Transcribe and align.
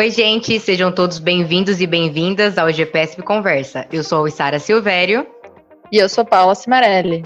Oi, 0.00 0.10
gente, 0.10 0.58
sejam 0.58 0.90
todos 0.90 1.18
bem-vindos 1.18 1.78
e 1.78 1.86
bem-vindas 1.86 2.56
ao 2.56 2.72
GPSP 2.72 3.20
Conversa. 3.20 3.86
Eu 3.92 4.02
sou 4.02 4.24
a 4.24 4.30
Sara 4.30 4.58
Silvério. 4.58 5.26
E 5.92 5.98
eu 5.98 6.08
sou 6.08 6.24
Paula 6.24 6.54
Cimarelli. 6.54 7.22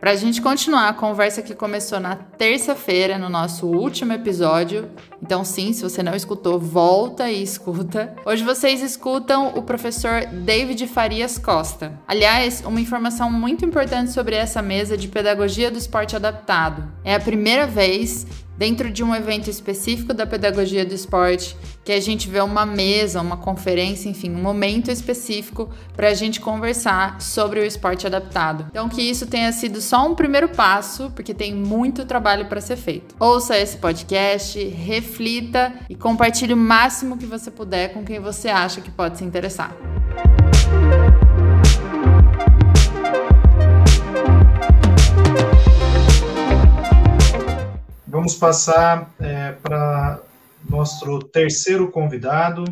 Para 0.00 0.10
a 0.10 0.16
gente 0.16 0.42
continuar 0.42 0.88
a 0.88 0.92
conversa 0.92 1.42
que 1.42 1.54
começou 1.54 2.00
na 2.00 2.16
terça-feira, 2.16 3.18
no 3.18 3.28
nosso 3.28 3.68
último 3.68 4.12
episódio. 4.12 4.90
Então, 5.22 5.44
sim, 5.44 5.72
se 5.72 5.80
você 5.80 6.02
não 6.02 6.12
escutou, 6.12 6.58
volta 6.58 7.30
e 7.30 7.40
escuta. 7.40 8.12
Hoje 8.26 8.42
vocês 8.42 8.82
escutam 8.82 9.52
o 9.54 9.62
professor 9.62 10.26
David 10.26 10.88
Farias 10.88 11.38
Costa. 11.38 12.00
Aliás, 12.08 12.64
uma 12.66 12.80
informação 12.80 13.30
muito 13.30 13.64
importante 13.64 14.10
sobre 14.10 14.34
essa 14.34 14.60
mesa 14.60 14.96
de 14.96 15.06
pedagogia 15.06 15.70
do 15.70 15.78
esporte 15.78 16.16
adaptado. 16.16 16.82
É 17.04 17.14
a 17.14 17.20
primeira 17.20 17.64
vez 17.64 18.26
dentro 18.58 18.90
de 18.90 19.04
um 19.04 19.14
evento 19.14 19.48
específico 19.48 20.12
da 20.12 20.26
pedagogia 20.26 20.84
do 20.84 20.92
esporte, 20.92 21.56
que 21.84 21.92
a 21.92 22.00
gente 22.00 22.28
vê 22.28 22.40
uma 22.40 22.66
mesa, 22.66 23.22
uma 23.22 23.36
conferência, 23.36 24.08
enfim, 24.08 24.30
um 24.30 24.42
momento 24.42 24.90
específico 24.90 25.70
para 25.96 26.08
a 26.08 26.14
gente 26.14 26.40
conversar 26.40 27.20
sobre 27.20 27.60
o 27.60 27.64
esporte 27.64 28.06
adaptado. 28.06 28.66
Então, 28.70 28.88
que 28.88 29.00
isso 29.00 29.26
tenha 29.26 29.52
sido 29.52 29.80
só 29.80 30.06
um 30.06 30.14
primeiro 30.14 30.48
passo, 30.48 31.10
porque 31.14 31.32
tem 31.32 31.54
muito 31.54 32.04
trabalho 32.04 32.46
para 32.46 32.60
ser 32.60 32.76
feito. 32.76 33.14
Ouça 33.20 33.56
esse 33.56 33.76
podcast, 33.76 34.62
reflita 34.68 35.72
e 35.88 35.94
compartilhe 35.94 36.52
o 36.52 36.56
máximo 36.56 37.16
que 37.16 37.26
você 37.26 37.50
puder 37.50 37.92
com 37.92 38.04
quem 38.04 38.18
você 38.18 38.48
acha 38.48 38.80
que 38.80 38.90
pode 38.90 39.18
se 39.18 39.24
interessar. 39.24 39.76
Vamos 48.10 48.34
passar 48.34 49.10
é, 49.20 49.52
para 49.52 50.22
nosso 50.66 51.18
terceiro 51.24 51.90
convidado, 51.90 52.64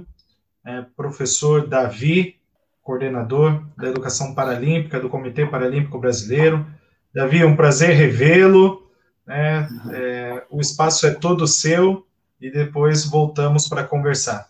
é, 0.65 0.81
professor 0.97 1.67
Davi, 1.67 2.41
coordenador 2.83 3.62
da 3.77 3.89
Educação 3.89 4.34
Paralímpica 4.34 4.98
do 4.98 5.11
Comitê 5.11 5.45
Paralímpico 5.45 5.98
Brasileiro. 5.98 6.67
Davi, 7.14 7.42
é 7.42 7.47
um 7.47 7.55
prazer 7.55 7.91
revê-lo. 7.91 8.91
Né? 9.27 9.69
É, 9.92 10.47
o 10.48 10.59
espaço 10.59 11.07
é 11.07 11.11
todo 11.11 11.47
seu 11.47 12.07
e 12.41 12.51
depois 12.51 13.05
voltamos 13.05 13.69
para 13.69 13.84
conversar. 13.84 14.48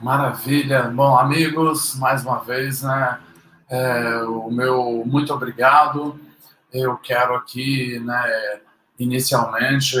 Maravilha. 0.00 0.82
Bom, 0.88 1.16
amigos, 1.16 1.94
mais 1.94 2.24
uma 2.24 2.40
vez, 2.40 2.82
né? 2.82 3.20
É, 3.68 4.16
o 4.24 4.50
meu 4.50 5.04
muito 5.06 5.32
obrigado. 5.32 6.18
Eu 6.72 6.96
quero 6.96 7.36
aqui, 7.36 8.00
né? 8.00 8.60
Inicialmente, 9.00 9.96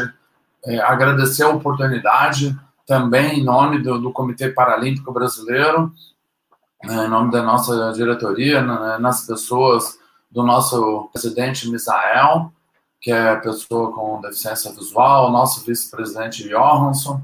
é, 0.64 0.78
agradecer 0.80 1.42
a 1.42 1.48
oportunidade, 1.48 2.56
também 2.86 3.40
em 3.40 3.44
nome 3.44 3.82
do, 3.82 3.98
do 3.98 4.12
Comitê 4.12 4.50
Paralímpico 4.50 5.12
Brasileiro, 5.12 5.92
né, 6.84 7.06
em 7.06 7.08
nome 7.08 7.30
da 7.30 7.42
nossa 7.42 7.92
diretoria, 7.92 8.62
né, 8.62 8.98
nas 8.98 9.26
pessoas 9.26 9.98
do 10.30 10.42
nosso 10.42 11.08
presidente 11.12 11.68
Misael, 11.70 12.52
que 13.00 13.10
é 13.10 13.36
pessoa 13.36 13.92
com 13.92 14.20
deficiência 14.20 14.70
visual, 14.72 15.30
nosso 15.30 15.64
vice-presidente 15.64 16.46
Johansson, 16.48 17.20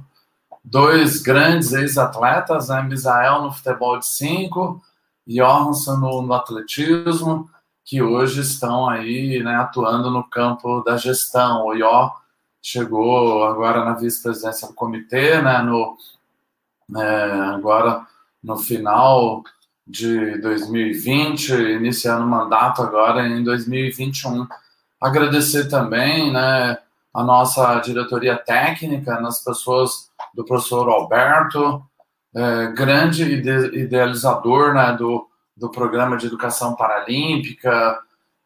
dois 0.65 1.21
grandes 1.23 1.73
ex-atletas, 1.73 2.69
né, 2.69 2.83
Misael 2.83 3.43
no 3.43 3.53
futebol 3.53 3.99
de 3.99 4.07
cinco, 4.07 4.81
Johansson 5.27 5.97
no, 5.97 6.23
no 6.23 6.33
atletismo, 6.33 7.51
que 7.87 8.03
hoje 8.03 8.41
estão 8.41 8.89
aí 8.89 9.41
né, 9.45 9.55
atuando 9.55 10.11
no 10.11 10.25
campo 10.25 10.83
da 10.83 10.97
gestão. 10.97 11.65
O 11.65 11.73
IO 11.73 12.11
chegou 12.61 13.45
agora 13.45 13.85
na 13.85 13.95
vice-presidência 13.95 14.67
do 14.67 14.75
comitê, 14.75 15.41
né, 15.41 15.63
no, 15.63 15.97
é, 16.97 17.31
agora 17.55 18.05
no 18.43 18.57
final 18.57 19.45
de 19.87 20.37
2020, 20.39 21.51
iniciando 21.53 22.25
o 22.25 22.29
mandato 22.29 22.83
agora 22.83 23.25
em 23.25 23.45
2021. 23.45 24.49
Agradecer 25.01 25.69
também 25.69 26.33
né, 26.33 26.77
a 27.15 27.23
nossa 27.23 27.79
diretoria 27.79 28.37
técnica, 28.37 29.21
nas 29.21 29.45
pessoas 29.45 30.11
do 30.35 30.45
professor 30.45 30.89
Alberto, 30.89 31.87
é, 32.35 32.67
grande 32.73 33.23
idealizador 33.23 34.75
né, 34.75 34.93
do, 34.99 35.29
do 35.57 35.71
programa 35.71 36.17
de 36.17 36.27
educação 36.27 36.77
paralímpica, 36.77 37.99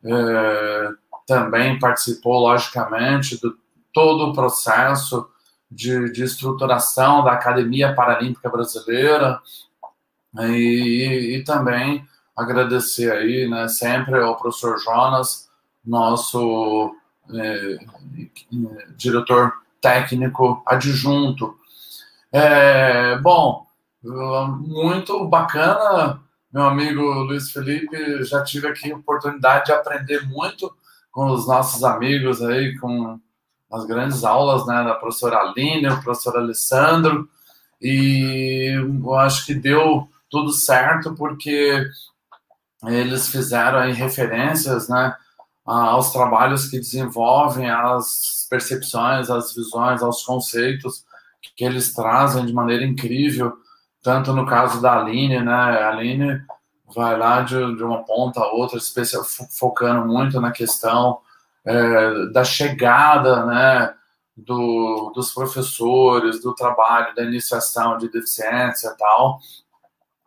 é, 0.04 0.88
também 1.26 1.78
participou, 1.78 2.38
logicamente, 2.40 3.40
do 3.40 3.58
todo 3.92 4.28
o 4.28 4.32
processo 4.32 5.28
de, 5.70 6.12
de 6.12 6.24
estruturação 6.24 7.22
da 7.22 7.32
Academia 7.32 7.94
Paralímpica 7.94 8.48
Brasileira 8.48 9.40
e, 10.38 11.36
e, 11.36 11.44
também 11.44 12.06
agradecer 12.36 13.12
aí, 13.12 13.48
né, 13.48 13.68
sempre 13.68 14.20
ao 14.20 14.36
professor 14.36 14.78
Jonas, 14.78 15.50
nosso 15.84 16.94
é, 17.34 17.78
diretor 18.96 19.52
técnico 19.80 20.62
adjunto. 20.66 21.58
É, 22.32 23.18
bom, 23.18 23.66
muito 24.02 25.26
bacana 25.26 26.20
meu 26.52 26.64
amigo 26.64 27.02
Luiz 27.02 27.52
Felipe, 27.52 28.24
já 28.24 28.42
tive 28.42 28.66
aqui 28.66 28.90
a 28.90 28.96
oportunidade 28.96 29.66
de 29.66 29.72
aprender 29.72 30.26
muito 30.26 30.74
com 31.12 31.30
os 31.30 31.46
nossos 31.46 31.84
amigos 31.84 32.42
aí, 32.42 32.76
com 32.78 33.20
as 33.70 33.84
grandes 33.84 34.24
aulas 34.24 34.66
né, 34.66 34.82
da 34.82 34.94
professora 34.94 35.38
Aline, 35.38 35.88
o 35.88 36.02
professor 36.02 36.36
Alessandro, 36.36 37.28
e 37.80 38.74
eu 38.74 39.14
acho 39.14 39.46
que 39.46 39.54
deu 39.54 40.08
tudo 40.28 40.52
certo 40.52 41.14
porque 41.14 41.86
eles 42.84 43.28
fizeram 43.28 43.78
aí 43.78 43.92
referências 43.92 44.88
né, 44.88 45.14
aos 45.64 46.10
trabalhos 46.10 46.66
que 46.66 46.80
desenvolvem, 46.80 47.70
as 47.70 48.46
percepções, 48.50 49.30
as 49.30 49.54
visões, 49.54 50.02
aos 50.02 50.24
conceitos 50.24 51.04
que 51.56 51.64
eles 51.64 51.92
trazem 51.92 52.44
de 52.44 52.52
maneira 52.52 52.84
incrível 52.84 53.56
tanto 54.02 54.32
no 54.32 54.46
caso 54.46 54.80
da 54.80 54.98
Aline, 54.98 55.40
né? 55.40 55.52
A 55.52 55.90
Aline 55.90 56.42
vai 56.94 57.16
lá 57.18 57.42
de, 57.42 57.56
de 57.76 57.82
uma 57.84 58.02
ponta 58.04 58.40
a 58.40 58.52
outra, 58.52 58.78
especial, 58.78 59.22
focando 59.24 60.06
muito 60.06 60.40
na 60.40 60.50
questão 60.50 61.18
é, 61.64 62.26
da 62.32 62.44
chegada, 62.44 63.44
né? 63.46 63.94
Do, 64.36 65.12
dos 65.14 65.32
professores, 65.34 66.40
do 66.40 66.54
trabalho, 66.54 67.14
da 67.14 67.22
iniciação 67.22 67.98
de 67.98 68.08
deficiência 68.08 68.88
e 68.88 68.96
tal. 68.96 69.38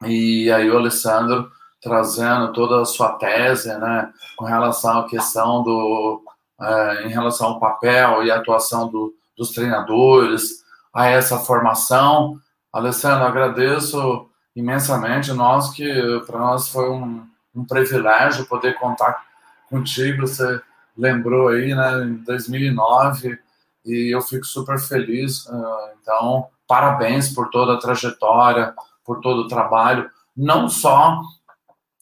E 0.03 0.51
aí 0.51 0.69
o 0.69 0.77
Alessandro 0.77 1.49
trazendo 1.83 2.53
toda 2.53 2.81
a 2.81 2.85
sua 2.85 3.13
tese, 3.17 3.67
né, 3.77 4.11
com 4.37 4.45
relação 4.45 4.99
à 4.99 5.07
questão 5.07 5.61
do, 5.61 6.23
é, 6.61 7.05
em 7.05 7.09
relação 7.09 7.47
ao 7.47 7.59
papel 7.59 8.23
e 8.23 8.31
atuação 8.31 8.87
do, 8.87 9.13
dos 9.37 9.51
treinadores, 9.51 10.63
a 10.93 11.07
essa 11.07 11.37
formação 11.39 12.39
Alessandro, 12.73 13.23
agradeço 13.27 14.27
imensamente. 14.55 15.31
Nós 15.31 15.69
que 15.69 15.85
para 16.25 16.39
nós 16.39 16.69
foi 16.69 16.89
um, 16.89 17.23
um, 17.55 17.63
privilégio 17.63 18.47
poder 18.47 18.79
contar 18.79 19.23
contigo. 19.69 20.25
Você 20.27 20.59
lembrou 20.97 21.49
aí, 21.49 21.75
né, 21.75 22.03
em 22.03 22.15
2009 22.15 23.37
e 23.85 24.13
eu 24.13 24.21
fico 24.21 24.45
super 24.45 24.79
feliz. 24.79 25.47
Ah, 25.47 25.93
então, 26.01 26.47
parabéns 26.67 27.31
por 27.31 27.51
toda 27.51 27.73
a 27.73 27.79
trajetória, 27.79 28.73
por 29.05 29.21
todo 29.21 29.41
o 29.41 29.47
trabalho, 29.47 30.09
não 30.35 30.67
só 30.67 31.21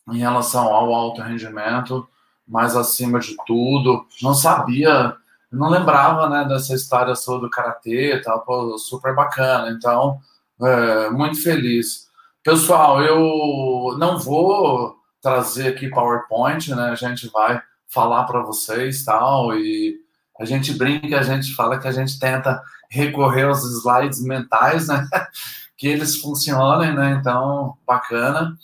em 0.10 0.20
relação 0.20 0.74
ao 0.74 0.94
alto 0.94 1.22
rendimento, 1.22 2.08
mas 2.48 2.76
acima 2.78 3.20
de 3.20 3.36
tudo, 3.46 4.06
não 4.22 4.34
sabia, 4.34 5.16
não 5.52 5.70
lembrava, 5.70 6.30
né, 6.30 6.46
dessa 6.46 6.74
história 6.74 7.16
sua 7.16 7.40
do 7.40 7.50
karatê, 7.50 8.22
tal, 8.24 8.78
super 8.78 9.14
bacana. 9.14 9.70
Então, 9.70 10.20
é, 10.62 11.10
muito 11.10 11.42
feliz. 11.42 12.10
Pessoal, 12.44 13.02
eu 13.04 13.98
não 13.98 14.18
vou 14.18 14.96
trazer 15.22 15.68
aqui 15.68 15.90
PowerPoint, 15.90 16.74
né? 16.74 16.90
A 16.90 16.96
gente 16.96 17.30
vai 17.30 17.62
falar 17.88 18.24
para 18.24 18.42
vocês 18.42 19.04
tal 19.04 19.56
e 19.56 20.00
a 20.40 20.46
gente 20.46 20.74
brinca, 20.74 21.20
a 21.20 21.24
gente 21.24 21.54
fala 21.54 21.78
que 21.78 21.88
a 21.88 21.92
gente 21.92 22.18
tenta 22.20 22.62
recorrer 22.90 23.44
aos 23.44 23.64
slides 23.64 24.22
mentais, 24.24 24.88
né? 24.88 25.08
que 25.78 25.88
eles 25.88 26.18
funcionem, 26.18 26.94
né? 26.96 27.12
Então, 27.20 27.78
bacana. 27.86 28.56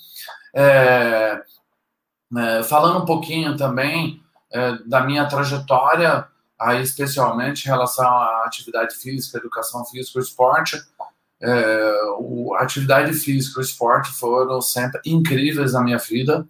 É, 0.55 1.41
é, 2.35 2.63
falando 2.63 3.03
um 3.03 3.05
pouquinho 3.05 3.55
também 3.55 4.21
é, 4.51 4.77
da 4.85 5.01
minha 5.01 5.25
trajetória, 5.27 6.27
aí 6.59 6.81
especialmente 6.81 7.65
em 7.65 7.69
relação 7.69 8.07
à 8.07 8.44
atividade 8.45 8.95
física, 8.95 9.38
educação 9.38 9.85
física, 9.85 10.19
esporte, 10.19 10.81
é, 11.42 11.92
o, 12.19 12.56
a 12.56 12.63
atividade 12.63 13.13
física, 13.13 13.60
o 13.60 13.63
esporte 13.63 14.12
foram 14.12 14.62
sempre 14.62 15.00
incríveis 15.06 15.74
na 15.74 15.84
minha 15.84 15.98
vida. 15.98 16.48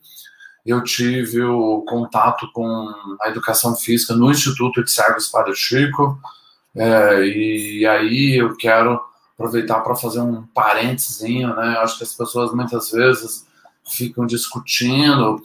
Eu 0.66 0.84
tive 0.84 1.42
o 1.42 1.82
contato 1.88 2.50
com 2.52 2.94
a 3.22 3.30
educação 3.30 3.76
física 3.76 4.14
no 4.14 4.30
Instituto 4.30 4.84
de 4.84 4.92
Servos 4.92 5.28
para 5.28 5.50
o 5.50 5.56
Chico, 5.56 6.20
é, 6.76 7.26
e 7.26 7.86
aí 7.86 8.36
eu 8.36 8.56
quero 8.56 9.00
aproveitar 9.34 9.82
para 9.82 9.96
fazer 9.96 10.20
um 10.20 10.44
parênteses, 10.48 11.22
né? 11.22 11.76
Eu 11.76 11.82
acho 11.82 11.98
que 11.98 12.04
as 12.04 12.14
pessoas 12.14 12.54
muitas 12.54 12.92
vezes 12.92 13.46
ficam 13.86 14.26
discutindo 14.26 15.42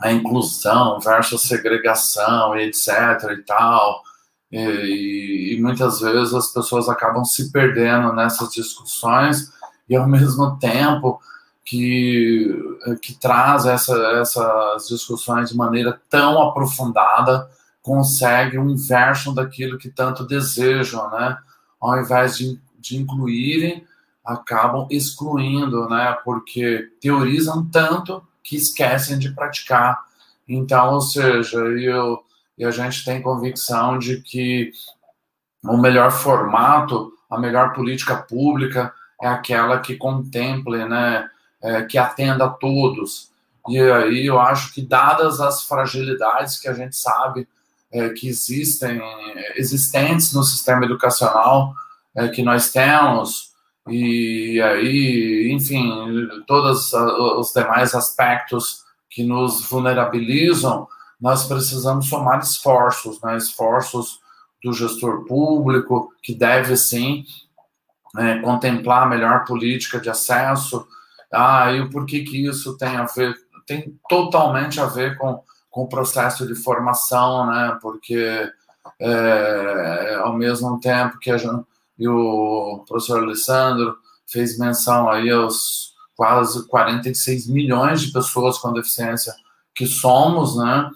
a 0.00 0.12
inclusão 0.12 0.98
versus 1.00 1.42
segregação 1.42 2.56
e 2.56 2.64
etc 2.64 2.88
e 3.38 3.42
tal. 3.42 4.02
E, 4.52 5.54
e, 5.54 5.62
muitas 5.62 6.00
vezes 6.00 6.34
as 6.34 6.52
pessoas 6.52 6.88
acabam 6.88 7.24
se 7.24 7.50
perdendo 7.50 8.12
nessas 8.12 8.52
discussões 8.52 9.50
e 9.88 9.96
ao 9.96 10.06
mesmo 10.08 10.58
tempo 10.58 11.18
que, 11.64 12.54
que 13.00 13.14
traz 13.14 13.64
essa, 13.64 13.96
essas 14.20 14.88
discussões 14.88 15.50
de 15.50 15.56
maneira 15.56 15.98
tão 16.10 16.42
aprofundada 16.42 17.48
consegue 17.80 18.58
o 18.58 18.68
inverso 18.68 19.34
daquilo 19.34 19.78
que 19.78 19.88
tanto 19.88 20.24
desejam, 20.24 21.10
né? 21.10 21.36
Ao 21.80 21.98
invés 21.98 22.36
de, 22.36 22.60
de 22.78 22.96
incluírem, 22.96 23.84
acabam 24.24 24.86
excluindo, 24.90 25.88
né? 25.88 26.16
Porque 26.24 26.90
teorizam 27.00 27.66
tanto 27.70 28.22
que 28.42 28.56
esquecem 28.56 29.18
de 29.18 29.32
praticar. 29.32 29.98
Então, 30.48 30.94
ou 30.94 31.00
seja, 31.00 31.58
eu, 31.58 32.22
e 32.56 32.64
a 32.64 32.70
gente 32.70 33.04
tem 33.04 33.22
convicção 33.22 33.98
de 33.98 34.20
que 34.20 34.72
o 35.64 35.76
melhor 35.76 36.10
formato, 36.10 37.12
a 37.30 37.38
melhor 37.38 37.72
política 37.72 38.16
pública 38.16 38.92
é 39.20 39.28
aquela 39.28 39.78
que 39.78 39.96
contemple, 39.96 40.84
né? 40.86 41.28
É, 41.62 41.82
que 41.82 41.96
atenda 41.96 42.46
a 42.46 42.48
todos. 42.48 43.30
E 43.68 43.78
aí 43.78 44.26
eu 44.26 44.40
acho 44.40 44.74
que, 44.74 44.82
dadas 44.82 45.40
as 45.40 45.62
fragilidades 45.62 46.58
que 46.58 46.66
a 46.66 46.72
gente 46.72 46.96
sabe 46.96 47.46
é, 47.92 48.08
que 48.08 48.26
existem, 48.26 49.00
existentes 49.54 50.32
no 50.32 50.42
sistema 50.42 50.84
educacional 50.84 51.72
é, 52.16 52.26
que 52.26 52.42
nós 52.42 52.72
temos, 52.72 53.52
e 53.88 54.60
aí, 54.60 55.52
enfim, 55.52 55.90
todos 56.46 56.92
os 56.92 57.52
demais 57.52 57.94
aspectos 57.94 58.82
que 59.10 59.24
nos 59.24 59.64
vulnerabilizam, 59.68 60.86
nós 61.22 61.46
precisamos 61.46 62.08
somar 62.08 62.40
esforços, 62.40 63.18
né? 63.22 63.36
esforços 63.38 64.20
do 64.62 64.72
gestor 64.72 65.24
público, 65.24 66.12
que 66.22 66.34
deve 66.34 66.76
sim 66.76 67.24
é, 68.18 68.38
contemplar 68.40 69.04
a 69.04 69.08
melhor 69.08 69.44
política 69.46 69.98
de 69.98 70.10
acesso. 70.10 70.86
Ah, 71.32 71.72
e 71.72 71.80
o 71.80 71.88
porquê 71.88 72.24
que 72.24 72.46
isso 72.46 72.76
tem 72.76 72.96
a 72.96 73.04
ver? 73.04 73.34
Tem 73.66 73.98
totalmente 74.08 74.78
a 74.80 74.86
ver 74.86 75.16
com 75.16 75.42
com 75.72 75.84
o 75.84 75.88
processo 75.88 76.46
de 76.46 76.54
formação, 76.54 77.46
né? 77.46 77.78
Porque 77.80 78.46
é, 79.00 80.16
ao 80.22 80.34
mesmo 80.34 80.78
tempo 80.78 81.18
que 81.18 81.30
a 81.30 81.38
gente, 81.38 81.64
e 81.98 82.06
o 82.06 82.84
professor 82.86 83.22
Alessandro 83.22 83.96
fez 84.26 84.58
menção 84.58 85.08
aí 85.08 85.30
aos 85.30 85.94
quase 86.14 86.68
46 86.68 87.48
milhões 87.48 88.02
de 88.02 88.12
pessoas 88.12 88.58
com 88.58 88.72
deficiência 88.72 89.34
que 89.74 89.86
somos, 89.86 90.56
né? 90.58 90.90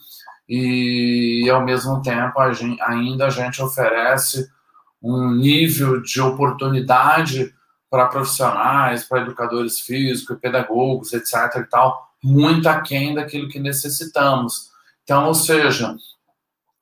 E 0.49 1.49
ao 1.51 1.65
mesmo 1.65 2.01
tempo 2.03 2.39
a 2.39 2.53
gente, 2.53 2.81
ainda 2.83 3.27
a 3.27 3.31
gente 3.31 3.61
oferece 3.61 4.49
um 5.03 5.31
nível 5.33 6.01
de 6.03 6.21
oportunidade 6.21 7.55
para 7.91 8.07
profissionais, 8.07 9.05
para 9.05 9.23
educadores 9.23 9.81
físicos, 9.81 10.39
pedagogos, 10.41 11.13
etc. 11.13 11.35
e 11.57 11.65
tal, 11.65 12.07
muito 12.23 12.69
aquém 12.69 13.15
daquilo 13.15 13.49
que 13.49 13.61
necessitamos. 13.61 14.71
Então, 15.05 15.27
ou 15.27 15.35
seja, 15.35 15.97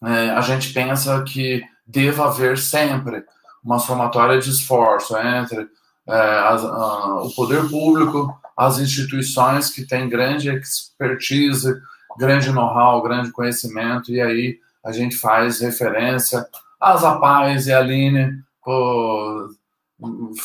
é, 0.02 0.31
a 0.31 0.40
gente 0.40 0.72
pensa 0.72 1.22
que 1.22 1.62
deva 1.87 2.26
haver 2.26 2.56
sempre 2.56 3.22
uma 3.62 3.78
somatória 3.78 4.38
de 4.38 4.50
esforço 4.50 5.17
entre 5.17 5.69
é, 6.06 6.14
as, 6.14 6.64
a, 6.64 7.22
o 7.22 7.34
poder 7.34 7.69
público, 7.69 8.38
as 8.56 8.78
instituições 8.78 9.70
que 9.70 9.87
têm 9.87 10.08
grande 10.08 10.50
expertise, 10.50 11.75
grande 12.16 12.50
know-how, 12.50 13.02
grande 13.02 13.32
conhecimento, 13.32 14.11
e 14.11 14.20
aí 14.20 14.58
a 14.84 14.93
gente 14.93 15.16
faz 15.16 15.61
referência. 15.61 16.46
Às 16.81 17.02
APAES 17.02 17.66
e 17.66 17.72
a 17.72 17.78
Aline 17.78 18.43
pô, 18.62 19.50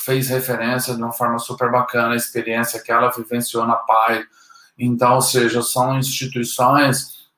fez 0.06 0.30
referência 0.30 0.96
de 0.96 1.02
uma 1.02 1.12
forma 1.12 1.40
super 1.40 1.72
bacana 1.72 2.14
a 2.14 2.18
experiência 2.18 2.82
que 2.82 2.92
ela 2.92 3.12
vivenciou 3.12 3.66
na 3.66 3.76
PAI, 3.76 4.24
então, 4.78 5.16
ou 5.16 5.22
seja, 5.22 5.62
são 5.62 5.98
instituições 6.00 7.30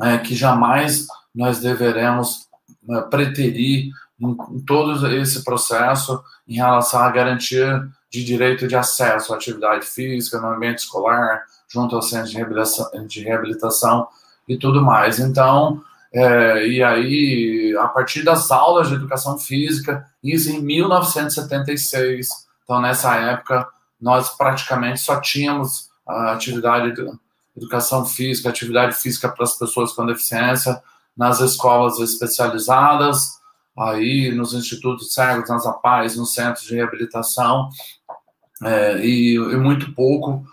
é, 0.00 0.18
que 0.18 0.34
jamais 0.34 1.06
nós 1.34 1.60
deveremos 1.60 2.48
é, 2.88 3.00
preterir 3.02 3.90
em, 4.20 4.36
em 4.50 4.60
todo 4.60 5.06
esse 5.14 5.44
processo 5.44 6.22
em 6.46 6.56
relação 6.56 7.00
à 7.00 7.10
garantia 7.10 7.86
de 8.10 8.24
direito 8.24 8.66
de 8.66 8.74
acesso 8.74 9.32
à 9.32 9.36
atividade 9.36 9.86
física 9.86 10.40
no 10.40 10.48
ambiente 10.48 10.78
escolar, 10.78 11.42
junto 11.68 11.94
ao 11.94 12.02
centro 12.02 12.30
de 12.30 12.36
reabilitação, 12.36 13.06
de 13.06 13.22
reabilitação 13.22 14.08
e 14.48 14.56
tudo 14.56 14.82
mais. 14.82 15.18
Então, 15.18 15.82
é, 16.12 16.66
e 16.66 16.82
aí, 16.82 17.76
a 17.78 17.88
partir 17.88 18.22
das 18.22 18.50
aulas 18.50 18.88
de 18.88 18.94
educação 18.94 19.38
física, 19.38 20.06
isso 20.24 20.50
em 20.50 20.62
1976. 20.62 22.28
Então, 22.64 22.80
nessa 22.80 23.14
época, 23.16 23.68
nós 24.00 24.30
praticamente 24.30 25.00
só 25.00 25.20
tínhamos 25.20 25.90
a 26.06 26.32
atividade 26.32 26.94
de 26.94 27.06
educação 27.56 28.06
física, 28.06 28.48
atividade 28.48 28.94
física 28.94 29.28
para 29.28 29.44
as 29.44 29.58
pessoas 29.58 29.92
com 29.92 30.06
deficiência 30.06 30.80
nas 31.16 31.40
escolas 31.40 31.98
especializadas, 31.98 33.37
aí 33.78 34.32
nos 34.32 34.54
institutos 34.54 35.12
cegos, 35.12 35.48
nas 35.48 35.66
APAES, 35.66 36.16
nos 36.16 36.34
centros 36.34 36.64
de 36.64 36.74
reabilitação, 36.74 37.68
é, 38.62 38.98
e, 39.04 39.34
e, 39.34 39.56
muito 39.56 39.92
pouco, 39.94 40.44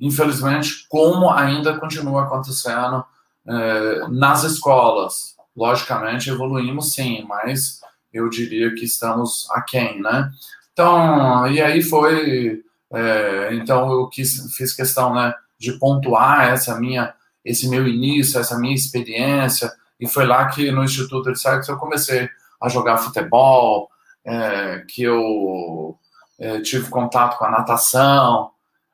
infelizmente, 0.00 0.86
como 0.88 1.30
ainda 1.30 1.78
continua 1.78 2.22
acontecendo 2.22 3.04
é, 3.46 4.08
nas 4.08 4.44
escolas. 4.44 5.36
Logicamente, 5.56 6.30
evoluímos 6.30 6.94
sim, 6.94 7.24
mas 7.28 7.80
eu 8.12 8.28
diria 8.28 8.72
que 8.74 8.84
estamos 8.84 9.48
aquém, 9.50 10.00
né? 10.00 10.30
Então, 10.72 11.46
e 11.48 11.60
aí 11.60 11.82
foi 11.82 12.62
é, 12.92 13.54
então 13.54 13.90
eu 13.90 14.08
quis, 14.08 14.52
fiz 14.56 14.72
questão 14.74 15.14
né, 15.14 15.32
de 15.58 15.72
pontuar 15.78 16.48
essa 16.48 16.78
minha, 16.78 17.14
esse 17.44 17.68
meu 17.68 17.86
início, 17.86 18.40
essa 18.40 18.58
minha 18.58 18.74
experiência, 18.74 19.72
e 19.98 20.08
foi 20.08 20.26
lá 20.26 20.46
que 20.48 20.70
no 20.72 20.82
Instituto 20.82 21.32
de 21.32 21.38
Sexo 21.38 21.70
eu 21.70 21.76
comecei 21.76 22.28
a 22.60 22.68
jogar 22.68 22.98
futebol, 22.98 23.88
é, 24.24 24.84
que 24.88 25.02
eu 25.02 25.98
é, 26.38 26.60
tive 26.60 26.88
contato 26.90 27.38
com 27.38 27.44
a 27.44 27.50
natação, 27.50 28.50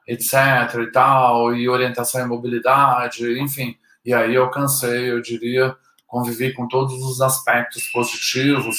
etc. 0.07 0.35
e 0.83 0.93
tal, 0.93 1.55
e 1.55 1.69
orientação 1.69 2.21
em 2.21 2.29
mobilidade, 2.29 3.41
enfim. 3.41 3.77
E 4.05 4.15
aí 4.15 4.35
eu 4.35 4.49
cansei, 4.51 5.11
eu 5.11 5.21
diria, 5.21 5.75
convivi 6.07 6.53
com 6.53 6.69
todos 6.69 6.95
os 7.03 7.21
aspectos 7.21 7.87
positivos 7.89 8.77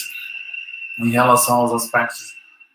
em 1.00 1.12
relação 1.12 1.58
aos 1.58 1.74
aspectos 1.74 2.34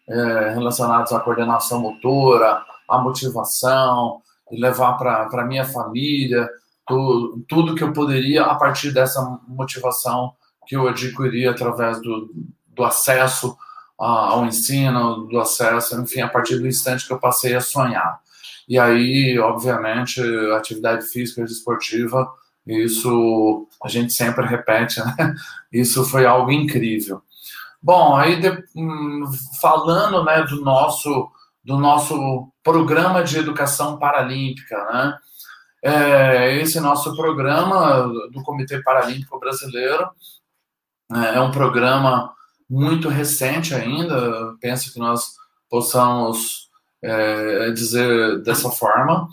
é, 0.08 0.50
relacionados 0.50 1.12
à 1.12 1.20
coordenação 1.20 1.80
motora, 1.80 2.62
à 2.88 2.98
motivação, 2.98 4.20
e 4.50 4.60
levar 4.60 4.94
para 4.98 5.26
a 5.32 5.46
minha 5.46 5.64
família 5.64 6.48
tu, 6.86 7.42
tudo 7.48 7.74
que 7.74 7.82
eu 7.82 7.92
poderia 7.92 8.44
a 8.44 8.54
partir 8.54 8.92
dessa 8.92 9.22
motivação 9.48 10.34
que 10.66 10.76
eu 10.76 10.88
adquiri 10.88 11.46
através 11.46 12.00
do, 12.00 12.30
do 12.68 12.84
acesso 12.84 13.56
ao 13.98 14.44
ensino, 14.46 15.26
do 15.28 15.38
acesso, 15.38 16.00
enfim, 16.00 16.20
a 16.22 16.28
partir 16.28 16.58
do 16.58 16.66
instante 16.66 17.06
que 17.06 17.12
eu 17.12 17.20
passei 17.20 17.54
a 17.54 17.60
sonhar. 17.60 18.20
E 18.68 18.78
aí, 18.78 19.38
obviamente, 19.38 20.20
atividade 20.56 21.06
física 21.06 21.40
e 21.40 21.44
esportiva, 21.44 22.28
isso 22.66 23.68
a 23.82 23.88
gente 23.88 24.12
sempre 24.12 24.46
repete, 24.46 25.00
né? 25.00 25.34
Isso 25.72 26.04
foi 26.04 26.24
algo 26.26 26.52
incrível. 26.52 27.22
Bom, 27.82 28.14
aí 28.14 28.40
de, 28.40 28.50
hum, 28.76 29.24
falando 29.60 30.24
né, 30.24 30.42
do 30.42 30.62
nosso 30.62 31.30
do 31.64 31.78
nosso 31.78 32.48
programa 32.62 33.22
de 33.22 33.38
educação 33.38 33.98
paralímpica, 33.98 34.76
né? 34.84 35.18
É, 35.84 36.56
esse 36.58 36.78
nosso 36.78 37.16
programa 37.16 38.06
do 38.30 38.42
Comitê 38.44 38.80
Paralímpico 38.82 39.38
Brasileiro 39.40 40.08
é, 41.14 41.36
é 41.36 41.40
um 41.40 41.50
programa 41.50 42.32
muito 42.68 43.08
recente 43.08 43.74
ainda, 43.74 44.54
penso 44.60 44.92
que 44.92 44.98
nós 44.98 45.34
possamos 45.68 46.70
é, 47.02 47.70
dizer 47.70 48.42
dessa 48.42 48.70
forma. 48.70 49.28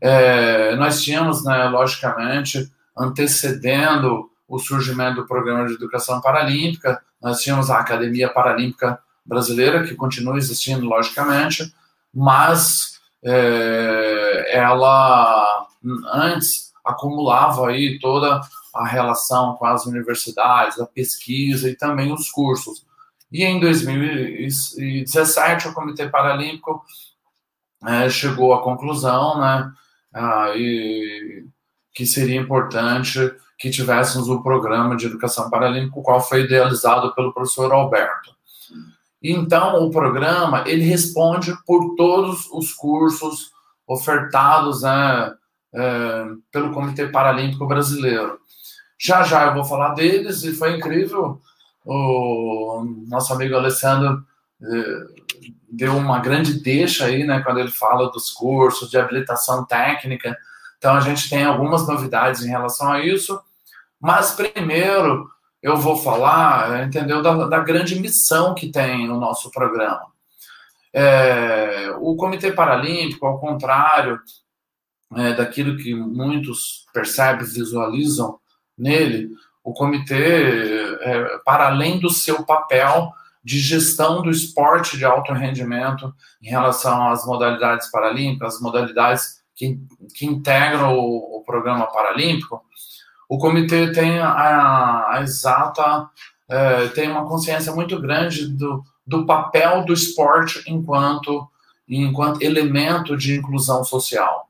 É, 0.00 0.74
nós 0.76 1.02
tínhamos, 1.02 1.44
né, 1.44 1.64
logicamente, 1.64 2.70
antecedendo 2.96 4.30
o 4.46 4.58
surgimento 4.58 5.22
do 5.22 5.26
programa 5.26 5.66
de 5.66 5.74
educação 5.74 6.20
paralímpica, 6.20 7.00
nós 7.22 7.40
tínhamos 7.40 7.70
a 7.70 7.78
Academia 7.78 8.28
Paralímpica 8.28 8.98
Brasileira, 9.24 9.84
que 9.84 9.94
continua 9.94 10.36
existindo, 10.36 10.84
logicamente, 10.84 11.72
mas 12.12 13.00
é, 13.24 14.50
ela 14.52 15.66
antes 16.12 16.72
acumulava 16.84 17.68
aí 17.68 17.98
toda 17.98 18.40
a 18.74 18.86
relação 18.86 19.54
com 19.54 19.66
as 19.66 19.86
universidades, 19.86 20.80
a 20.80 20.86
pesquisa 20.86 21.68
e 21.68 21.76
também 21.76 22.12
os 22.12 22.30
cursos. 22.30 22.84
E 23.30 23.44
em 23.44 23.60
2017, 23.60 25.68
o 25.68 25.72
Comitê 25.72 26.08
Paralímpico 26.08 26.82
é, 27.84 28.08
chegou 28.08 28.54
à 28.54 28.62
conclusão 28.62 29.40
né, 29.40 29.70
ah, 30.12 30.52
e, 30.56 31.44
que 31.92 32.06
seria 32.06 32.40
importante 32.40 33.18
que 33.58 33.70
tivéssemos 33.70 34.28
um 34.28 34.42
programa 34.42 34.96
de 34.96 35.06
educação 35.06 35.48
paralímpica, 35.48 35.98
o 35.98 36.02
qual 36.02 36.20
foi 36.20 36.42
idealizado 36.42 37.14
pelo 37.14 37.32
professor 37.32 37.72
Alberto. 37.72 38.34
Então, 39.22 39.84
o 39.84 39.90
programa 39.90 40.64
ele 40.66 40.84
responde 40.84 41.54
por 41.64 41.94
todos 41.94 42.46
os 42.52 42.72
cursos 42.72 43.52
ofertados 43.86 44.82
né, 44.82 45.34
é, 45.72 46.24
pelo 46.52 46.72
Comitê 46.72 47.08
Paralímpico 47.08 47.66
Brasileiro. 47.66 48.38
Já 48.98 49.22
já 49.22 49.46
eu 49.46 49.54
vou 49.54 49.64
falar 49.64 49.94
deles 49.94 50.42
e 50.44 50.52
foi 50.52 50.76
incrível. 50.76 51.40
O 51.84 52.84
nosso 53.06 53.32
amigo 53.32 53.54
Alessandro 53.54 54.24
é, 54.62 55.24
deu 55.68 55.96
uma 55.96 56.20
grande 56.20 56.60
deixa 56.60 57.06
aí, 57.06 57.24
né, 57.24 57.40
quando 57.40 57.58
ele 57.58 57.70
fala 57.70 58.10
dos 58.10 58.30
cursos 58.30 58.90
de 58.90 58.98
habilitação 58.98 59.64
técnica. 59.64 60.36
Então 60.78 60.94
a 60.94 61.00
gente 61.00 61.28
tem 61.28 61.44
algumas 61.44 61.86
novidades 61.86 62.42
em 62.42 62.48
relação 62.48 62.90
a 62.90 63.04
isso. 63.04 63.40
Mas 64.00 64.32
primeiro 64.32 65.28
eu 65.62 65.76
vou 65.76 65.96
falar, 65.96 66.86
entendeu, 66.86 67.22
da, 67.22 67.46
da 67.46 67.58
grande 67.58 67.98
missão 67.98 68.54
que 68.54 68.70
tem 68.70 69.10
o 69.10 69.18
nosso 69.18 69.50
programa. 69.50 70.12
É, 70.92 71.90
o 71.98 72.14
Comitê 72.14 72.52
Paralímpico, 72.52 73.26
ao 73.26 73.40
contrário 73.40 74.20
é, 75.16 75.32
daquilo 75.32 75.76
que 75.76 75.94
muitos 75.94 76.84
percebem, 76.92 77.46
visualizam 77.46 78.38
nele, 78.76 79.30
o 79.62 79.72
comitê, 79.72 80.96
é, 81.00 81.38
para 81.44 81.68
além 81.68 81.98
do 81.98 82.10
seu 82.10 82.44
papel 82.44 83.12
de 83.42 83.58
gestão 83.58 84.22
do 84.22 84.30
esporte 84.30 84.96
de 84.96 85.04
alto 85.04 85.32
rendimento 85.32 86.14
em 86.42 86.48
relação 86.48 87.08
às 87.08 87.26
modalidades 87.26 87.90
paralímpicas, 87.90 88.54
as 88.54 88.60
modalidades 88.60 89.42
que, 89.54 89.78
que 90.14 90.26
integram 90.26 90.98
o, 90.98 91.38
o 91.38 91.42
programa 91.44 91.86
paralímpico, 91.86 92.62
o 93.28 93.38
comitê 93.38 93.92
tem 93.92 94.18
a, 94.18 95.10
a 95.10 95.20
exata, 95.22 96.08
é, 96.48 96.88
tem 96.88 97.10
uma 97.10 97.26
consciência 97.26 97.72
muito 97.72 98.00
grande 98.00 98.48
do, 98.48 98.84
do 99.06 99.26
papel 99.26 99.84
do 99.84 99.92
esporte 99.92 100.62
enquanto, 100.66 101.48
enquanto 101.88 102.42
elemento 102.42 103.16
de 103.16 103.38
inclusão 103.38 103.84
social. 103.84 104.48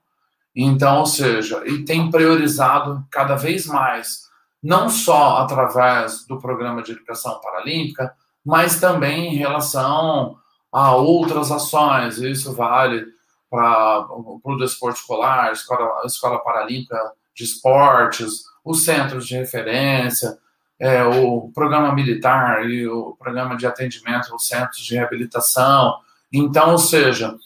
Então, 0.54 1.00
ou 1.00 1.06
seja, 1.06 1.62
e 1.66 1.84
tem 1.84 2.11
priorizado 2.11 3.04
cada 3.11 3.34
vez 3.34 3.66
mais, 3.66 4.28
não 4.62 4.88
só 4.88 5.38
através 5.38 6.25
do 6.26 6.38
programa 6.38 6.82
de 6.82 6.92
educação 6.92 7.40
paralímpica, 7.40 8.14
mas 8.44 8.78
também 8.78 9.34
em 9.34 9.37
relação 9.37 10.37
a 10.73 10.94
outras 10.94 11.50
ações. 11.50 12.18
Isso 12.18 12.52
vale 12.52 13.06
para 13.50 14.06
o 14.11 14.56
desporto 14.58 14.99
escolar, 14.99 15.52
escola, 15.52 16.02
escola 16.04 16.38
paralímpica 16.38 16.99
de 17.34 17.44
esportes, 17.44 18.44
os 18.64 18.84
centros 18.84 19.26
de 19.26 19.37
referência, 19.37 20.38
é, 20.78 21.04
o 21.04 21.50
programa 21.54 21.92
militar 21.92 22.68
e 22.68 22.87
o 22.87 23.16
programa 23.18 23.56
de 23.56 23.66
atendimento 23.66 24.32
aos 24.32 24.46
centros 24.46 24.82
de 24.82 24.94
reabilitação. 24.94 25.96
Então, 26.32 26.73
ou 26.73 26.78
seja, 26.78 27.37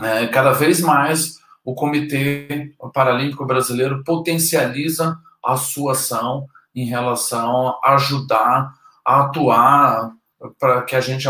é, 0.00 0.26
cada 0.26 0.52
vez 0.52 0.80
mais 0.80 1.41
o 1.64 1.74
Comitê 1.74 2.72
Paralímpico 2.92 3.44
Brasileiro 3.44 4.02
potencializa 4.04 5.18
a 5.44 5.56
sua 5.56 5.92
ação 5.92 6.46
em 6.74 6.84
relação 6.84 7.78
a 7.82 7.94
ajudar 7.94 8.74
a 9.04 9.22
atuar 9.22 10.12
para 10.58 10.82
que 10.82 10.96
a 10.96 11.00
gente 11.00 11.26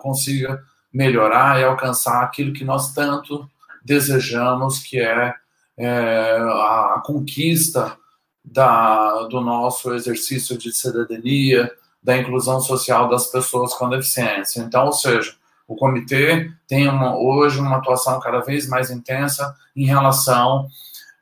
consiga 0.00 0.62
melhorar 0.92 1.60
e 1.60 1.64
alcançar 1.64 2.22
aquilo 2.22 2.52
que 2.52 2.64
nós 2.64 2.92
tanto 2.92 3.48
desejamos, 3.84 4.80
que 4.80 5.00
é, 5.00 5.34
é 5.76 6.36
a 6.38 7.02
conquista 7.04 7.96
da, 8.44 9.22
do 9.24 9.40
nosso 9.40 9.94
exercício 9.94 10.58
de 10.58 10.72
cidadania, 10.72 11.72
da 12.02 12.16
inclusão 12.16 12.60
social 12.60 13.08
das 13.08 13.28
pessoas 13.28 13.72
com 13.74 13.88
deficiência. 13.88 14.60
Então, 14.60 14.86
ou 14.86 14.92
seja, 14.92 15.34
o 15.66 15.76
comitê 15.76 16.50
tem 16.66 16.88
uma, 16.88 17.16
hoje 17.16 17.58
uma 17.58 17.76
atuação 17.76 18.20
cada 18.20 18.40
vez 18.40 18.68
mais 18.68 18.90
intensa 18.90 19.54
em 19.74 19.86
relação 19.86 20.66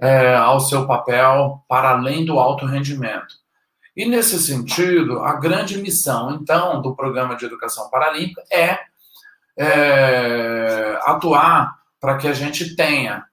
é, 0.00 0.35
ao 0.35 0.61
seu 0.61 0.87
papel 0.87 1.62
para 1.68 1.90
além 1.90 2.25
do 2.25 2.38
alto 2.38 2.66
rendimento. 2.66 3.40
E 3.97 4.06
nesse 4.06 4.38
sentido, 4.38 5.20
a 5.20 5.35
grande 5.35 5.76
missão, 5.78 6.35
então, 6.35 6.80
do 6.80 6.94
programa 6.94 7.37
de 7.37 7.44
educação 7.44 7.90
paralímpica 7.90 8.42
é, 8.50 8.78
é 9.56 10.99
atuar 11.02 11.78
para 12.00 12.16
que 12.16 12.26
a 12.26 12.32
gente 12.32 12.75
tenha 12.76 13.25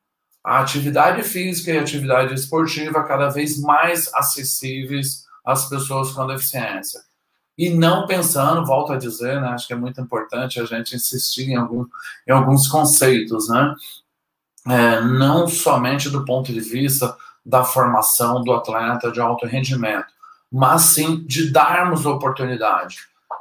a 0.43 0.59
atividade 0.59 1.23
física 1.23 1.71
e 1.71 1.77
a 1.77 1.81
atividade 1.81 2.33
esportiva 2.33 3.03
cada 3.03 3.29
vez 3.29 3.59
mais 3.61 4.13
acessíveis 4.13 5.25
às 5.45 5.69
pessoas 5.69 6.11
com 6.11 6.27
deficiência. 6.27 7.01
E 7.57 7.69
não 7.71 8.05
pensando, 8.05 8.65
volto 8.65 8.93
a 8.93 8.97
dizer, 8.97 9.41
né, 9.41 9.47
acho 9.49 9.65
que 9.65 9.73
é 9.73 9.75
muito 9.75 9.99
importante 9.99 10.59
a 10.59 10.65
gente 10.65 10.95
insistir 10.95 11.49
em, 11.49 11.55
algum, 11.55 11.85
em 12.27 12.31
alguns 12.31 12.67
conceitos, 12.67 13.49
né? 13.49 13.73
É, 14.67 15.01
não 15.01 15.47
somente 15.47 16.09
do 16.09 16.25
ponto 16.25 16.51
de 16.51 16.59
vista 16.59 17.15
da 17.45 17.63
formação 17.63 18.43
do 18.43 18.51
atleta 18.51 19.11
de 19.11 19.21
alto 19.21 19.45
rendimento, 19.45 20.07
mas 20.51 20.81
sim 20.81 21.23
de 21.25 21.51
darmos 21.51 22.05
oportunidade. 22.05 22.97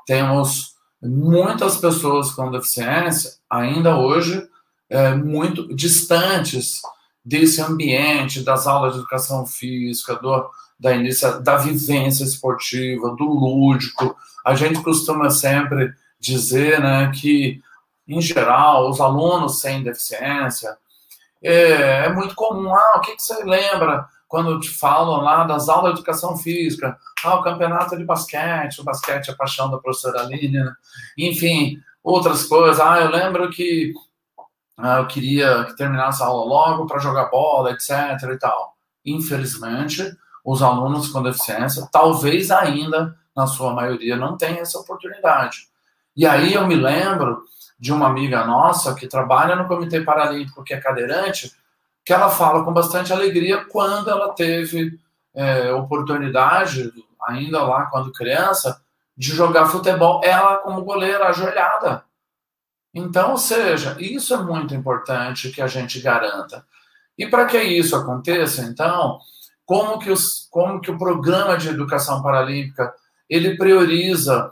Temos 0.07 0.77
muitas 1.03 1.77
pessoas 1.77 2.31
com 2.31 2.51
deficiência 2.51 3.33
ainda 3.51 3.97
hoje 3.97 4.49
é, 4.89 5.15
muito 5.15 5.75
distantes 5.75 6.81
desse 7.25 7.61
ambiente, 7.61 8.45
das 8.45 8.67
aulas 8.69 8.93
de 8.93 9.01
educação 9.01 9.45
física, 9.45 10.15
do, 10.15 10.49
da, 10.79 10.95
inicia, 10.95 11.33
da 11.41 11.57
vivência 11.57 12.25
esportiva, 12.25 13.15
do 13.17 13.25
lúdico. 13.25 14.17
A 14.45 14.55
gente 14.55 14.83
costuma 14.83 15.31
sempre 15.31 15.93
dizer 16.19 16.81
né, 16.81 17.11
que, 17.15 17.61
em 18.07 18.21
geral, 18.21 18.91
os 18.91 19.01
alunos 19.01 19.61
sem 19.61 19.83
deficiência, 19.83 20.77
é, 21.43 22.07
é 22.07 22.13
muito 22.13 22.35
comum. 22.35 22.75
Ah, 22.75 22.95
o 22.97 23.01
que, 23.01 23.17
que 23.17 23.23
você 23.23 23.43
lembra 23.45 24.07
quando 24.29 24.59
te 24.59 24.71
falam 24.71 25.21
lá 25.21 25.45
das 25.45 25.69
aulas 25.69 25.95
de 25.95 26.01
educação 26.01 26.37
física? 26.37 26.99
Ah, 27.25 27.37
o 27.37 27.43
campeonato 27.43 27.97
de 27.97 28.05
basquete, 28.05 28.81
o 28.81 28.85
basquete 28.85 29.29
é 29.29 29.33
a 29.33 29.37
paixão 29.37 29.71
da 29.71 29.79
professora 29.79 30.21
Aline, 30.21 30.59
né? 30.65 30.73
enfim, 31.17 31.81
outras 32.03 32.45
coisas. 32.45 32.81
Ah, 32.81 33.01
eu 33.01 33.11
lembro 33.11 33.51
que 33.51 33.93
ah, 34.79 34.99
eu 34.99 35.07
queria 35.07 35.65
que 35.65 35.77
terminasse 35.77 36.23
a 36.23 36.27
aula 36.27 36.45
logo 36.45 36.87
para 36.87 36.99
jogar 36.99 37.31
bola, 37.31 37.73
etc. 37.73 37.91
e 38.33 38.39
tal. 38.39 38.77
Infelizmente, 39.05 40.17
os 40.47 40.63
alunos 40.63 41.09
com 41.09 41.25
deficiência, 41.25 41.89
talvez 41.91 42.53
ainda, 42.53 43.17
na 43.35 43.49
sua 43.49 43.75
maioria, 43.75 44.15
não 44.15 44.37
tenham 44.37 44.61
essa 44.61 44.79
oportunidade. 44.79 45.67
E 46.17 46.25
aí 46.25 46.55
eu 46.55 46.65
me 46.69 46.77
lembro 46.77 47.43
de 47.77 47.93
uma 47.93 48.07
amiga 48.07 48.45
nossa 48.45 48.95
que 48.95 49.09
trabalha 49.09 49.57
no 49.57 49.67
Comitê 49.67 50.01
Paralímpico, 50.03 50.63
que 50.63 50.73
é 50.73 50.81
cadeirante, 50.81 51.53
que 52.05 52.13
ela 52.13 52.31
fala 52.31 52.65
com 52.65 52.73
bastante 52.73 53.13
alegria 53.13 53.65
quando 53.65 54.09
ela 54.09 54.33
teve 54.35 54.97
é, 55.35 55.73
oportunidade, 55.73 56.93
ainda 57.27 57.65
lá 57.65 57.87
quando 57.87 58.13
criança, 58.13 58.81
de 59.17 59.35
jogar 59.35 59.67
futebol, 59.67 60.21
ela 60.23 60.59
como 60.59 60.85
goleira, 60.85 61.27
ajoelhada. 61.27 62.05
Então, 62.95 63.33
ou 63.33 63.37
seja, 63.37 63.97
isso 63.99 64.33
é 64.33 64.37
muito 64.37 64.77
importante 64.77 65.51
que 65.51 65.61
a 65.61 65.67
gente 65.67 66.01
garanta. 66.01 66.65
E 67.19 67.27
para 67.27 67.47
que 67.47 67.61
isso 67.61 67.97
aconteça, 67.97 68.63
então, 68.63 69.19
como 69.67 69.99
que, 69.99 70.11
os, 70.11 70.49
como 70.51 70.81
que 70.81 70.91
o 70.91 70.97
programa 70.97 71.59
de 71.59 71.69
educação 71.69 72.23
paralímpica 72.23 72.95
ele 73.29 73.57
prioriza 73.57 74.51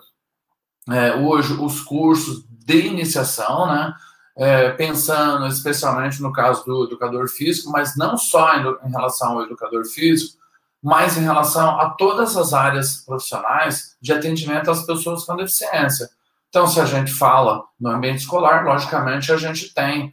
é, 0.90 1.14
hoje 1.14 1.54
os 1.54 1.80
cursos 1.80 2.44
de 2.50 2.86
iniciação, 2.86 3.66
né? 3.66 3.94
É, 4.36 4.70
pensando 4.70 5.46
especialmente 5.46 6.20
no 6.20 6.32
caso 6.32 6.64
do 6.64 6.86
educador 6.86 7.28
físico, 7.28 7.70
mas 7.70 7.96
não 7.96 8.18
só 8.18 8.56
em, 8.56 8.90
relação 8.90 9.34
ao 9.34 9.42
educador 9.44 9.84
físico, 9.84 10.36
mas 10.82 11.16
em 11.16 11.22
relação 11.22 11.78
a 11.80 11.90
todas 11.90 12.36
as 12.36 12.52
áreas 12.52 12.96
profissionais 13.06 13.96
de 14.02 14.12
atendimento 14.12 14.72
às 14.72 14.84
pessoas 14.84 15.24
com 15.24 15.36
deficiência. 15.36 16.10
Então, 16.48 16.66
se 16.66 16.80
a 16.80 16.84
gente 16.84 17.12
fala 17.12 17.62
no 17.80 17.90
ambiente 17.90 18.22
escolar, 18.22 18.64
logicamente 18.64 19.30
a 19.30 19.36
gente 19.36 19.72
tem 19.72 20.12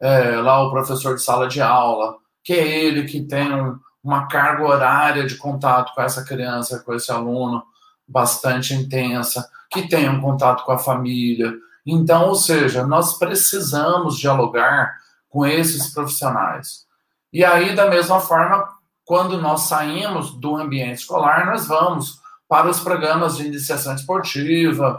é, 0.00 0.40
lá 0.40 0.60
o 0.60 0.70
professor 0.72 1.14
de 1.14 1.22
sala 1.22 1.46
de 1.46 1.62
aula, 1.62 2.16
que 2.42 2.52
é 2.52 2.66
ele 2.66 3.04
que 3.04 3.22
tem 3.22 3.54
um, 3.54 3.78
uma 4.02 4.26
carga 4.26 4.64
horária 4.64 5.26
de 5.26 5.36
contato 5.36 5.94
com 5.94 6.02
essa 6.02 6.24
criança, 6.24 6.80
com 6.80 6.94
esse 6.94 7.10
aluno 7.10 7.62
bastante 8.06 8.74
intensa, 8.74 9.48
que 9.70 9.88
tem 9.88 10.08
um 10.08 10.20
contato 10.20 10.64
com 10.64 10.72
a 10.72 10.78
família. 10.78 11.54
Então, 11.86 12.28
ou 12.28 12.34
seja, 12.34 12.86
nós 12.86 13.18
precisamos 13.18 14.18
dialogar 14.18 14.96
com 15.28 15.46
esses 15.46 15.92
profissionais. 15.92 16.86
E 17.32 17.44
aí, 17.44 17.74
da 17.74 17.88
mesma 17.88 18.20
forma, 18.20 18.68
quando 19.04 19.40
nós 19.40 19.62
saímos 19.62 20.32
do 20.32 20.56
ambiente 20.56 20.98
escolar, 20.98 21.46
nós 21.46 21.66
vamos 21.66 22.20
para 22.48 22.68
os 22.68 22.80
programas 22.80 23.36
de 23.36 23.46
iniciação 23.46 23.94
esportiva, 23.94 24.98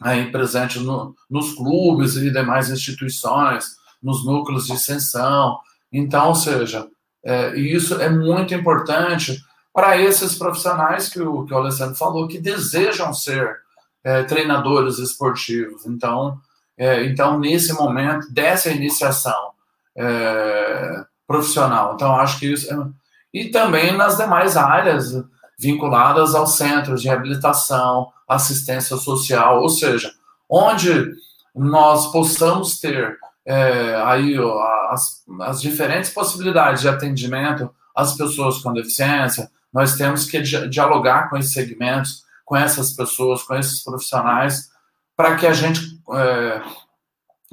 aí 0.00 0.30
presente 0.30 0.78
no, 0.78 1.14
nos 1.28 1.54
clubes 1.54 2.16
e 2.16 2.30
demais 2.30 2.70
instituições, 2.70 3.76
nos 4.02 4.24
núcleos 4.24 4.66
de 4.66 4.72
extensão. 4.72 5.58
Então, 5.92 6.28
ou 6.28 6.34
seja, 6.34 6.88
é, 7.24 7.56
isso 7.56 8.00
é 8.00 8.08
muito 8.08 8.54
importante 8.54 9.42
para 9.72 9.96
esses 9.96 10.36
profissionais 10.36 11.08
que 11.08 11.20
o, 11.20 11.44
que 11.44 11.52
o 11.52 11.56
Alessandro 11.56 11.96
falou, 11.96 12.28
que 12.28 12.38
desejam 12.38 13.12
ser 13.12 13.56
é, 14.04 14.22
treinadores 14.22 14.98
esportivos. 14.98 15.86
Então, 15.86 16.38
é, 16.76 17.04
então, 17.04 17.38
nesse 17.38 17.72
momento, 17.72 18.32
dessa 18.32 18.70
iniciação 18.70 19.50
é, 19.96 21.04
profissional. 21.26 21.94
Então, 21.94 22.14
acho 22.16 22.38
que 22.38 22.52
isso. 22.52 22.72
É... 22.72 22.86
E 23.32 23.48
também 23.50 23.96
nas 23.96 24.16
demais 24.16 24.56
áreas 24.56 25.12
vinculadas 25.58 26.34
aos 26.34 26.56
centros 26.56 27.02
de 27.02 27.08
reabilitação, 27.08 28.08
assistência 28.28 28.96
social, 28.96 29.62
ou 29.62 29.68
seja, 29.68 30.12
onde 30.48 31.12
nós 31.54 32.10
possamos 32.12 32.78
ter 32.78 33.18
é, 33.46 33.96
aí 34.04 34.36
as, 34.90 35.22
as 35.42 35.60
diferentes 35.60 36.10
possibilidades 36.10 36.80
de 36.80 36.88
atendimento 36.88 37.70
às 37.94 38.14
pessoas 38.16 38.58
com 38.58 38.72
deficiência, 38.72 39.50
nós 39.72 39.96
temos 39.96 40.24
que 40.26 40.40
dialogar 40.40 41.28
com 41.28 41.36
esses 41.36 41.52
segmentos, 41.52 42.22
com 42.44 42.56
essas 42.56 42.92
pessoas, 42.92 43.42
com 43.42 43.54
esses 43.54 43.82
profissionais, 43.82 44.70
para 45.16 45.36
que 45.36 45.46
a 45.46 45.52
gente, 45.52 46.00
é, 46.12 46.62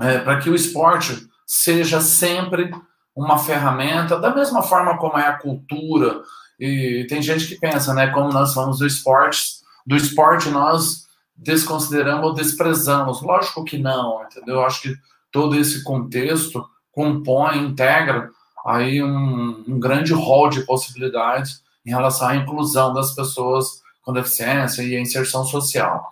é, 0.02 0.20
para 0.20 0.40
que 0.40 0.50
o 0.50 0.56
esporte 0.56 1.28
seja 1.46 2.00
sempre 2.00 2.72
uma 3.16 3.38
ferramenta, 3.38 4.20
da 4.20 4.34
mesma 4.34 4.62
forma 4.62 4.98
como 4.98 5.18
é 5.18 5.28
a 5.28 5.38
cultura. 5.38 6.22
E 6.60 7.06
tem 7.10 7.22
gente 7.22 7.48
que 7.48 7.60
pensa, 7.60 7.94
né, 7.94 8.08
como 8.08 8.32
nós 8.32 8.54
somos 8.54 8.80
do 8.80 8.88
esporte, 8.88 9.42
do 9.86 9.96
esporte 9.96 10.50
nós 10.50 11.08
desconsideramos 11.36 12.26
ou 12.26 12.34
desprezamos. 12.34 13.22
Lógico 13.22 13.66
que 13.66 13.78
não, 13.78 14.24
entendeu? 14.24 14.56
Eu 14.56 14.66
acho 14.66 14.84
que 14.84 14.96
todo 15.32 15.58
esse 15.58 15.84
contexto 15.84 16.66
compõe, 16.92 17.58
integra 17.58 18.30
aí 18.66 19.02
um, 19.02 19.64
um 19.68 19.80
grande 19.80 20.14
rol 20.14 20.50
de 20.50 20.62
possibilidades 20.62 21.64
em 21.86 21.90
relação 21.90 22.28
à 22.28 22.36
inclusão 22.36 22.94
das 22.94 23.14
pessoas 23.14 23.82
com 24.02 24.14
deficiência 24.14 24.84
e 24.84 24.96
a 24.96 25.00
inserção 25.00 25.46
social. 25.46 26.10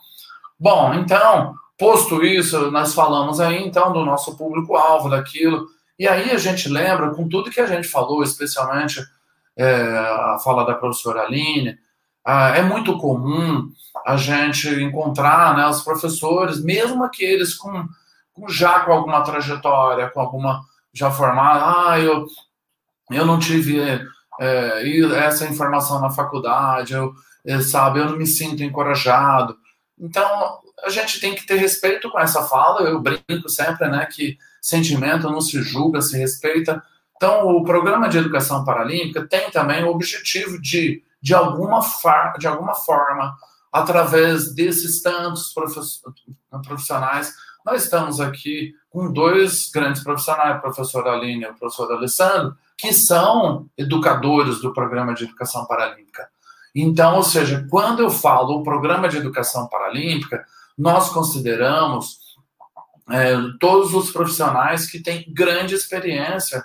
Bom, 0.60 0.94
então, 0.94 1.54
posto 1.78 2.24
isso, 2.24 2.72
nós 2.72 2.94
falamos 2.94 3.40
aí 3.40 3.66
então 3.66 3.94
do 3.94 4.06
nosso 4.06 4.36
público-alvo, 4.36 5.10
daquilo, 5.10 5.68
e 5.98 6.08
aí 6.08 6.32
a 6.32 6.38
gente 6.38 6.70
lembra, 6.70 7.10
com 7.12 7.28
tudo 7.28 7.52
que 7.52 7.60
a 7.60 7.66
gente 7.66 7.88
falou, 7.88 8.24
especialmente 8.24 9.04
é, 9.58 9.70
a 9.74 10.40
fala 10.44 10.66
da 10.66 10.74
professora 10.74 11.24
Aline, 11.24 11.78
ah, 12.26 12.56
é 12.56 12.62
muito 12.62 12.98
comum 12.98 13.70
a 14.06 14.16
gente 14.16 14.70
encontrar 14.82 15.58
né, 15.58 15.68
os 15.68 15.82
professores, 15.82 16.64
mesmo 16.64 17.04
aqueles 17.04 17.54
com, 17.54 17.88
já 18.48 18.82
com 18.82 18.92
alguma 18.92 19.22
trajetória, 19.22 20.10
com 20.10 20.20
alguma 20.20 20.62
já 20.94 21.12
formada, 21.12 21.92
ah, 21.92 22.00
eu, 22.00 22.26
eu 23.12 23.26
não 23.26 23.38
tive 23.38 23.80
é, 24.40 25.26
essa 25.26 25.46
informação 25.46 26.02
na 26.02 26.10
faculdade, 26.10 26.94
eu, 26.94 27.14
é, 27.46 27.60
sabe, 27.62 28.00
eu 28.00 28.06
não 28.06 28.18
me 28.18 28.26
sinto 28.26 28.64
encorajado. 28.64 29.58
Então, 30.00 30.60
a 30.84 30.90
gente 30.90 31.20
tem 31.20 31.36
que 31.36 31.46
ter 31.46 31.56
respeito 31.56 32.10
com 32.10 32.20
essa 32.20 32.44
fala, 32.44 32.82
eu 32.82 33.00
brinco 33.00 33.50
sempre, 33.50 33.88
né, 33.90 34.06
que 34.06 34.38
sentimento 34.62 35.30
não 35.30 35.42
se 35.42 35.62
julga, 35.62 36.02
se 36.02 36.18
respeita. 36.18 36.82
Então, 37.16 37.48
o 37.48 37.64
programa 37.64 38.08
de 38.08 38.18
educação 38.18 38.64
paralímpica 38.64 39.28
tem 39.28 39.52
também 39.52 39.84
o 39.84 39.90
objetivo 39.90 40.60
de 40.60 41.04
de 41.22 41.34
alguma, 41.34 41.82
de 42.38 42.48
alguma 42.48 42.74
forma, 42.74 43.36
através 43.72 44.54
desses 44.54 45.02
tantos 45.02 45.54
profissionais. 46.64 47.34
Nós 47.66 47.84
estamos 47.84 48.20
aqui 48.20 48.74
com 48.90 49.12
dois 49.12 49.70
grandes 49.70 50.04
profissionais, 50.04 50.56
a 50.56 50.60
professora 50.60 51.12
Aline 51.12 51.44
e 51.44 51.48
o 51.48 51.56
professor 51.56 51.92
Alessandro, 51.92 52.56
que 52.78 52.94
são 52.94 53.70
educadores 53.78 54.62
do 54.62 54.74
programa 54.74 55.14
de 55.14 55.26
educação 55.26 55.66
paralímpica. 55.66 56.28
Então, 56.74 57.16
ou 57.16 57.24
seja, 57.24 57.68
quando 57.70 58.00
eu 58.00 58.10
falo 58.10 58.60
o 58.60 58.64
programa 58.64 59.10
de 59.10 59.18
educação 59.18 59.68
paralímpica, 59.68 60.46
nós 60.78 61.10
consideramos 61.10 62.20
é, 63.12 63.36
todos 63.60 63.94
os 63.94 64.12
profissionais 64.12 64.90
que 64.90 65.00
têm 65.00 65.26
grande 65.34 65.76
experiência 65.76 66.64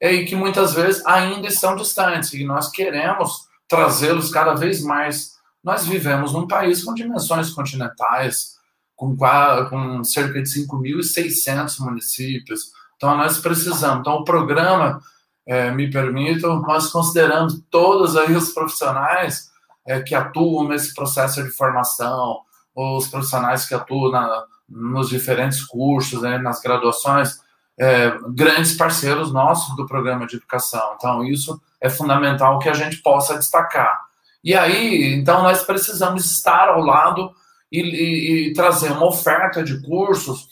e 0.00 0.24
que 0.24 0.36
muitas 0.36 0.74
vezes 0.74 1.04
ainda 1.06 1.48
estão 1.48 1.74
distantes, 1.76 2.34
e 2.34 2.44
nós 2.44 2.70
queremos 2.70 3.48
trazê-los 3.66 4.30
cada 4.30 4.54
vez 4.54 4.82
mais. 4.82 5.34
Nós 5.62 5.86
vivemos 5.86 6.32
num 6.32 6.46
país 6.46 6.84
com 6.84 6.92
dimensões 6.92 7.50
continentais, 7.50 8.58
com, 8.96 9.16
com 9.16 10.04
cerca 10.04 10.42
de 10.42 10.48
5.600 10.48 11.80
municípios. 11.80 12.72
Então, 12.96 13.16
nós 13.16 13.38
precisamos. 13.38 14.00
Então, 14.00 14.14
o 14.14 14.24
programa, 14.24 15.00
é, 15.46 15.70
me 15.70 15.90
permitam, 15.90 16.60
nós 16.62 16.90
consideramos 16.90 17.62
todos 17.70 18.16
aí 18.16 18.34
os 18.34 18.50
profissionais 18.50 19.50
é, 19.86 20.00
que 20.00 20.14
atuam 20.14 20.68
nesse 20.68 20.94
processo 20.94 21.42
de 21.42 21.50
formação, 21.50 22.40
os 22.74 23.08
profissionais 23.08 23.66
que 23.66 23.74
atuam 23.74 24.10
na, 24.10 24.44
nos 24.68 25.08
diferentes 25.08 25.62
cursos, 25.64 26.22
né, 26.22 26.38
nas 26.38 26.60
graduações, 26.60 27.40
é, 27.78 28.16
grandes 28.28 28.76
parceiros 28.76 29.32
nossos 29.32 29.76
do 29.76 29.86
programa 29.86 30.26
de 30.26 30.36
educação. 30.36 30.94
Então, 30.96 31.24
isso 31.24 31.60
é 31.80 31.90
fundamental 31.90 32.58
que 32.58 32.68
a 32.68 32.74
gente 32.74 32.98
possa 32.98 33.36
destacar. 33.36 34.00
E 34.42 34.54
aí, 34.54 35.14
então, 35.14 35.42
nós 35.42 35.62
precisamos 35.62 36.24
estar 36.24 36.68
ao 36.68 36.80
lado 36.80 37.30
e, 37.74 37.80
e, 37.80 38.48
e 38.48 38.52
trazer 38.52 38.92
uma 38.92 39.06
oferta 39.06 39.62
de 39.62 39.80
cursos 39.82 40.48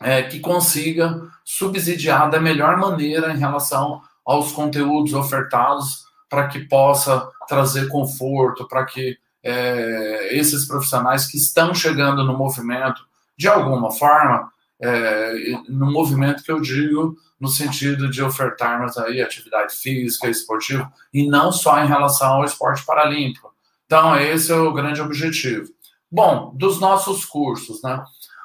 é, 0.00 0.22
que 0.22 0.40
consiga 0.40 1.22
subsidiar 1.44 2.30
da 2.30 2.40
melhor 2.40 2.76
maneira 2.76 3.32
em 3.32 3.38
relação 3.38 4.00
aos 4.24 4.52
conteúdos 4.52 5.14
ofertados, 5.14 6.02
para 6.28 6.48
que 6.48 6.60
possa 6.60 7.28
trazer 7.46 7.88
conforto, 7.88 8.66
para 8.66 8.84
que 8.84 9.18
é, 9.44 10.36
esses 10.36 10.66
profissionais 10.66 11.26
que 11.26 11.36
estão 11.36 11.74
chegando 11.74 12.24
no 12.24 12.36
movimento, 12.36 13.02
de 13.36 13.48
alguma 13.48 13.90
forma, 13.90 14.50
é, 14.80 15.34
no 15.68 15.92
movimento 15.92 16.42
que 16.42 16.50
eu 16.50 16.60
digo 16.60 17.16
no 17.38 17.48
sentido 17.48 18.08
de 18.08 18.22
ofertarmos 18.22 18.96
aí 18.96 19.20
atividade 19.20 19.74
física, 19.74 20.28
esportiva, 20.28 20.92
e 21.12 21.26
não 21.28 21.52
só 21.52 21.82
em 21.82 21.88
relação 21.88 22.34
ao 22.34 22.44
esporte 22.44 22.84
paralímpico. 22.84 23.52
Então, 23.84 24.16
esse 24.18 24.50
é 24.50 24.54
o 24.54 24.72
grande 24.72 25.00
objetivo. 25.00 25.68
Bom, 26.12 26.52
dos 26.54 26.78
nossos 26.78 27.24
cursos, 27.24 27.82
né? 27.82 28.04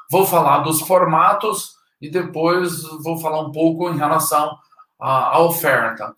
Vou 0.10 0.25
falar 0.25 0.60
dos 0.60 0.80
formatos 0.82 1.73
e 2.01 2.10
depois 2.10 2.82
vou 3.03 3.19
falar 3.19 3.41
um 3.41 3.51
pouco 3.51 3.89
em 3.89 3.97
relação 3.97 4.58
à, 4.99 5.36
à 5.36 5.39
oferta. 5.39 6.15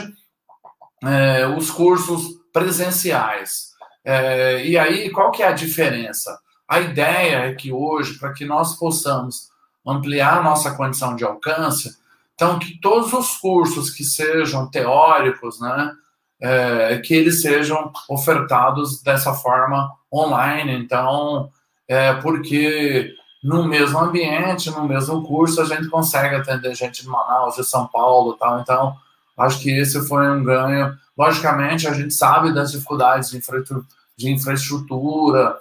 é, 1.03 1.47
os 1.47 1.71
cursos 1.71 2.39
presenciais. 2.51 3.72
É, 4.03 4.65
e 4.65 4.77
aí, 4.77 5.09
qual 5.09 5.31
que 5.31 5.41
é 5.41 5.47
a 5.47 5.53
diferença? 5.53 6.39
A 6.67 6.79
ideia 6.79 7.47
é 7.47 7.53
que 7.53 7.71
hoje, 7.71 8.17
para 8.19 8.33
que 8.33 8.45
nós 8.45 8.77
possamos 8.77 9.49
ampliar 9.85 10.43
nossa 10.43 10.75
condição 10.75 11.15
de 11.15 11.23
alcance, 11.23 11.97
então 12.33 12.57
que 12.57 12.79
todos 12.79 13.13
os 13.13 13.37
cursos 13.37 13.89
que 13.89 14.03
sejam 14.03 14.69
teóricos, 14.69 15.59
né, 15.59 15.93
é, 16.43 16.97
que 16.97 17.13
eles 17.13 17.41
sejam 17.41 17.91
ofertados 18.09 19.01
dessa 19.01 19.33
forma 19.33 19.93
online. 20.11 20.73
Então, 20.73 21.49
é, 21.87 22.13
porque 22.15 23.13
no 23.41 23.65
mesmo 23.65 23.99
ambiente, 23.99 24.69
no 24.69 24.87
mesmo 24.87 25.23
curso, 25.25 25.61
a 25.61 25.65
gente 25.65 25.87
consegue 25.89 26.35
atender 26.35 26.75
gente 26.75 27.03
de 27.03 27.09
Manaus, 27.09 27.55
de 27.55 27.63
São 27.63 27.87
Paulo 27.87 28.33
tal. 28.33 28.59
Então, 28.59 28.95
acho 29.37 29.59
que 29.59 29.71
esse 29.71 29.99
foi 30.07 30.27
um 30.29 30.43
ganho. 30.43 30.95
Logicamente, 31.17 31.87
a 31.87 31.93
gente 31.93 32.13
sabe 32.13 32.53
das 32.53 32.71
dificuldades 32.71 33.29
de 33.29 33.37
infraestrutura, 33.37 33.85
de 34.17 34.31
infraestrutura 34.31 35.57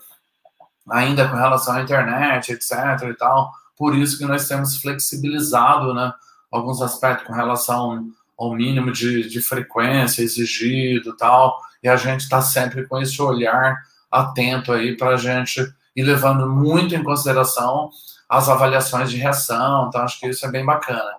ainda 0.91 1.29
com 1.29 1.37
relação 1.37 1.75
à 1.75 1.83
internet, 1.83 2.53
etc. 2.53 2.73
e 3.11 3.15
tal. 3.15 3.53
Por 3.77 3.97
isso 3.97 4.19
que 4.19 4.25
nós 4.25 4.47
temos 4.47 4.77
flexibilizado 4.77 5.95
né, 5.95 6.13
alguns 6.51 6.83
aspectos 6.83 7.27
com 7.27 7.33
relação 7.33 8.11
ao 8.39 8.55
mínimo 8.55 8.93
de, 8.93 9.29
de 9.29 9.41
frequência 9.41 10.23
exigido 10.23 11.17
tal, 11.17 11.61
e 11.83 11.89
a 11.89 11.97
gente 11.97 12.21
está 12.21 12.41
sempre 12.41 12.87
com 12.87 13.01
esse 13.01 13.21
olhar 13.21 13.77
atento 14.11 14.73
aí 14.73 14.97
para 14.97 15.11
a 15.11 15.17
gente 15.17 15.61
ir 15.95 16.03
levando 16.03 16.49
muito 16.49 16.95
em 16.95 17.03
consideração 17.03 17.91
as 18.29 18.49
avaliações 18.49 19.11
de 19.11 19.17
reação, 19.17 19.89
então 19.89 20.03
acho 20.03 20.19
que 20.19 20.27
isso 20.27 20.45
é 20.47 20.51
bem 20.51 20.65
bacana. 20.65 21.13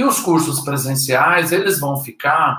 E 0.00 0.02
os 0.02 0.18
cursos 0.18 0.60
presenciais, 0.60 1.52
eles 1.52 1.78
vão 1.78 1.98
ficar 1.98 2.58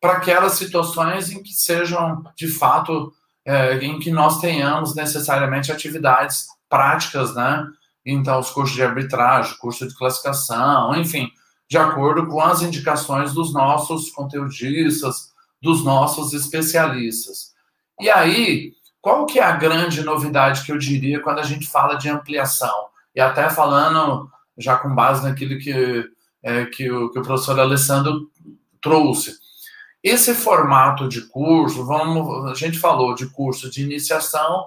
para 0.00 0.14
aquelas 0.14 0.54
situações 0.54 1.30
em 1.30 1.40
que 1.40 1.52
sejam, 1.52 2.24
de 2.36 2.48
fato, 2.48 3.12
é, 3.44 3.76
em 3.76 4.00
que 4.00 4.10
nós 4.10 4.40
tenhamos 4.40 4.92
necessariamente 4.92 5.70
atividades 5.70 6.48
práticas, 6.68 7.36
né? 7.36 7.64
Então, 8.04 8.40
os 8.40 8.50
cursos 8.50 8.74
de 8.74 8.82
arbitragem, 8.82 9.56
curso 9.58 9.86
de 9.86 9.96
classificação, 9.96 10.92
enfim, 10.96 11.30
de 11.70 11.78
acordo 11.78 12.26
com 12.26 12.40
as 12.40 12.62
indicações 12.62 13.32
dos 13.32 13.54
nossos 13.54 14.10
conteudistas, 14.10 15.30
dos 15.62 15.84
nossos 15.84 16.32
especialistas. 16.32 17.52
E 18.00 18.10
aí, 18.10 18.72
qual 19.00 19.24
que 19.24 19.38
é 19.38 19.44
a 19.44 19.52
grande 19.52 20.02
novidade 20.02 20.64
que 20.64 20.72
eu 20.72 20.78
diria 20.78 21.20
quando 21.20 21.38
a 21.38 21.44
gente 21.44 21.68
fala 21.68 21.94
de 21.94 22.08
ampliação? 22.08 22.88
E 23.14 23.20
até 23.20 23.48
falando, 23.48 24.28
já 24.58 24.76
com 24.76 24.92
base 24.92 25.22
naquilo 25.22 25.60
que, 25.60 26.10
é, 26.42 26.66
que, 26.66 26.90
o, 26.90 27.10
que 27.10 27.18
o 27.18 27.22
professor 27.22 27.58
Alessandro 27.58 28.30
trouxe. 28.80 29.36
Esse 30.02 30.34
formato 30.34 31.08
de 31.08 31.22
curso, 31.22 31.84
vamos, 31.84 32.50
a 32.50 32.54
gente 32.54 32.78
falou 32.78 33.14
de 33.14 33.26
curso 33.26 33.70
de 33.70 33.82
iniciação, 33.82 34.66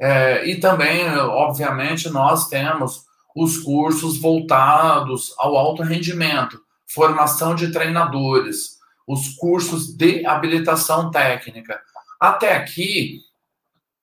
é, 0.00 0.48
e 0.48 0.58
também, 0.58 1.06
obviamente, 1.18 2.08
nós 2.08 2.48
temos 2.48 3.04
os 3.36 3.58
cursos 3.58 4.18
voltados 4.18 5.34
ao 5.38 5.56
alto 5.56 5.82
rendimento, 5.82 6.60
formação 6.86 7.54
de 7.54 7.70
treinadores, 7.70 8.78
os 9.06 9.28
cursos 9.36 9.94
de 9.94 10.24
habilitação 10.26 11.10
técnica. 11.10 11.80
Até 12.18 12.56
aqui, 12.56 13.20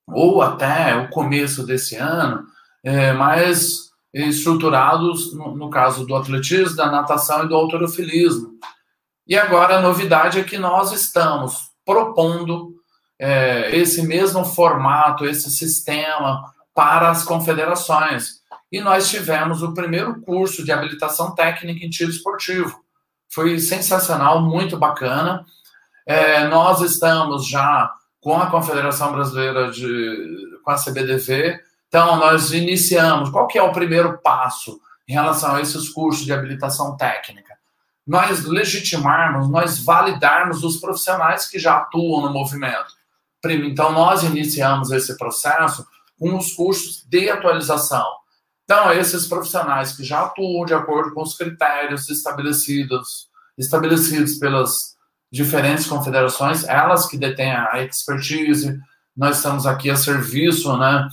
ou 0.07 0.41
até 0.41 0.95
o 0.95 1.09
começo 1.09 1.65
desse 1.65 1.95
ano, 1.95 2.45
é, 2.83 3.13
mais 3.13 3.88
estruturados 4.13 5.33
no, 5.35 5.55
no, 5.55 5.69
caso 5.69 6.05
do 6.05 6.15
atletismo, 6.15 6.75
da 6.75 6.91
natação 6.91 7.45
e 7.45 7.47
do 7.47 7.55
autorofilismo. 7.55 8.53
E 9.27 9.37
agora 9.37 9.77
a 9.77 9.81
novidade 9.81 10.39
é 10.39 10.43
que 10.43 10.57
nós 10.57 10.91
estamos 10.91 11.69
propondo 11.85 12.75
é, 13.19 13.75
esse 13.75 14.01
mesmo 14.01 14.43
formato, 14.43 15.25
esse 15.25 15.51
sistema 15.51 16.43
para 16.73 17.09
as 17.09 17.23
confederações 17.23 18.39
e 18.71 18.79
nós 18.81 19.09
tivemos 19.09 19.63
o 19.63 19.73
primeiro 19.73 20.21
curso 20.21 20.63
de 20.63 20.71
habilitação 20.71 21.33
técnica 21.33 21.83
em 21.83 21.89
tiro 21.89 22.11
esportivo. 22.11 22.79
Foi 23.31 23.59
sensacional, 23.59 24.41
muito 24.41 24.77
bacana. 24.77 25.43
É, 26.05 26.47
nós 26.47 26.81
estamos 26.81 27.47
já 27.47 27.91
com 28.21 28.39
a 28.39 28.47
Confederação 28.47 29.11
Brasileira 29.11 29.71
de 29.71 30.59
com 30.63 30.71
a 30.71 30.75
CBDV, 30.75 31.59
então 31.89 32.15
nós 32.15 32.53
iniciamos. 32.53 33.29
Qual 33.29 33.47
que 33.47 33.59
é 33.59 33.63
o 33.63 33.73
primeiro 33.73 34.17
passo 34.19 34.79
em 35.05 35.13
relação 35.13 35.55
a 35.55 35.61
esses 35.61 35.89
cursos 35.89 36.23
de 36.23 36.31
habilitação 36.31 36.95
técnica? 36.95 37.57
Nós 38.07 38.45
legitimarmos, 38.45 39.49
nós 39.49 39.83
validarmos 39.83 40.63
os 40.63 40.77
profissionais 40.77 41.47
que 41.47 41.59
já 41.59 41.75
atuam 41.75 42.21
no 42.21 42.31
movimento. 42.31 42.97
Então 43.43 43.91
nós 43.91 44.23
iniciamos 44.23 44.91
esse 44.91 45.17
processo 45.17 45.85
com 46.17 46.37
os 46.37 46.53
cursos 46.53 47.03
de 47.05 47.29
atualização 47.29 48.19
então, 48.69 48.93
esses 48.93 49.25
profissionais 49.25 49.93
que 49.93 50.03
já 50.03 50.25
atuam 50.25 50.63
de 50.63 50.75
acordo 50.75 51.11
com 51.15 51.23
os 51.23 51.35
critérios 51.35 52.07
estabelecidos, 52.07 53.27
estabelecidos 53.57 54.35
pelas 54.35 54.95
diferentes 55.31 55.87
confederações, 55.87 56.63
elas 56.65 57.07
que 57.07 57.17
detêm 57.17 57.51
a 57.51 57.81
expertise, 57.81 58.79
nós 59.17 59.37
estamos 59.37 59.65
aqui 59.65 59.89
a 59.89 59.95
serviço 59.95 60.77
né, 60.77 61.09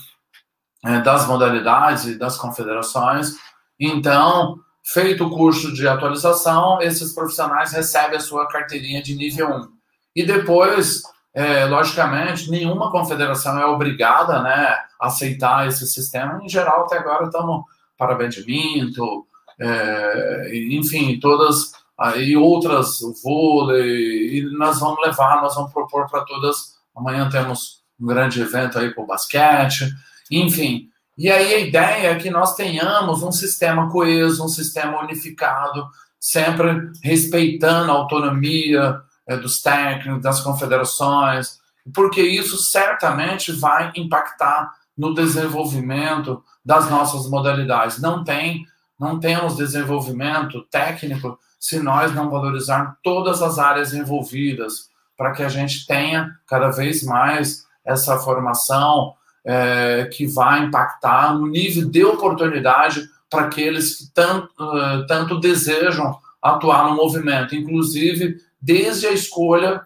das 1.02 1.26
modalidades 1.26 2.04
e 2.06 2.18
das 2.18 2.36
confederações. 2.36 3.34
Então, 3.78 4.58
feito 4.84 5.26
o 5.26 5.30
curso 5.30 5.72
de 5.72 5.86
atualização, 5.86 6.80
esses 6.80 7.12
profissionais 7.12 7.72
recebem 7.72 8.16
a 8.16 8.20
sua 8.20 8.46
carteirinha 8.46 9.02
de 9.02 9.14
nível 9.14 9.48
1. 9.48 9.68
E 10.14 10.24
depois 10.24 11.02
é, 11.36 11.66
logicamente, 11.66 12.50
nenhuma 12.50 12.90
confederação 12.90 13.58
é 13.58 13.66
obrigada 13.66 14.40
né, 14.40 14.74
a 14.98 15.08
aceitar 15.08 15.66
esse 15.68 15.86
sistema. 15.86 16.40
Em 16.42 16.48
geral, 16.48 16.84
até 16.84 16.96
agora 16.96 17.26
estamos 17.26 17.64
para 17.98 18.14
badminton, 18.14 19.22
é, 19.60 20.50
enfim, 20.70 21.20
todas 21.20 21.72
e 22.16 22.34
outras, 22.38 23.00
vôlei, 23.22 24.38
e 24.38 24.56
nós 24.56 24.80
vamos 24.80 24.98
levar, 25.04 25.42
nós 25.42 25.54
vamos 25.54 25.72
propor 25.72 26.08
para 26.10 26.24
todas. 26.24 26.76
Amanhã 26.96 27.28
temos 27.28 27.82
um 28.00 28.06
grande 28.06 28.40
evento 28.40 28.78
aí 28.78 28.94
com 28.94 29.02
o 29.02 29.06
basquete, 29.06 29.92
enfim. 30.30 30.88
E 31.16 31.30
aí 31.30 31.54
a 31.54 31.60
ideia 31.60 32.08
é 32.08 32.14
que 32.16 32.30
nós 32.30 32.54
tenhamos 32.54 33.22
um 33.22 33.32
sistema 33.32 33.90
coeso, 33.90 34.44
um 34.44 34.48
sistema 34.48 35.02
unificado, 35.02 35.88
sempre 36.20 36.90
respeitando 37.02 37.90
a 37.90 37.94
autonomia, 37.94 39.00
é, 39.26 39.36
dos 39.36 39.60
técnicos, 39.60 40.22
das 40.22 40.40
confederações, 40.40 41.58
porque 41.94 42.20
isso 42.20 42.56
certamente 42.58 43.52
vai 43.52 43.92
impactar 43.96 44.72
no 44.96 45.14
desenvolvimento 45.14 46.42
das 46.64 46.88
nossas 46.88 47.28
modalidades. 47.28 48.00
Não 48.00 48.22
tem, 48.22 48.64
não 48.98 49.18
temos 49.18 49.56
desenvolvimento 49.56 50.62
técnico 50.70 51.38
se 51.58 51.80
nós 51.80 52.14
não 52.14 52.30
valorizarmos 52.30 52.94
todas 53.02 53.42
as 53.42 53.58
áreas 53.58 53.92
envolvidas, 53.92 54.90
para 55.16 55.32
que 55.32 55.42
a 55.42 55.48
gente 55.48 55.86
tenha 55.86 56.30
cada 56.46 56.70
vez 56.70 57.02
mais 57.02 57.64
essa 57.84 58.18
formação 58.18 59.14
é, 59.46 60.10
que 60.12 60.26
vai 60.26 60.64
impactar 60.64 61.34
no 61.34 61.46
nível 61.46 61.88
de 61.88 62.04
oportunidade 62.04 63.08
para 63.30 63.42
aqueles 63.42 63.96
que 63.96 64.12
tanto, 64.12 64.48
uh, 64.60 65.06
tanto 65.06 65.38
desejam 65.38 66.18
atuar 66.42 66.90
no 66.90 66.96
movimento, 66.96 67.54
inclusive 67.54 68.38
desde 68.60 69.06
a 69.06 69.12
escolha 69.12 69.82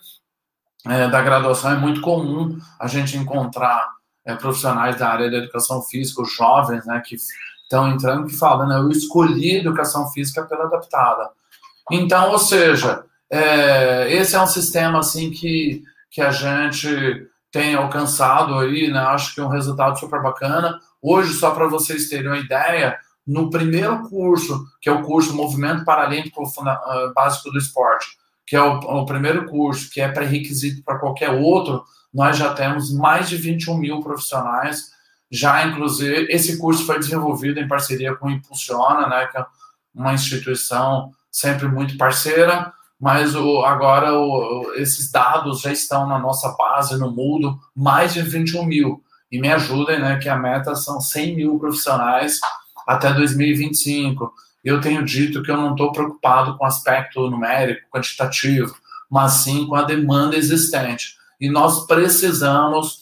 é, 0.87 1.09
da 1.09 1.20
graduação. 1.20 1.73
É 1.73 1.77
muito 1.77 2.01
comum 2.01 2.59
a 2.79 2.87
gente 2.87 3.16
encontrar 3.16 3.87
é, 4.25 4.35
profissionais 4.35 4.96
da 4.96 5.09
área 5.09 5.31
da 5.31 5.38
educação 5.38 5.83
física, 5.83 6.23
jovens, 6.25 6.87
né, 6.87 7.03
que 7.05 7.16
estão 7.62 7.88
entrando, 7.88 8.27
que 8.27 8.37
falam, 8.37 8.66
né, 8.66 8.79
eu 8.79 8.90
escolhi 8.90 9.57
educação 9.57 10.11
física 10.11 10.42
pela 10.44 10.64
adaptada. 10.64 11.31
Então, 11.90 12.31
ou 12.31 12.38
seja, 12.38 13.05
é, 13.31 14.12
esse 14.12 14.35
é 14.35 14.40
um 14.40 14.46
sistema 14.46 15.01
assim 15.01 15.31
que, 15.31 15.83
que 16.11 16.20
a 16.20 16.31
gente 16.31 17.30
tem 17.51 17.75
alcançado 17.75 18.55
aí, 18.55 18.91
né, 18.91 19.01
acho 19.01 19.35
que 19.35 19.41
é 19.41 19.45
um 19.45 19.49
resultado 19.49 19.99
super 19.99 20.23
bacana. 20.23 20.79
Hoje, 21.03 21.33
só 21.35 21.51
para 21.51 21.67
vocês 21.67 22.09
terem 22.09 22.29
uma 22.29 22.39
ideia, 22.39 22.99
no 23.27 23.51
primeiro 23.51 24.09
curso, 24.09 24.65
que 24.81 24.89
é 24.89 24.93
o 24.93 25.03
curso 25.03 25.35
Movimento 25.35 25.85
Paralímpico 25.85 26.43
ah, 26.67 27.13
Básico 27.15 27.51
do 27.51 27.59
Esporte, 27.59 28.07
que 28.47 28.57
é 28.57 28.63
o, 28.63 28.79
o 28.79 29.07
primeiro 29.07 29.47
curso, 29.47 29.91
que 29.91 30.01
é 30.01 30.09
pré-requisito 30.09 30.83
para 30.85 30.99
qualquer 30.99 31.31
outro, 31.31 31.85
nós 32.13 32.37
já 32.37 32.53
temos 32.53 32.93
mais 32.93 33.29
de 33.29 33.37
21 33.37 33.77
mil 33.77 34.01
profissionais 34.01 34.91
já 35.31 35.65
inclusive 35.65 36.27
esse 36.31 36.59
curso 36.59 36.85
foi 36.85 36.99
desenvolvido 36.99 37.61
em 37.61 37.69
parceria 37.69 38.17
com 38.17 38.27
o 38.27 38.31
Impulsiona, 38.31 39.07
né, 39.07 39.27
que 39.29 39.39
é 39.39 39.47
uma 39.95 40.13
instituição 40.13 41.13
sempre 41.31 41.69
muito 41.69 41.97
parceira, 41.97 42.73
mas 43.01 43.35
o, 43.35 43.63
agora 43.63 44.13
o, 44.15 44.75
esses 44.75 45.11
dados 45.11 45.63
já 45.63 45.73
estão 45.73 46.07
na 46.07 46.19
nossa 46.19 46.55
base 46.57 46.99
no 46.99 47.11
mundo, 47.11 47.59
mais 47.75 48.13
de 48.13 48.21
21 48.21 48.65
mil. 48.65 49.03
E 49.33 49.41
me 49.41 49.51
ajudem, 49.51 49.99
né, 49.99 50.19
que 50.19 50.29
a 50.29 50.37
meta 50.37 50.75
são 50.75 51.01
100 51.01 51.37
mil 51.37 51.59
profissionais 51.59 52.39
até 52.87 53.13
2025. 53.13 54.31
Eu 54.63 54.81
tenho 54.81 55.05
dito 55.05 55.43
que 55.43 55.51
eu 55.51 55.57
não 55.57 55.71
estou 55.71 55.93
preocupado 55.93 56.59
com 56.59 56.67
aspecto 56.67 57.31
numérico, 57.31 57.89
quantitativo, 57.91 58.77
mas 59.09 59.33
sim 59.33 59.67
com 59.67 59.77
a 59.77 59.83
demanda 59.83 60.37
existente. 60.37 61.15
E 61.41 61.49
nós 61.49 61.87
precisamos 61.87 63.01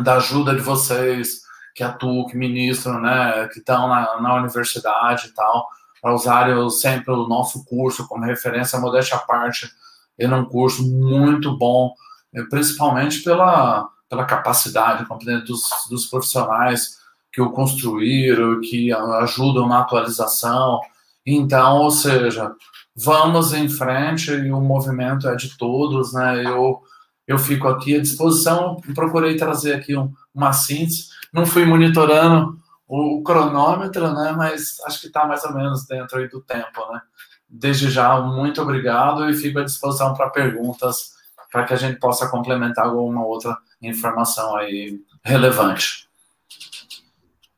da 0.00 0.16
ajuda 0.16 0.54
de 0.54 0.62
vocês 0.62 1.42
que 1.74 1.82
atuam, 1.82 2.26
que 2.26 2.36
ministram, 2.36 3.00
né, 3.00 3.48
que 3.52 3.58
estão 3.58 3.88
na, 3.88 4.20
na 4.20 4.34
universidade 4.36 5.26
e 5.26 5.30
tal, 5.32 5.68
para 6.04 6.14
usarem 6.14 6.68
sempre 6.68 7.14
o 7.14 7.26
nosso 7.26 7.64
curso 7.64 8.06
como 8.06 8.26
referência, 8.26 8.78
modéstia 8.78 9.16
à 9.16 9.20
parte. 9.20 9.70
Ele 10.18 10.34
é 10.34 10.36
um 10.36 10.44
curso 10.44 10.86
muito 10.86 11.56
bom, 11.56 11.94
eh, 12.34 12.42
principalmente 12.42 13.22
pela, 13.22 13.88
pela 14.06 14.26
capacidade 14.26 15.06
competente 15.06 15.46
dos, 15.46 15.62
dos 15.88 16.04
profissionais 16.04 16.98
que 17.32 17.40
o 17.40 17.52
construíram, 17.52 18.60
que 18.60 18.92
ajudam 18.92 19.66
na 19.66 19.80
atualização. 19.80 20.78
Então, 21.24 21.78
ou 21.78 21.90
seja, 21.90 22.54
vamos 22.94 23.54
em 23.54 23.66
frente 23.66 24.30
e 24.30 24.52
o 24.52 24.60
movimento 24.60 25.26
é 25.26 25.34
de 25.34 25.56
todos, 25.56 26.12
né? 26.12 26.44
Eu 26.44 26.82
eu 27.26 27.38
fico 27.38 27.66
aqui 27.66 27.96
à 27.96 28.02
disposição. 28.02 28.76
Procurei 28.94 29.38
trazer 29.38 29.72
aqui 29.72 29.96
um, 29.96 30.12
uma 30.34 30.52
síntese. 30.52 31.08
Não 31.32 31.46
fui 31.46 31.64
monitorando 31.64 32.58
o, 32.86 33.18
o 33.18 33.22
cronômetro, 33.22 34.12
né? 34.12 34.32
Mas 34.36 34.80
acho 34.86 35.00
que 35.00 35.06
está 35.06 35.26
mais 35.26 35.44
ou 35.44 35.54
menos 35.54 35.86
dentro 35.86 36.18
aí 36.18 36.28
do 36.28 36.40
tempo, 36.40 36.92
né? 36.92 37.00
Desde 37.48 37.90
já, 37.90 38.20
muito 38.20 38.60
obrigado 38.60 39.28
e 39.28 39.34
fico 39.34 39.58
à 39.58 39.64
disposição 39.64 40.14
para 40.14 40.30
perguntas, 40.30 41.12
para 41.52 41.64
que 41.64 41.72
a 41.72 41.76
gente 41.76 42.00
possa 42.00 42.28
complementar 42.28 42.86
alguma 42.86 43.24
outra 43.24 43.56
informação 43.80 44.56
aí 44.56 45.00
relevante. 45.22 46.08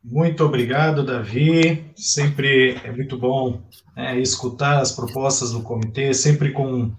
Muito 0.04 0.44
obrigado, 0.44 1.04
Davi. 1.04 1.92
Sempre 1.96 2.80
é 2.84 2.92
muito 2.92 3.18
bom 3.18 3.62
né, 3.96 4.18
escutar 4.20 4.80
as 4.80 4.92
propostas 4.92 5.52
do 5.52 5.62
comitê, 5.62 6.12
sempre 6.12 6.52
com 6.52 6.92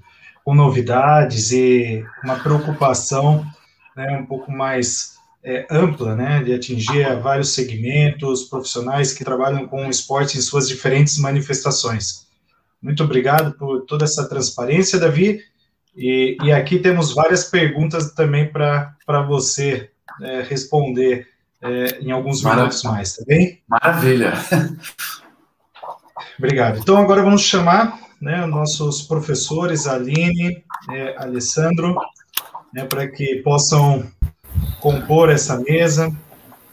com 0.47 0.55
novidades 0.55 1.51
e 1.51 2.05
uma 2.23 2.39
preocupação 2.39 3.45
né, 3.97 4.17
um 4.17 4.25
pouco 4.25 4.49
mais 4.49 5.16
é, 5.43 5.65
ampla, 5.69 6.15
né, 6.15 6.43
de 6.43 6.53
atingir 6.53 7.05
vários 7.21 7.53
segmentos 7.53 8.43
profissionais 8.43 9.13
que 9.13 9.23
trabalham 9.23 9.67
com 9.67 9.87
o 9.87 9.89
esporte 9.89 10.37
em 10.37 10.41
suas 10.41 10.67
diferentes 10.67 11.17
manifestações. 11.17 12.27
Muito 12.81 13.03
obrigado 13.03 13.53
por 13.57 13.81
toda 13.85 14.05
essa 14.05 14.27
transparência, 14.27 14.99
Davi. 14.99 15.41
E, 15.95 16.37
e 16.43 16.51
aqui 16.51 16.77
temos 16.79 17.13
várias 17.13 17.45
perguntas 17.45 18.13
também 18.13 18.51
para 18.51 18.95
você 19.27 19.89
é, 20.21 20.41
responder 20.41 21.27
é, 21.61 21.99
em 22.01 22.11
alguns 22.11 22.41
Maravilha. 22.41 22.63
minutos 22.65 22.83
mais, 22.83 23.15
tá 23.15 23.23
bem? 23.25 23.61
Maravilha. 23.67 24.33
Obrigado. 26.37 26.79
Então, 26.79 26.97
agora 26.97 27.23
vamos 27.23 27.41
chamar 27.41 27.99
né, 28.21 28.45
nossos 28.45 29.01
professores, 29.01 29.87
Aline, 29.87 30.63
é, 30.91 31.15
Alessandro, 31.17 31.95
né, 32.73 32.85
para 32.85 33.07
que 33.07 33.37
possam 33.37 34.07
compor 34.87 35.29
essa 35.29 35.59
mesa. 35.59 36.15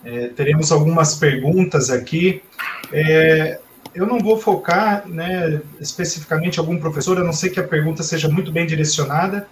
É, 0.05 0.29
teremos 0.29 0.71
algumas 0.71 1.17
perguntas 1.17 1.91
aqui. 1.91 2.43
É, 2.93 3.59
eu 3.93 4.07
não 4.07 4.21
vou 4.21 4.39
focar 4.39 5.09
né, 5.09 5.61
especificamente 5.81 6.61
algum 6.61 6.79
professor, 6.79 7.19
a 7.19 7.25
não 7.25 7.33
ser 7.33 7.51
que 7.51 7.59
a 7.59 7.67
pergunta 7.67 8.05
seja 8.05 8.29
muito 8.29 8.53
bem 8.53 8.67
direcionada, 8.67 9.49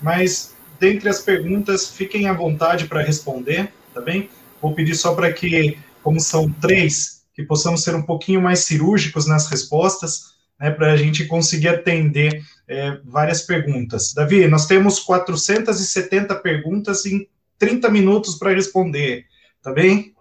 mas 0.00 0.54
dentre 0.80 1.08
as 1.10 1.20
perguntas, 1.20 1.88
fiquem 1.88 2.28
à 2.28 2.32
vontade 2.32 2.86
para 2.86 3.02
responder, 3.02 3.70
tá 3.92 4.00
bem? 4.00 4.30
Vou 4.62 4.74
pedir 4.74 4.94
só 4.94 5.14
para 5.14 5.30
que, 5.30 5.76
como 6.02 6.18
são 6.18 6.50
três, 6.50 7.22
que 7.34 7.42
possamos 7.42 7.82
ser 7.82 7.94
um 7.94 8.02
pouquinho 8.02 8.40
mais 8.40 8.60
cirúrgicos 8.60 9.26
nas 9.26 9.48
respostas, 9.48 10.34
né, 10.58 10.70
para 10.70 10.92
a 10.92 10.96
gente 10.96 11.26
conseguir 11.26 11.68
atender 11.68 12.42
é, 12.66 12.96
várias 13.04 13.42
perguntas. 13.42 14.14
Davi, 14.14 14.48
nós 14.48 14.66
temos 14.66 14.98
470 14.98 16.34
perguntas 16.36 17.04
em 17.04 17.26
30 17.58 17.88
minutos 17.90 18.36
para 18.36 18.52
responder, 18.52 19.24
tá 19.62 19.72
bem? 19.72 20.14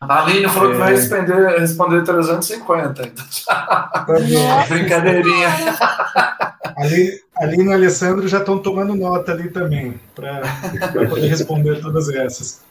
A 0.00 0.22
Aline 0.22 0.48
falou 0.48 0.70
é... 0.70 0.72
que 0.72 0.78
vai 0.78 0.94
responder, 0.94 1.58
responder 1.58 2.04
350. 2.04 3.02
Então... 3.02 3.26
Tá 3.46 4.06
Brincadeirinha. 4.68 5.48
Ali, 6.76 7.20
Aline 7.36 7.64
e 7.64 7.68
o 7.68 7.72
Alessandro 7.72 8.28
já 8.28 8.38
estão 8.38 8.58
tomando 8.58 8.94
nota 8.94 9.32
ali 9.32 9.50
também, 9.50 9.98
para 10.14 10.42
poder 11.08 11.26
responder 11.26 11.80
todas 11.80 12.08
essas. 12.08 12.62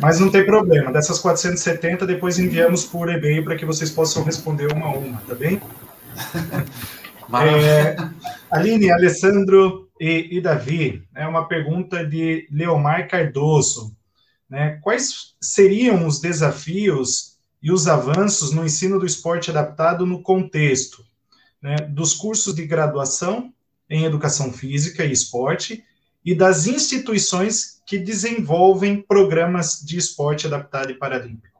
Mas 0.00 0.20
não 0.20 0.30
tem 0.30 0.46
problema, 0.46 0.92
dessas 0.92 1.18
470, 1.18 2.06
depois 2.06 2.38
enviamos 2.38 2.84
por 2.84 3.10
e-mail 3.10 3.42
para 3.42 3.56
que 3.56 3.64
vocês 3.64 3.90
possam 3.90 4.22
responder 4.22 4.72
uma 4.72 4.86
a 4.86 4.90
uma, 4.90 5.20
tá 5.26 5.34
bem? 5.34 5.60
É, 7.32 7.96
Aline, 8.50 8.92
Alessandro 8.92 9.87
e, 10.00 10.36
e 10.36 10.40
Davi, 10.40 11.06
é 11.14 11.26
uma 11.26 11.46
pergunta 11.48 12.04
de 12.04 12.48
Leomar 12.50 13.08
Cardoso. 13.08 13.96
Né? 14.48 14.78
Quais 14.82 15.34
seriam 15.40 16.06
os 16.06 16.20
desafios 16.20 17.38
e 17.62 17.72
os 17.72 17.86
avanços 17.88 18.52
no 18.52 18.64
ensino 18.64 18.98
do 18.98 19.06
esporte 19.06 19.50
adaptado 19.50 20.06
no 20.06 20.22
contexto 20.22 21.04
né, 21.60 21.76
dos 21.76 22.14
cursos 22.14 22.54
de 22.54 22.66
graduação 22.66 23.52
em 23.90 24.04
educação 24.04 24.52
física 24.52 25.04
e 25.04 25.12
esporte 25.12 25.84
e 26.24 26.34
das 26.34 26.66
instituições 26.66 27.80
que 27.86 27.98
desenvolvem 27.98 29.02
programas 29.02 29.80
de 29.80 29.96
esporte 29.96 30.46
adaptado 30.46 30.90
e 30.90 30.94
paralímpico. 30.94 31.58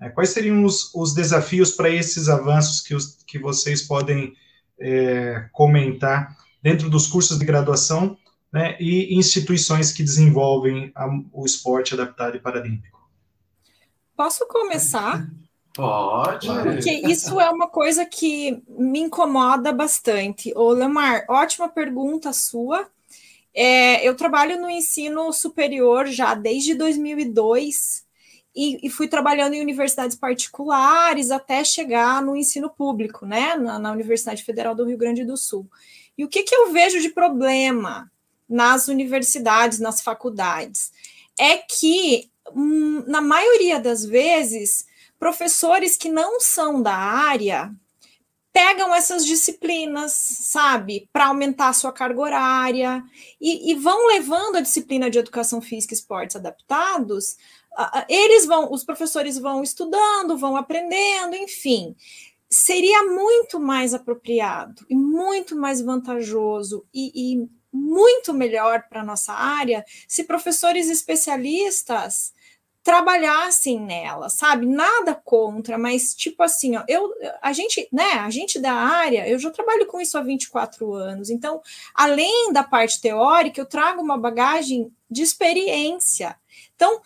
É, 0.00 0.08
quais 0.08 0.30
seriam 0.30 0.64
os, 0.64 0.92
os 0.94 1.14
desafios 1.14 1.72
para 1.72 1.90
esses 1.90 2.28
avanços 2.28 2.80
que, 2.80 2.94
os, 2.94 3.18
que 3.26 3.38
vocês 3.38 3.82
podem 3.82 4.34
é, 4.78 5.48
comentar 5.52 6.36
dentro 6.62 6.88
dos 6.88 7.06
cursos 7.06 7.38
de 7.38 7.44
graduação 7.44 8.16
né, 8.52 8.76
e 8.78 9.14
instituições 9.16 9.92
que 9.92 10.02
desenvolvem 10.02 10.92
a, 10.94 11.08
o 11.32 11.44
esporte 11.44 11.94
adaptado 11.94 12.36
e 12.36 12.40
paralímpico? 12.40 13.00
Posso 14.16 14.46
começar? 14.46 15.26
Pode. 15.74 16.46
Porque 16.46 16.92
isso 16.92 17.40
é 17.40 17.48
uma 17.50 17.66
coisa 17.66 18.04
que 18.04 18.62
me 18.68 19.00
incomoda 19.00 19.72
bastante. 19.72 20.52
Ô, 20.54 20.70
Lemar, 20.70 21.24
ótima 21.28 21.68
pergunta 21.68 22.32
sua. 22.32 22.86
É, 23.54 24.06
eu 24.06 24.14
trabalho 24.14 24.60
no 24.60 24.68
ensino 24.68 25.32
superior 25.32 26.06
já 26.06 26.34
desde 26.34 26.74
2002 26.74 28.04
e, 28.54 28.86
e, 28.86 28.90
fui 28.90 29.08
trabalhando 29.08 29.54
em 29.54 29.62
universidades 29.62 30.16
particulares 30.16 31.30
até 31.30 31.64
chegar 31.64 32.22
no 32.22 32.36
ensino 32.36 32.68
público, 32.68 33.24
né, 33.24 33.54
na, 33.56 33.78
na 33.78 33.92
Universidade 33.92 34.44
Federal 34.44 34.74
do 34.74 34.84
Rio 34.84 34.98
Grande 34.98 35.24
do 35.24 35.36
Sul. 35.36 35.66
E 36.16 36.24
o 36.24 36.28
que, 36.28 36.42
que 36.42 36.54
eu 36.54 36.72
vejo 36.72 37.00
de 37.00 37.10
problema 37.10 38.10
nas 38.48 38.88
universidades, 38.88 39.78
nas 39.78 40.00
faculdades? 40.00 40.92
É 41.38 41.58
que, 41.58 42.30
hum, 42.54 43.04
na 43.06 43.20
maioria 43.20 43.80
das 43.80 44.04
vezes, 44.04 44.86
professores 45.18 45.96
que 45.96 46.08
não 46.08 46.40
são 46.40 46.82
da 46.82 46.94
área 46.94 47.74
pegam 48.52 48.94
essas 48.94 49.24
disciplinas, 49.24 50.12
sabe, 50.12 51.08
para 51.12 51.26
aumentar 51.26 51.68
a 51.68 51.72
sua 51.72 51.90
carga 51.90 52.20
horária 52.20 53.02
e, 53.40 53.70
e, 53.70 53.74
vão 53.74 54.08
levando 54.08 54.56
a 54.56 54.60
disciplina 54.60 55.08
de 55.08 55.18
educação 55.18 55.62
física 55.62 55.94
e 55.94 55.96
esportes 55.96 56.36
adaptados. 56.36 57.36
Eles 58.08 58.44
vão, 58.44 58.70
os 58.70 58.84
professores 58.84 59.38
vão 59.38 59.62
estudando, 59.62 60.36
vão 60.36 60.54
aprendendo, 60.56 61.34
enfim. 61.34 61.96
Seria 62.54 63.04
muito 63.04 63.58
mais 63.58 63.94
apropriado 63.94 64.84
e 64.90 64.94
muito 64.94 65.56
mais 65.56 65.80
vantajoso 65.80 66.84
e, 66.92 67.10
e 67.14 67.48
muito 67.72 68.34
melhor 68.34 68.82
para 68.90 69.00
a 69.00 69.04
nossa 69.04 69.32
área 69.32 69.82
se 70.06 70.24
professores 70.24 70.90
especialistas 70.90 72.34
trabalhassem 72.82 73.80
nela, 73.80 74.28
sabe? 74.28 74.66
Nada 74.66 75.14
contra, 75.14 75.78
mas 75.78 76.14
tipo 76.14 76.42
assim, 76.42 76.76
ó, 76.76 76.84
eu 76.88 77.10
a 77.40 77.52
gente, 77.52 77.88
né, 77.92 78.14
a 78.14 78.28
gente 78.28 78.58
da 78.58 78.72
área, 78.72 79.26
eu 79.28 79.38
já 79.38 79.50
trabalho 79.50 79.86
com 79.86 80.00
isso 80.00 80.18
há 80.18 80.22
24 80.22 80.92
anos. 80.92 81.30
Então, 81.30 81.62
além 81.94 82.52
da 82.52 82.64
parte 82.64 83.00
teórica, 83.00 83.60
eu 83.60 83.66
trago 83.66 84.02
uma 84.02 84.18
bagagem 84.18 84.92
de 85.08 85.22
experiência. 85.22 86.36
Então, 86.74 87.00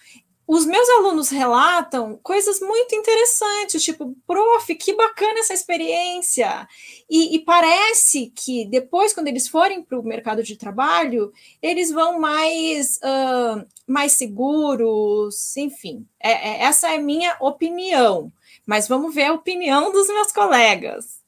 os 0.47 0.65
meus 0.65 0.89
alunos 0.91 1.29
relatam 1.29 2.19
coisas 2.23 2.61
muito 2.61 2.95
interessantes, 2.95 3.83
tipo, 3.83 4.17
prof, 4.27 4.75
que 4.77 4.95
bacana 4.95 5.41
essa 5.41 5.53
experiência. 5.53 6.69
E, 7.11 7.35
e 7.35 7.41
parece 7.41 8.31
que 8.31 8.65
depois, 8.67 9.13
quando 9.13 9.27
eles 9.27 9.49
forem 9.49 9.83
para 9.83 9.99
o 9.99 10.05
mercado 10.05 10.43
de 10.45 10.57
trabalho, 10.57 11.33
eles 11.61 11.91
vão 11.91 12.21
mais, 12.21 12.99
uh, 12.99 13.67
mais 13.87 14.13
seguros, 14.13 15.57
enfim. 15.57 16.07
É, 16.21 16.31
é, 16.31 16.63
essa 16.63 16.93
é 16.93 16.97
a 16.97 17.03
minha 17.03 17.37
opinião. 17.41 18.33
Mas 18.65 18.87
vamos 18.87 19.15
ver 19.15 19.25
a 19.27 19.33
opinião 19.33 19.91
dos 19.93 20.07
meus 20.09 20.33
colegas. 20.33 21.25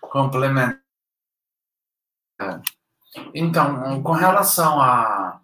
Complementar. 0.00 0.80
Então, 3.34 4.02
com 4.02 4.12
relação 4.12 4.80
a, 4.80 5.38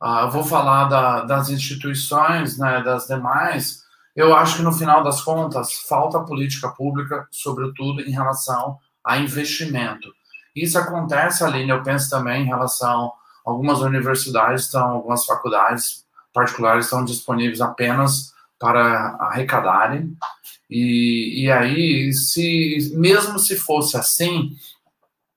a 0.00 0.26
vou 0.26 0.44
falar 0.44 0.84
da, 0.84 1.20
das 1.22 1.50
instituições, 1.50 2.58
né, 2.58 2.82
das 2.82 3.06
demais, 3.06 3.82
eu 4.14 4.34
acho 4.34 4.56
que 4.56 4.62
no 4.62 4.72
final 4.72 5.02
das 5.02 5.22
contas 5.22 5.80
falta 5.88 6.20
política 6.20 6.68
pública, 6.68 7.26
sobretudo 7.30 8.00
em 8.00 8.10
relação 8.10 8.78
a 9.04 9.18
investimento. 9.18 10.08
Isso 10.54 10.78
acontece, 10.78 11.44
Aline, 11.44 11.70
eu 11.70 11.82
penso 11.82 12.10
também 12.10 12.42
em 12.42 12.46
relação 12.46 13.12
algumas 13.44 13.80
universidades, 13.80 14.64
estão, 14.64 14.90
algumas 14.90 15.24
faculdades 15.24 16.04
particulares 16.32 16.86
estão 16.86 17.04
disponíveis 17.04 17.60
apenas 17.60 18.32
para 18.58 19.16
arrecadarem. 19.20 20.14
E, 20.68 21.44
e 21.44 21.50
aí, 21.50 22.12
se 22.12 22.92
mesmo 22.94 23.38
se 23.38 23.56
fosse 23.56 23.96
assim, 23.96 24.52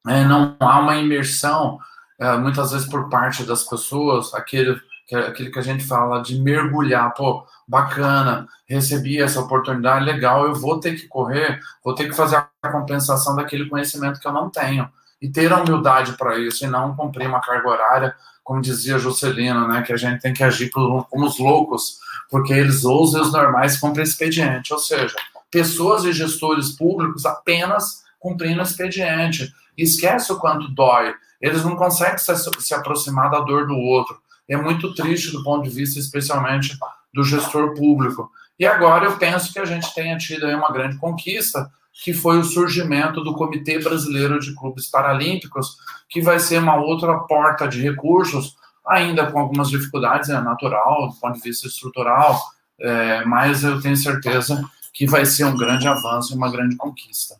é, 0.08 0.24
não 0.26 0.56
há 0.60 0.80
uma 0.80 0.96
imersão, 0.98 1.80
é, 2.20 2.36
muitas 2.38 2.72
vezes 2.72 2.88
por 2.88 3.10
parte 3.10 3.44
das 3.44 3.64
pessoas, 3.64 4.34
aquele 4.34 4.80
que, 5.08 5.16
aquele 5.16 5.50
que 5.50 5.60
a 5.60 5.64
gente 5.64 5.86
fala 5.86 6.22
de 6.22 6.40
mergulhar, 6.40 7.14
pô, 7.14 7.46
bacana, 7.68 8.48
recebi 8.68 9.22
essa 9.22 9.40
oportunidade, 9.40 10.06
legal, 10.06 10.46
eu 10.46 10.56
vou 10.56 10.80
ter 10.80 10.96
que 10.96 11.08
correr, 11.08 11.60
vou 11.84 11.96
ter 11.96 12.08
que 12.08 12.16
fazer 12.16 12.36
a 12.62 12.70
compensação 12.70 13.36
daquele 13.36 13.70
conhecimento 13.70 14.20
que 14.20 14.28
eu 14.28 14.34
não 14.34 14.50
tenho. 14.50 14.90
E 15.22 15.30
ter 15.30 15.52
a 15.54 15.62
humildade 15.62 16.14
para 16.14 16.38
isso, 16.38 16.66
e 16.66 16.68
não 16.68 16.96
cumprir 16.96 17.28
uma 17.28 17.42
carga 17.42 17.70
horária, 17.70 18.16
como 18.44 18.62
dizia 18.62 19.00
Juscelino, 19.00 19.68
né, 19.68 19.82
que 19.82 19.94
a 19.94 19.98
gente 19.98 20.22
tem 20.22 20.34
que 20.34 20.44
agir 20.44 20.70
como 20.70 21.08
os 21.14 21.40
loucos, 21.40 22.00
porque 22.30 22.52
eles 22.52 22.84
ousam 22.84 23.22
e 23.22 23.24
os 23.24 23.32
normais 23.32 23.78
cumprem 23.78 24.04
expediente. 24.04 24.74
Ou 24.74 24.80
seja, 24.80 25.16
pessoas 25.50 26.04
e 26.04 26.12
gestores 26.12 26.72
públicos 26.72 27.26
apenas 27.26 28.03
cumprindo 28.24 28.62
expediente 28.62 29.54
esquece 29.78 30.32
o 30.32 30.40
quanto 30.40 30.70
dói. 30.70 31.14
Eles 31.42 31.66
não 31.66 31.76
conseguem 31.76 32.18
se, 32.18 32.34
se 32.62 32.74
aproximar 32.74 33.30
da 33.30 33.42
dor 33.42 33.68
do 33.68 33.76
outro. 33.76 34.18
É 34.48 34.56
muito 34.56 34.94
triste 34.96 35.32
do 35.32 35.44
ponto 35.44 35.64
de 35.64 35.76
vista, 35.76 36.00
especialmente, 36.00 36.78
do 37.14 37.24
gestor 37.24 37.74
público. 37.76 38.32
E 38.58 38.66
agora 38.66 39.06
eu 39.06 39.18
penso 39.18 39.52
que 39.52 39.60
a 39.60 39.66
gente 39.66 39.94
tenha 39.94 40.18
tido 40.18 40.46
aí 40.46 40.56
uma 40.56 40.72
grande 40.72 40.98
conquista, 40.98 41.70
que 41.92 42.14
foi 42.14 42.40
o 42.40 42.44
surgimento 42.44 43.22
do 43.22 43.34
Comitê 43.34 43.78
Brasileiro 43.80 44.40
de 44.40 44.56
Clubes 44.56 44.88
Paralímpicos, 44.88 45.76
que 46.10 46.22
vai 46.22 46.40
ser 46.40 46.60
uma 46.60 46.78
outra 46.78 47.20
porta 47.20 47.68
de 47.68 47.82
recursos, 47.82 48.56
ainda 48.88 49.30
com 49.30 49.40
algumas 49.40 49.70
dificuldades, 49.70 50.30
é 50.30 50.40
natural, 50.40 51.10
do 51.10 51.16
ponto 51.16 51.36
de 51.36 51.42
vista 51.42 51.68
estrutural, 51.68 52.42
é, 52.80 53.26
mas 53.26 53.64
eu 53.64 53.82
tenho 53.82 53.98
certeza 53.98 54.64
que 54.94 55.06
vai 55.06 55.26
ser 55.26 55.46
um 55.46 55.58
grande 55.58 55.88
avanço 55.88 56.34
e 56.34 56.38
uma 56.38 56.52
grande 56.52 56.76
conquista. 56.76 57.36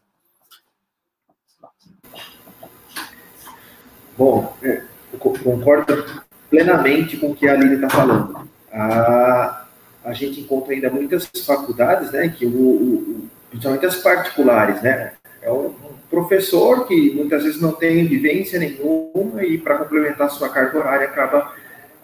Bom, 4.18 4.56
é, 4.62 4.82
eu 5.12 5.20
concordo 5.20 6.06
plenamente 6.50 7.18
com 7.18 7.32
o 7.32 7.36
que 7.36 7.48
a 7.48 7.54
Aline 7.54 7.76
está 7.76 7.90
falando. 7.90 8.48
A, 8.72 9.66
a 10.04 10.14
gente 10.14 10.40
encontra 10.40 10.74
ainda 10.74 10.90
muitas 10.90 11.30
faculdades, 11.46 12.12
né, 12.12 12.30
que 12.30 12.46
o, 12.46 12.50
o, 12.50 13.30
principalmente 13.50 13.86
as 13.86 13.98
particulares, 13.98 14.82
né, 14.82 15.14
é 15.42 15.52
um 15.52 15.74
professor 16.10 16.88
que 16.88 17.12
muitas 17.16 17.44
vezes 17.44 17.60
não 17.60 17.72
tem 17.72 18.06
vivência 18.06 18.60
nenhuma 18.60 19.44
e 19.44 19.58
para 19.58 19.80
complementar 19.80 20.30
sua 20.30 20.50
carga 20.50 20.78
horária 20.78 21.08
acaba 21.08 21.54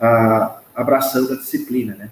a, 0.02 0.60
abraçando 0.76 1.34
a 1.34 1.38
disciplina, 1.38 1.96
né. 1.96 2.10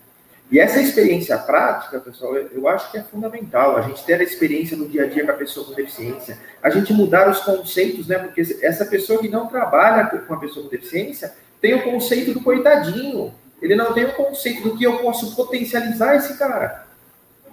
E 0.49 0.60
essa 0.60 0.79
experiência 0.79 1.38
prática, 1.38 1.99
pessoal, 1.99 2.38
eu 2.38 2.67
acho 2.69 2.89
que 2.89 2.97
é 2.97 3.03
fundamental. 3.03 3.75
A 3.75 3.81
gente 3.81 4.03
ter 4.05 4.19
a 4.19 4.23
experiência 4.23 4.77
no 4.77 4.88
dia 4.88 5.03
a 5.03 5.07
dia 5.07 5.25
com 5.25 5.31
a 5.31 5.36
pessoa 5.36 5.65
com 5.65 5.73
deficiência, 5.73 6.38
a 6.63 6.69
gente 6.69 6.93
mudar 6.93 7.29
os 7.29 7.39
conceitos, 7.41 8.07
né? 8.07 8.17
Porque 8.17 8.57
essa 8.62 8.86
pessoa 8.86 9.19
que 9.19 9.27
não 9.27 9.47
trabalha 9.47 10.05
com 10.05 10.33
a 10.33 10.39
pessoa 10.39 10.65
com 10.65 10.71
deficiência 10.71 11.33
tem 11.60 11.73
o 11.73 11.83
conceito 11.83 12.33
do 12.33 12.41
coitadinho. 12.41 13.33
Ele 13.62 13.75
não 13.75 13.93
tem 13.93 14.05
o 14.05 14.13
conceito 14.13 14.62
do 14.63 14.77
que 14.77 14.86
eu 14.86 14.99
posso 14.99 15.36
potencializar 15.36 16.15
esse 16.15 16.38
cara. 16.38 16.88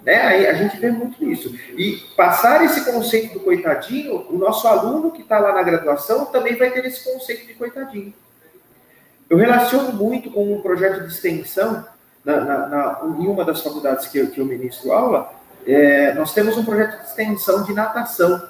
Né? 0.03 0.21
Aí 0.21 0.47
a 0.47 0.53
gente 0.53 0.77
vê 0.77 0.91
muito 0.91 1.21
isso. 1.25 1.53
E 1.75 1.97
passar 2.15 2.63
esse 2.63 2.85
conceito 2.85 3.33
do 3.33 3.39
coitadinho, 3.39 4.25
o 4.29 4.37
nosso 4.37 4.67
aluno 4.67 5.11
que 5.11 5.23
está 5.23 5.39
lá 5.39 5.51
na 5.51 5.63
graduação 5.63 6.25
também 6.25 6.55
vai 6.55 6.69
ter 6.71 6.85
esse 6.85 7.03
conceito 7.03 7.47
de 7.47 7.55
coitadinho. 7.55 8.13
Eu 9.27 9.37
relaciono 9.37 9.91
muito 9.91 10.29
com 10.29 10.53
um 10.53 10.61
projeto 10.61 11.01
de 11.01 11.07
extensão 11.07 11.83
na, 12.25 12.41
na, 12.41 12.67
na, 12.67 13.01
em 13.19 13.27
uma 13.27 13.45
das 13.45 13.61
faculdades 13.61 14.07
que 14.07 14.17
eu, 14.17 14.31
que 14.31 14.41
eu 14.41 14.45
ministro 14.45 14.91
aula, 14.91 15.31
é, 15.65 16.13
nós 16.13 16.33
temos 16.33 16.57
um 16.57 16.65
projeto 16.65 16.99
de 16.99 17.05
extensão 17.07 17.63
de 17.63 17.73
natação. 17.73 18.49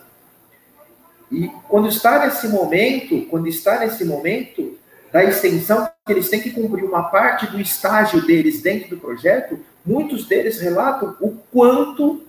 E 1.31 1.49
quando 1.67 1.89
está 1.89 2.25
nesse 2.25 2.47
momento, 2.47 3.25
quando 3.29 3.47
está 3.47 3.79
nesse 3.79 4.05
momento 4.05 4.77
da 5.11 5.23
extensão, 5.23 5.89
que 6.05 6.11
eles 6.11 6.29
têm 6.29 6.41
que 6.41 6.51
cumprir 6.51 6.83
uma 6.83 7.03
parte 7.03 7.47
do 7.47 7.59
estágio 7.59 8.25
deles 8.25 8.61
dentro 8.61 8.89
do 8.89 8.97
projeto, 8.97 9.59
muitos 9.85 10.25
deles 10.25 10.59
relatam 10.59 11.15
o 11.19 11.37
quanto 11.51 12.21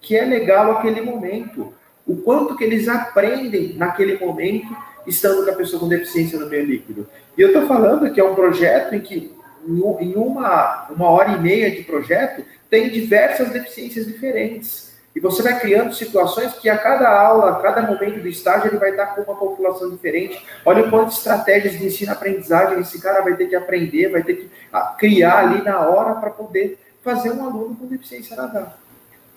que 0.00 0.16
é 0.16 0.24
legal 0.24 0.72
aquele 0.72 1.00
momento, 1.00 1.72
o 2.06 2.16
quanto 2.16 2.56
que 2.56 2.64
eles 2.64 2.88
aprendem 2.88 3.74
naquele 3.74 4.18
momento 4.18 4.76
estando 5.06 5.44
com 5.44 5.50
a 5.50 5.54
pessoa 5.54 5.80
com 5.80 5.88
deficiência 5.88 6.38
no 6.38 6.48
meio 6.48 6.64
líquido. 6.64 7.06
E 7.36 7.40
eu 7.40 7.48
estou 7.48 7.66
falando 7.66 8.12
que 8.12 8.20
é 8.20 8.24
um 8.24 8.34
projeto 8.34 8.94
em 8.94 9.00
que 9.00 9.32
em 9.66 10.14
uma, 10.14 10.86
uma 10.90 11.10
hora 11.10 11.32
e 11.32 11.40
meia 11.40 11.70
de 11.70 11.82
projeto, 11.82 12.44
tem 12.68 12.90
diversas 12.90 13.50
deficiências 13.50 14.06
diferentes. 14.06 14.94
E 15.14 15.20
você 15.20 15.42
vai 15.42 15.60
criando 15.60 15.94
situações 15.94 16.54
que 16.54 16.68
a 16.68 16.76
cada 16.76 17.08
aula, 17.08 17.52
a 17.52 17.62
cada 17.62 17.82
momento 17.82 18.20
do 18.20 18.28
estágio, 18.28 18.68
ele 18.68 18.78
vai 18.78 18.90
estar 18.90 19.06
com 19.14 19.22
uma 19.22 19.36
população 19.38 19.88
diferente. 19.90 20.44
Olha 20.64 20.90
quantas 20.90 21.18
estratégias 21.18 21.78
de 21.78 21.86
ensino-aprendizagem 21.86 22.80
esse 22.80 23.00
cara 23.00 23.22
vai 23.22 23.36
ter 23.36 23.46
que 23.46 23.54
aprender, 23.54 24.08
vai 24.08 24.24
ter 24.24 24.34
que 24.34 24.50
ah, 24.72 24.94
criar 24.98 25.38
ali 25.38 25.62
na 25.62 25.78
hora 25.80 26.16
para 26.16 26.30
poder 26.30 26.78
fazer 27.02 27.30
um 27.30 27.44
aluno 27.44 27.76
com 27.76 27.86
deficiência 27.86 28.34
nadar. 28.34 28.76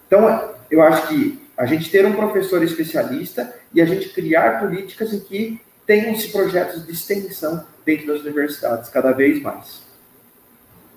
Então, 0.08 0.56
eu 0.72 0.82
acho 0.82 1.08
que 1.10 1.48
a 1.56 1.66
gente 1.66 1.92
ter 1.92 2.06
um 2.06 2.14
professor 2.14 2.64
especialista 2.64 3.54
e 3.74 3.82
a 3.82 3.86
gente 3.86 4.10
criar 4.10 4.60
políticas 4.60 5.14
em 5.14 5.20
que 5.20 5.62
tenham-se 5.86 6.30
projetos 6.30 6.86
de 6.86 6.92
extensão 6.92 7.66
dentro 7.86 8.08
das 8.08 8.22
universidades, 8.22 8.90
cada 8.90 9.12
vez 9.12 9.42
mais. 9.42 9.87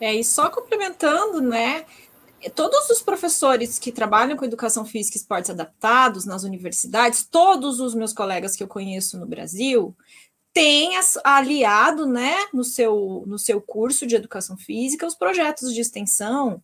É, 0.01 0.15
e 0.15 0.25
só 0.25 0.49
complementando, 0.51 1.41
né? 1.41 1.85
Todos 2.55 2.89
os 2.89 3.03
professores 3.03 3.79
que 3.79 3.93
trabalham 3.93 4.37
com 4.37 4.47
educação 4.47 4.85
física 4.87 5.17
e 5.17 5.21
esportes 5.21 5.51
adaptados 5.51 6.25
nas 6.25 6.43
universidades, 6.43 7.27
todos 7.31 7.81
os 7.81 7.95
meus 7.95 8.15
colegas 8.15 8.57
que 8.57 8.63
eu 8.63 8.69
conheço 8.69 9.19
no 9.19 9.27
Brasil, 9.27 9.95
têm 10.53 10.93
aliado, 11.23 12.07
né, 12.07 12.35
no 12.53 12.65
seu, 12.65 13.25
no 13.27 13.39
seu 13.39 13.61
curso 13.61 14.07
de 14.07 14.17
educação 14.17 14.57
física, 14.57 15.07
os 15.07 15.15
projetos 15.15 15.73
de 15.73 15.81
extensão 15.81 16.63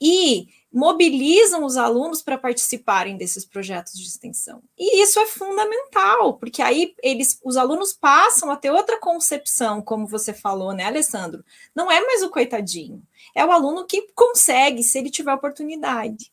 e 0.00 0.48
mobilizam 0.72 1.64
os 1.64 1.76
alunos 1.76 2.22
para 2.22 2.38
participarem 2.38 3.16
desses 3.16 3.44
projetos 3.44 3.94
de 3.94 4.06
extensão. 4.06 4.62
E 4.78 5.02
isso 5.02 5.18
é 5.18 5.26
fundamental, 5.26 6.34
porque 6.34 6.62
aí 6.62 6.94
eles, 7.02 7.40
os 7.42 7.56
alunos 7.56 7.92
passam 7.92 8.50
a 8.50 8.56
ter 8.56 8.70
outra 8.70 9.00
concepção, 9.00 9.80
como 9.80 10.06
você 10.06 10.32
falou, 10.32 10.72
né, 10.72 10.84
Alessandro? 10.84 11.44
Não 11.74 11.90
é 11.90 12.00
mais 12.04 12.22
o 12.22 12.30
coitadinho, 12.30 13.02
é 13.34 13.44
o 13.44 13.52
aluno 13.52 13.86
que 13.86 14.08
consegue, 14.14 14.82
se 14.82 14.98
ele 14.98 15.10
tiver 15.10 15.32
oportunidade. 15.32 16.30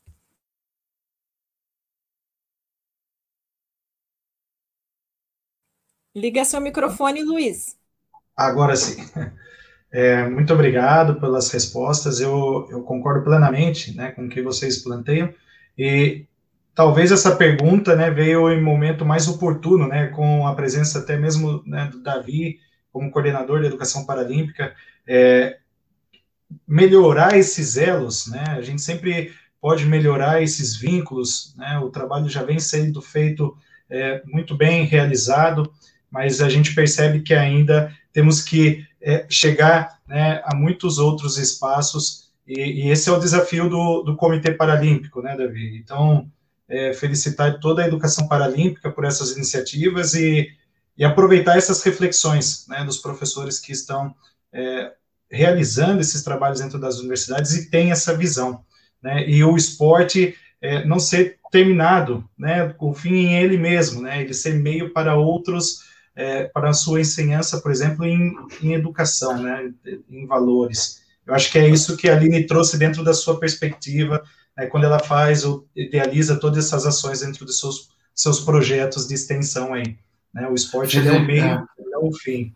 Liga 6.13 6.45
seu 6.45 6.61
microfone, 6.61 7.23
Luiz. 7.23 7.75
Agora 8.36 8.75
sim. 8.75 8.95
É, 9.97 10.27
muito 10.27 10.51
obrigado 10.53 11.21
pelas 11.21 11.49
respostas, 11.49 12.19
eu, 12.19 12.67
eu, 12.69 12.81
concordo 12.81 13.23
plenamente 13.23 13.95
né, 13.95 14.11
com 14.11 14.25
o 14.25 14.29
que 14.29 14.41
vocês 14.41 14.79
planteiam, 14.79 15.33
e 15.77 16.25
talvez 16.75 17.13
essa 17.13 17.33
pergunta 17.33 17.95
né, 17.95 18.11
veio 18.11 18.51
em 18.51 18.61
momento 18.61 19.05
mais 19.05 19.25
oportuno, 19.29 19.87
né, 19.87 20.07
com 20.07 20.45
a 20.45 20.53
presença 20.53 20.99
até 20.99 21.15
mesmo 21.17 21.63
né, 21.65 21.87
do 21.89 22.03
Davi, 22.03 22.59
como 22.91 23.09
coordenador 23.09 23.61
de 23.61 23.67
educação 23.67 24.05
paralímpica, 24.05 24.75
é, 25.07 25.59
melhorar 26.67 27.37
esses 27.37 27.77
elos, 27.77 28.27
né, 28.27 28.43
a 28.49 28.61
gente 28.61 28.81
sempre 28.81 29.31
pode 29.61 29.85
melhorar 29.85 30.43
esses 30.43 30.75
vínculos, 30.75 31.55
né, 31.55 31.79
o 31.79 31.89
trabalho 31.89 32.27
já 32.27 32.43
vem 32.43 32.59
sendo 32.59 33.01
feito 33.01 33.55
é, 33.89 34.21
muito 34.25 34.57
bem 34.57 34.83
realizado, 34.83 35.71
mas 36.11 36.41
a 36.41 36.49
gente 36.49 36.75
percebe 36.75 37.21
que 37.21 37.33
ainda 37.33 37.95
temos 38.16 38.41
que 38.41 38.88
é, 39.01 39.26
chegar 39.30 39.99
né, 40.07 40.41
a 40.45 40.55
muitos 40.55 40.97
outros 40.99 41.38
espaços, 41.38 42.32
e, 42.47 42.86
e, 42.86 42.89
esse 42.89 43.09
é 43.09 43.11
o 43.11 43.20
desafio 43.20 43.70
do, 43.70 44.03
do 44.03 44.16
Comitê 44.16 44.53
Paralímpico, 44.53 45.22
né, 45.22 45.36
Davi? 45.36 45.78
Então, 45.78 46.32
é, 46.70 46.93
felicitar 46.93 47.59
toda 47.59 47.84
a 47.84 47.88
educação 47.88 48.26
paralímpica 48.30 48.89
por 48.89 49.03
essas 49.03 49.36
iniciativas 49.36 50.13
e, 50.13 50.47
e 50.97 51.03
aproveitar 51.03 51.57
essas 51.57 51.84
reflexões 51.84 52.66
né, 52.70 52.86
dos 52.86 52.99
professores 52.99 53.59
que 53.59 53.74
estão 53.74 54.16
é, 54.53 54.93
realizando 55.30 55.99
esses 55.99 56.24
trabalhos 56.24 56.61
dentro 56.61 56.80
das 56.80 56.99
universidades 56.99 57.53
e 57.53 57.70
têm 57.70 57.91
essa 57.91 58.16
visão. 58.16 58.63
Né, 59.03 59.28
e 59.28 59.43
o 59.43 59.57
esporte 59.57 60.38
é, 60.61 60.86
não 60.86 60.99
ser 60.99 61.38
terminado, 61.51 62.24
né, 62.38 62.74
o 62.80 62.93
fim 62.93 63.13
em 63.13 63.38
ele 63.38 63.57
mesmo, 63.57 64.01
né, 64.01 64.22
ele 64.22 64.34
ser 64.34 64.53
meio 64.53 64.93
para 64.93 65.18
outros, 65.18 65.84
é, 66.16 66.45
para 66.45 66.70
a 66.70 66.74
sua 66.74 67.01
ensinança, 67.01 67.59
por 67.59 67.72
exemplo, 67.72 68.05
em, 68.05 68.34
em 68.61 68.74
educação, 68.74 69.38
né, 69.41 69.74
em 70.09 70.26
valores. 70.26 71.03
Eu 71.26 71.34
acho 71.34 71.51
que 71.51 71.57
é 71.57 71.68
isso 71.68 71.97
que 71.97 72.09
a 72.09 72.16
Aline 72.16 72.45
trouxe 72.45 72.78
dentro 72.78 73.03
da 73.03 73.13
sua 73.13 73.39
perspectiva, 73.39 74.24
né, 74.55 74.68
quando 74.68 74.86
ela 74.86 74.99
faz 74.99 75.43
ou 75.43 75.68
idealiza 75.76 76.39
todas 76.39 76.66
essas 76.66 76.86
ações 76.86 77.20
dentro 77.20 77.45
dos 77.45 77.59
seus, 77.59 77.89
seus 78.13 78.39
projetos 78.39 79.07
de 79.07 79.16
extensão 79.16 79.74
aí. 79.74 79.97
Né, 80.34 80.47
o 80.47 80.55
esporte 80.55 80.97
é 80.97 81.11
o 81.11 81.26
meio, 81.26 81.43
é. 81.43 81.66
é 81.93 81.97
o 81.97 82.11
fim. 82.13 82.55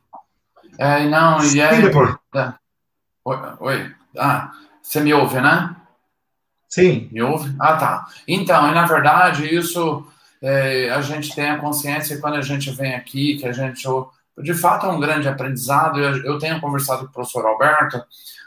É, 0.77 1.05
não, 1.07 1.43
e 1.43 1.59
é 1.59 1.81
importante. 1.81 2.19
Oi, 3.25 3.37
oi, 3.59 3.95
ah, 4.17 4.51
você 4.81 5.01
me 5.01 5.13
ouve, 5.13 5.41
né? 5.41 5.75
Sim. 6.69 7.09
Me 7.11 7.21
ouve? 7.21 7.53
Ah, 7.59 7.75
tá. 7.75 8.07
Então, 8.27 8.71
na 8.71 8.85
verdade, 8.85 9.53
isso 9.53 10.07
é, 10.41 10.89
a 10.89 11.01
gente 11.01 11.35
tem 11.35 11.49
a 11.49 11.57
consciência 11.57 12.19
quando 12.19 12.35
a 12.35 12.41
gente 12.41 12.71
vem 12.71 12.95
aqui, 12.95 13.37
que 13.37 13.47
a 13.47 13.51
gente, 13.51 13.83
de 14.37 14.53
fato, 14.53 14.85
é 14.85 14.89
um 14.89 14.99
grande 14.99 15.27
aprendizado. 15.27 15.99
Eu, 15.99 16.23
eu 16.23 16.39
tenho 16.39 16.61
conversado 16.61 17.01
com 17.01 17.09
o 17.09 17.13
professor 17.13 17.45
Alberto 17.45 18.01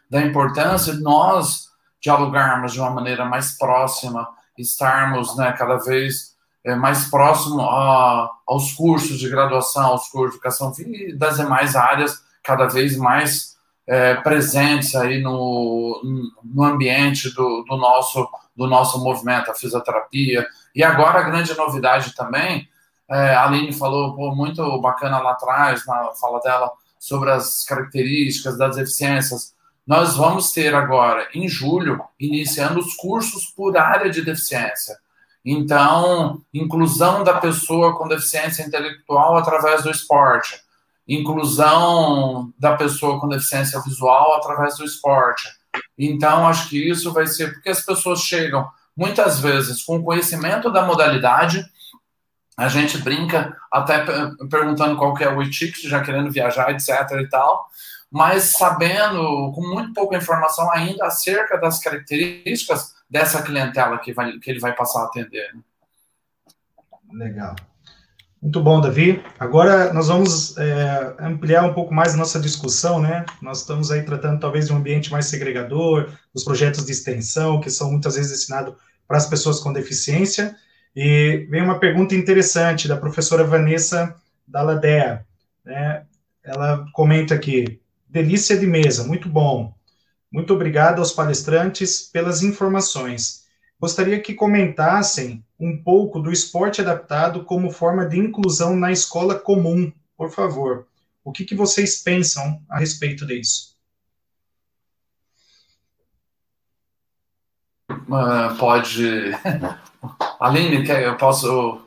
da 0.08 0.22
importância 0.22 0.94
de 0.94 1.02
nós 1.02 1.70
dialogarmos 2.00 2.72
de 2.72 2.80
uma 2.80 2.90
maneira 2.90 3.24
mais 3.24 3.56
próxima, 3.56 4.28
estarmos 4.58 5.36
né, 5.36 5.52
cada 5.52 5.76
vez 5.76 6.32
é, 6.64 6.74
mais 6.74 7.08
próximo 7.08 7.60
aos 7.60 8.72
cursos 8.72 9.18
de 9.18 9.28
graduação, 9.28 9.86
aos 9.86 10.08
cursos 10.08 10.32
de 10.32 10.36
educação 10.36 10.72
e 10.78 11.14
das 11.14 11.36
demais 11.36 11.76
áreas, 11.76 12.22
cada 12.42 12.66
vez 12.66 12.96
mais 12.96 13.56
é, 13.86 14.14
presentes 14.16 14.94
aí 14.94 15.20
no, 15.20 16.00
no 16.44 16.64
ambiente 16.64 17.34
do, 17.34 17.64
do, 17.64 17.76
nosso, 17.76 18.28
do 18.56 18.66
nosso 18.66 19.02
movimento, 19.02 19.50
a 19.50 19.54
fisioterapia. 19.54 20.46
E 20.74 20.82
agora 20.82 21.20
a 21.20 21.22
grande 21.22 21.56
novidade 21.56 22.14
também, 22.14 22.68
é, 23.08 23.34
a 23.34 23.44
Aline 23.44 23.72
falou 23.72 24.14
pô, 24.14 24.34
muito 24.34 24.80
bacana 24.80 25.18
lá 25.18 25.32
atrás, 25.32 25.84
na 25.86 26.12
fala 26.20 26.40
dela, 26.40 26.72
sobre 26.98 27.30
as 27.30 27.64
características 27.64 28.56
das 28.56 28.76
deficiências. 28.76 29.54
Nós 29.86 30.16
vamos 30.16 30.52
ter 30.52 30.74
agora, 30.74 31.28
em 31.34 31.48
julho, 31.48 32.02
iniciando 32.18 32.80
os 32.80 32.94
cursos 32.94 33.46
por 33.46 33.76
área 33.76 34.10
de 34.10 34.22
deficiência. 34.22 34.96
Então, 35.44 36.40
inclusão 36.54 37.24
da 37.24 37.34
pessoa 37.34 37.96
com 37.96 38.06
deficiência 38.06 38.62
intelectual 38.62 39.36
através 39.36 39.82
do 39.82 39.90
esporte 39.90 40.62
inclusão 41.06 42.52
da 42.58 42.76
pessoa 42.76 43.20
com 43.20 43.28
deficiência 43.28 43.80
visual 43.80 44.34
através 44.34 44.76
do 44.76 44.84
esporte. 44.84 45.48
Então, 45.98 46.46
acho 46.46 46.68
que 46.68 46.90
isso 46.90 47.12
vai 47.12 47.26
ser 47.26 47.52
porque 47.52 47.68
as 47.68 47.84
pessoas 47.84 48.20
chegam 48.20 48.68
muitas 48.96 49.40
vezes 49.40 49.82
com 49.82 50.02
conhecimento 50.02 50.70
da 50.70 50.82
modalidade. 50.82 51.64
A 52.56 52.68
gente 52.68 52.98
brinca 52.98 53.56
até 53.70 54.04
perguntando 54.50 54.96
qual 54.96 55.14
que 55.14 55.24
é 55.24 55.30
o 55.30 55.42
e-ticket, 55.42 55.88
já 55.88 56.02
querendo 56.02 56.30
viajar, 56.30 56.70
etc. 56.70 56.88
e 57.20 57.28
tal, 57.28 57.66
mas 58.10 58.44
sabendo 58.56 59.52
com 59.54 59.62
muito 59.62 59.94
pouca 59.94 60.16
informação 60.16 60.70
ainda 60.70 61.06
acerca 61.06 61.56
das 61.58 61.80
características 61.80 62.94
dessa 63.08 63.42
clientela 63.42 63.98
que, 63.98 64.12
vai, 64.12 64.38
que 64.38 64.50
ele 64.50 64.60
vai 64.60 64.74
passar 64.74 65.02
a 65.02 65.06
atender. 65.06 65.54
Né? 65.54 65.62
Legal. 67.12 67.56
Muito 68.42 68.60
bom, 68.60 68.80
Davi. 68.80 69.22
Agora 69.38 69.92
nós 69.92 70.08
vamos 70.08 70.58
é, 70.58 71.14
ampliar 71.20 71.62
um 71.64 71.72
pouco 71.72 71.94
mais 71.94 72.12
a 72.12 72.16
nossa 72.16 72.40
discussão, 72.40 73.00
né? 73.00 73.24
Nós 73.40 73.60
estamos 73.60 73.92
aí 73.92 74.02
tratando 74.02 74.40
talvez 74.40 74.66
de 74.66 74.72
um 74.72 74.78
ambiente 74.78 75.12
mais 75.12 75.26
segregador, 75.26 76.10
dos 76.34 76.42
projetos 76.42 76.84
de 76.84 76.90
extensão, 76.90 77.60
que 77.60 77.70
são 77.70 77.92
muitas 77.92 78.16
vezes 78.16 78.32
destinados 78.32 78.74
para 79.06 79.16
as 79.16 79.28
pessoas 79.28 79.60
com 79.60 79.72
deficiência. 79.72 80.56
E 80.94 81.46
vem 81.48 81.62
uma 81.62 81.78
pergunta 81.78 82.16
interessante 82.16 82.88
da 82.88 82.96
professora 82.96 83.44
Vanessa 83.44 84.12
Dalladea. 84.44 85.24
Né? 85.64 86.02
Ela 86.42 86.84
comenta 86.92 87.36
aqui: 87.36 87.80
delícia 88.08 88.58
de 88.58 88.66
mesa, 88.66 89.04
muito 89.04 89.28
bom. 89.28 89.72
Muito 90.32 90.52
obrigado 90.52 90.98
aos 90.98 91.12
palestrantes 91.12 92.10
pelas 92.12 92.42
informações. 92.42 93.41
Gostaria 93.82 94.20
que 94.20 94.32
comentassem 94.32 95.44
um 95.58 95.76
pouco 95.76 96.20
do 96.20 96.30
esporte 96.30 96.80
adaptado 96.80 97.44
como 97.44 97.68
forma 97.68 98.06
de 98.06 98.16
inclusão 98.16 98.76
na 98.76 98.92
escola 98.92 99.34
comum, 99.34 99.92
por 100.16 100.30
favor. 100.30 100.86
O 101.24 101.32
que, 101.32 101.44
que 101.44 101.56
vocês 101.56 102.00
pensam 102.00 102.62
a 102.70 102.78
respeito 102.78 103.26
disso? 103.26 103.76
Uh, 107.90 108.54
pode. 108.56 109.32
Aline, 110.38 110.84
quer, 110.86 111.02
eu 111.02 111.16
posso 111.16 111.82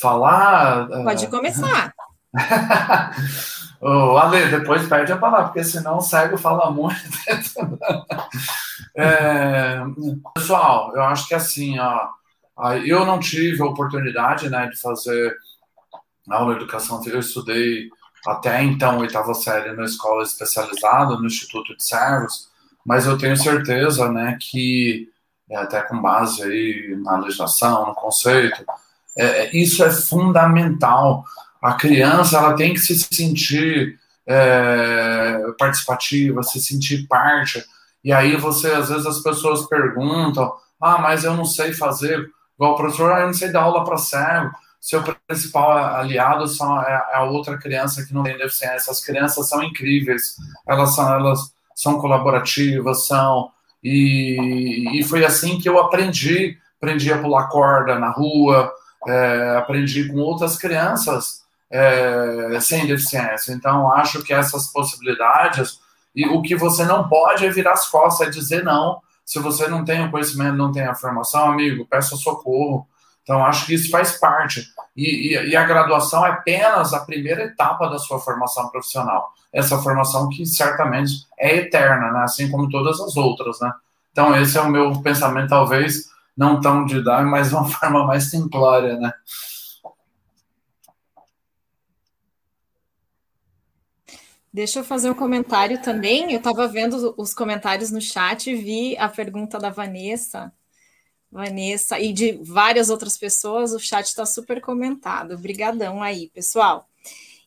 falar? 0.00 0.88
Pode 0.88 1.28
começar. 1.28 1.94
oh, 3.80 4.16
Ale, 4.16 4.48
depois 4.50 4.88
perde 4.88 5.12
a 5.12 5.16
palavra, 5.16 5.44
porque 5.46 5.62
senão 5.62 5.98
o 5.98 6.02
cego 6.02 6.36
fala 6.36 6.68
muito. 6.72 6.98
É, 8.96 9.80
pessoal, 10.34 10.92
eu 10.94 11.02
acho 11.02 11.26
que 11.28 11.34
assim, 11.34 11.78
ó, 11.78 12.08
eu 12.84 13.04
não 13.04 13.18
tive 13.18 13.62
a 13.62 13.66
oportunidade 13.66 14.48
né, 14.48 14.66
de 14.68 14.80
fazer 14.80 15.34
aula 16.30 16.54
de 16.54 16.62
educação 16.62 17.02
eu 17.06 17.20
estudei 17.20 17.88
até 18.26 18.62
então 18.62 18.98
oitava 18.98 19.34
série 19.34 19.72
na 19.72 19.84
escola 19.84 20.22
especializada 20.22 21.16
no 21.16 21.26
Instituto 21.26 21.76
de 21.76 21.84
Cegos, 21.84 22.48
mas 22.86 23.06
eu 23.06 23.18
tenho 23.18 23.36
certeza 23.36 24.10
né, 24.10 24.38
que, 24.40 25.08
é, 25.50 25.56
até 25.56 25.82
com 25.82 26.00
base 26.00 26.42
aí 26.42 26.96
na 27.02 27.18
legislação, 27.18 27.86
no 27.86 27.94
conceito, 27.94 28.64
é, 29.16 29.24
é, 29.24 29.56
isso 29.56 29.82
é 29.84 29.90
fundamental. 29.90 31.24
A 31.60 31.74
criança 31.74 32.38
ela 32.38 32.54
tem 32.54 32.72
que 32.72 32.80
se 32.80 32.96
sentir 32.98 33.98
é, 34.26 35.38
participativa, 35.58 36.42
se 36.42 36.60
sentir 36.60 37.06
parte 37.08 37.64
e 38.04 38.12
aí 38.12 38.36
você, 38.36 38.72
às 38.72 38.88
vezes, 38.88 39.06
as 39.06 39.20
pessoas 39.20 39.66
perguntam: 39.66 40.52
ah, 40.80 40.98
mas 40.98 41.24
eu 41.24 41.34
não 41.34 41.44
sei 41.44 41.72
fazer, 41.72 42.28
igual 42.54 42.72
o 42.72 42.76
professor, 42.76 43.12
ah, 43.12 43.20
eu 43.20 43.26
não 43.26 43.34
sei 43.34 43.50
dar 43.50 43.62
aula 43.62 43.84
para 43.84 43.96
cego. 43.96 44.50
Seu 44.80 45.00
principal 45.28 45.70
aliado 45.72 46.44
é, 46.44 46.92
é 47.12 47.16
a 47.16 47.22
outra 47.22 47.56
criança 47.56 48.04
que 48.04 48.12
não 48.12 48.24
tem 48.24 48.36
deficiência. 48.36 48.90
As 48.90 49.00
crianças 49.00 49.48
são 49.48 49.62
incríveis, 49.62 50.36
elas 50.66 50.94
são, 50.96 51.14
elas 51.14 51.52
são 51.74 52.00
colaborativas, 52.00 53.06
são. 53.06 53.50
E, 53.82 54.98
e 54.98 55.04
foi 55.04 55.24
assim 55.24 55.58
que 55.58 55.68
eu 55.68 55.78
aprendi. 55.78 56.58
Aprendi 56.78 57.12
a 57.12 57.18
pular 57.18 57.46
corda 57.46 57.96
na 57.96 58.10
rua, 58.10 58.72
é, 59.06 59.56
aprendi 59.56 60.08
com 60.08 60.18
outras 60.18 60.58
crianças 60.58 61.42
é, 61.70 62.58
sem 62.60 62.86
deficiência. 62.86 63.52
Então, 63.52 63.90
acho 63.92 64.22
que 64.24 64.34
essas 64.34 64.66
possibilidades 64.72 65.80
e 66.14 66.26
o 66.26 66.42
que 66.42 66.54
você 66.54 66.84
não 66.84 67.08
pode 67.08 67.44
é 67.44 67.50
virar 67.50 67.72
as 67.72 67.88
costas, 67.88 68.28
é 68.28 68.30
dizer 68.30 68.64
não. 68.64 69.00
Se 69.24 69.38
você 69.38 69.68
não 69.68 69.84
tem 69.84 70.04
o 70.04 70.10
conhecimento, 70.10 70.56
não 70.56 70.72
tem 70.72 70.82
a 70.82 70.94
formação, 70.94 71.50
amigo, 71.50 71.86
peça 71.86 72.16
socorro. 72.16 72.86
Então, 73.22 73.44
acho 73.44 73.66
que 73.66 73.74
isso 73.74 73.90
faz 73.90 74.18
parte. 74.18 74.66
E, 74.96 75.34
e, 75.34 75.50
e, 75.50 75.56
a 75.56 75.64
graduação 75.64 76.26
é 76.26 76.30
apenas 76.30 76.92
a 76.92 77.00
primeira 77.00 77.44
etapa 77.44 77.88
da 77.88 77.98
sua 77.98 78.18
formação 78.18 78.68
profissional. 78.68 79.32
Essa 79.52 79.78
formação 79.78 80.28
que 80.28 80.44
certamente 80.44 81.26
é 81.38 81.56
eterna, 81.56 82.10
né? 82.10 82.20
assim 82.24 82.50
como 82.50 82.68
todas 82.68 83.00
as 83.00 83.16
outras. 83.16 83.60
Né? 83.60 83.72
Então, 84.10 84.36
esse 84.36 84.58
é 84.58 84.60
o 84.60 84.70
meu 84.70 85.00
pensamento, 85.00 85.48
talvez 85.48 86.10
não 86.36 86.60
tão 86.60 86.84
de 86.84 87.02
dar, 87.02 87.24
mas 87.24 87.52
uma 87.52 87.64
forma 87.68 88.04
mais 88.04 88.28
simplória. 88.28 88.96
Né? 88.96 89.12
Deixa 94.52 94.80
eu 94.80 94.84
fazer 94.84 95.10
um 95.10 95.14
comentário 95.14 95.80
também. 95.80 96.30
Eu 96.32 96.38
estava 96.38 96.68
vendo 96.68 97.14
os 97.16 97.32
comentários 97.32 97.90
no 97.90 98.00
chat 98.00 98.50
e 98.50 98.54
vi 98.54 98.96
a 98.98 99.08
pergunta 99.08 99.58
da 99.58 99.70
Vanessa. 99.70 100.52
Vanessa 101.30 101.98
e 101.98 102.12
de 102.12 102.32
várias 102.42 102.90
outras 102.90 103.16
pessoas, 103.16 103.72
o 103.72 103.78
chat 103.78 104.04
está 104.04 104.26
super 104.26 104.60
comentado. 104.60 105.32
Obrigadão 105.32 106.02
aí, 106.02 106.28
pessoal. 106.28 106.86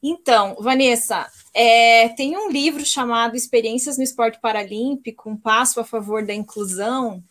Então, 0.01 0.56
Vanessa, 0.60 1.30
é, 1.53 2.10
tem 2.10 2.36
um 2.36 2.49
livro 2.49 2.84
chamado 2.84 3.36
Experiências 3.36 3.97
no 3.97 4.03
Esporte 4.03 4.39
Paralímpico, 4.39 5.30
um 5.30 5.38
passo 5.38 5.80
a 5.80 5.84
favor 5.84 6.26
da 6.26 6.34
inclusão, 6.34 7.24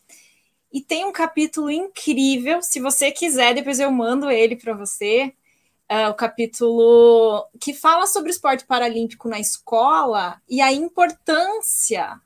e 0.72 0.81
tem 0.81 1.05
um 1.05 1.12
capítulo 1.12 1.70
incrível. 1.70 2.62
Se 2.62 2.81
você 2.81 3.11
quiser, 3.11 3.55
depois 3.55 3.81
eu 3.81 3.91
mando 3.91 4.31
ele 4.31 4.55
para 4.55 4.75
você 4.75 5.35
uh, 5.91 6.11
o 6.11 6.14
capítulo 6.14 7.47
que 7.61 7.74
fala 7.74 8.07
sobre 8.07 8.30
o 8.30 8.32
esporte 8.32 8.64
paralímpico 8.64 9.28
na 9.28 9.39
escola 9.39 10.41
e 10.49 10.61
a 10.61 10.72
importância 10.72 12.20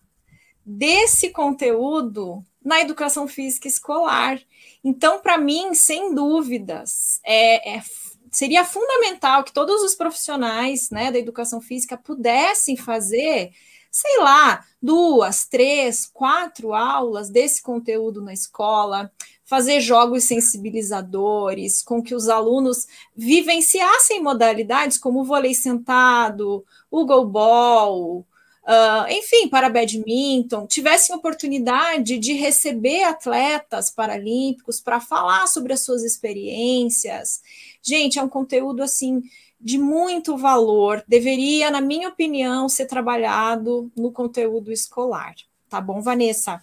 desse 0.65 1.31
conteúdo 1.31 2.45
na 2.63 2.81
educação 2.81 3.27
física 3.27 3.67
escolar. 3.67 4.39
Então, 4.85 5.21
para 5.21 5.39
mim, 5.39 5.75
sem 5.75 6.15
dúvidas, 6.15 7.21
é, 7.25 7.77
é, 7.77 7.83
seria 8.31 8.65
fundamental 8.65 9.43
que 9.43 9.53
todos 9.53 9.83
os 9.83 9.95
profissionais 9.95 10.91
né, 10.91 11.11
da 11.11 11.19
educação 11.19 11.61
física 11.61 11.97
pudessem 11.97 12.77
fazer, 12.77 13.51
sei 13.91 14.19
lá, 14.19 14.65
duas, 14.83 15.47
três, 15.47 16.07
quatro 16.07 16.75
aulas 16.75 17.31
desse 17.31 17.63
conteúdo 17.63 18.21
na 18.21 18.33
escola, 18.33 19.11
fazer 19.49 19.81
jogos 19.81 20.25
sensibilizadores, 20.25 21.83
com 21.83 22.03
que 22.03 22.15
os 22.15 22.29
alunos 22.29 22.87
vivenciassem 23.17 24.23
modalidades 24.23 24.99
como 24.99 25.21
o 25.21 25.25
vôlei 25.25 25.55
sentado, 25.55 26.63
o 26.91 27.07
goalball, 27.07 28.19
uh, 28.19 29.11
enfim, 29.11 29.49
para 29.49 29.71
badminton, 29.71 30.67
tivessem 30.67 31.17
oportunidade 31.17 32.19
de 32.19 32.35
receber 32.35 33.05
atletas 33.05 33.91
paralímpicos 33.91 34.83
para 34.83 35.01
falar 35.01 35.47
sobre 35.47 35.73
as 35.73 35.81
suas 35.81 36.05
experiências. 36.05 37.41
Gente, 37.83 38.19
é 38.19 38.23
um 38.23 38.29
conteúdo 38.29 38.83
assim 38.83 39.23
de 39.59 39.79
muito 39.79 40.37
valor, 40.37 41.03
deveria, 41.09 41.71
na 41.71 41.81
minha 41.81 42.11
opinião, 42.11 42.69
ser 42.69 42.85
trabalhado 42.85 43.91
no 43.97 44.13
conteúdo 44.13 44.71
escolar. 44.71 45.35
Tá 45.71 45.81
bom, 45.81 46.03
Vanessa? 46.03 46.61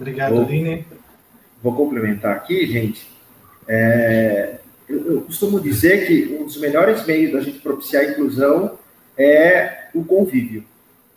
Obrigado, 0.00 0.34
vou, 0.34 0.44
Aline. 0.44 0.86
Vou 1.62 1.76
complementar 1.76 2.34
aqui, 2.34 2.66
gente. 2.66 3.06
É, 3.68 4.54
eu, 4.88 5.12
eu, 5.12 5.20
costumo 5.20 5.60
dizer 5.60 6.06
que 6.06 6.38
um 6.40 6.46
dos 6.46 6.56
melhores 6.56 7.04
meios 7.04 7.32
da 7.32 7.40
gente 7.40 7.58
propiciar 7.58 8.04
a 8.04 8.08
inclusão 8.08 8.78
é 9.16 9.88
o 9.94 10.02
convívio. 10.02 10.64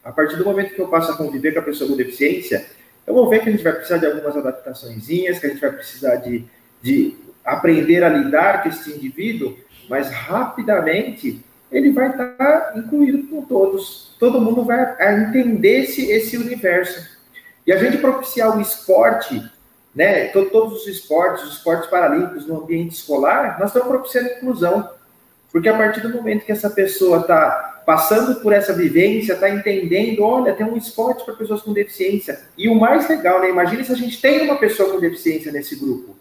A 0.03 0.11
partir 0.11 0.35
do 0.35 0.43
momento 0.43 0.75
que 0.75 0.81
eu 0.81 0.89
passo 0.89 1.13
a 1.13 1.17
conviver 1.17 1.53
com 1.53 1.59
a 1.59 1.63
pessoa 1.63 1.89
com 1.89 1.95
deficiência, 1.95 2.65
eu 3.07 3.13
vou 3.13 3.29
ver 3.29 3.41
que 3.41 3.47
a 3.47 3.51
gente 3.53 3.63
vai 3.63 3.71
precisar 3.71 3.97
de 3.97 4.05
algumas 4.05 4.35
adaptações, 4.35 5.07
que 5.07 5.27
a 5.27 5.33
gente 5.33 5.61
vai 5.61 5.71
precisar 5.71 6.17
de, 6.17 6.43
de 6.81 7.15
aprender 7.45 8.03
a 8.03 8.09
lidar 8.09 8.63
com 8.63 8.69
esse 8.69 8.91
indivíduo, 8.91 9.57
mas 9.89 10.09
rapidamente 10.09 11.39
ele 11.71 11.91
vai 11.91 12.09
estar 12.09 12.73
incluído 12.75 13.23
com 13.29 13.43
todos. 13.43 14.13
Todo 14.19 14.41
mundo 14.41 14.65
vai 14.65 14.95
entender 15.25 15.83
esse, 15.83 16.11
esse 16.11 16.37
universo. 16.37 17.12
E 17.65 17.71
a 17.71 17.77
gente 17.77 17.97
propiciar 17.97 18.57
o 18.57 18.61
esporte, 18.61 19.41
né, 19.95 20.27
todos 20.27 20.81
os 20.81 20.87
esportes, 20.87 21.43
os 21.43 21.57
esportes 21.57 21.89
paralímpicos 21.89 22.45
no 22.45 22.61
ambiente 22.61 22.95
escolar, 22.95 23.57
nós 23.59 23.69
estamos 23.69 23.87
propiciando 23.87 24.29
inclusão. 24.29 24.89
Porque 25.51 25.69
a 25.69 25.77
partir 25.77 26.01
do 26.01 26.09
momento 26.09 26.45
que 26.45 26.51
essa 26.51 26.69
pessoa 26.69 27.19
está 27.19 27.81
passando 27.85 28.41
por 28.41 28.53
essa 28.53 28.73
vivência, 28.73 29.33
está 29.33 29.49
entendendo, 29.49 30.23
olha, 30.23 30.53
tem 30.53 30.65
um 30.65 30.77
esporte 30.77 31.23
para 31.23 31.35
pessoas 31.35 31.61
com 31.61 31.73
deficiência. 31.73 32.41
E 32.57 32.67
o 32.67 32.75
mais 32.75 33.07
legal, 33.07 33.41
né? 33.41 33.49
Imagine 33.49 33.83
se 33.83 33.91
a 33.91 33.95
gente 33.95 34.19
tem 34.21 34.41
uma 34.43 34.57
pessoa 34.57 34.91
com 34.91 34.99
deficiência 34.99 35.51
nesse 35.51 35.75
grupo. 35.75 36.15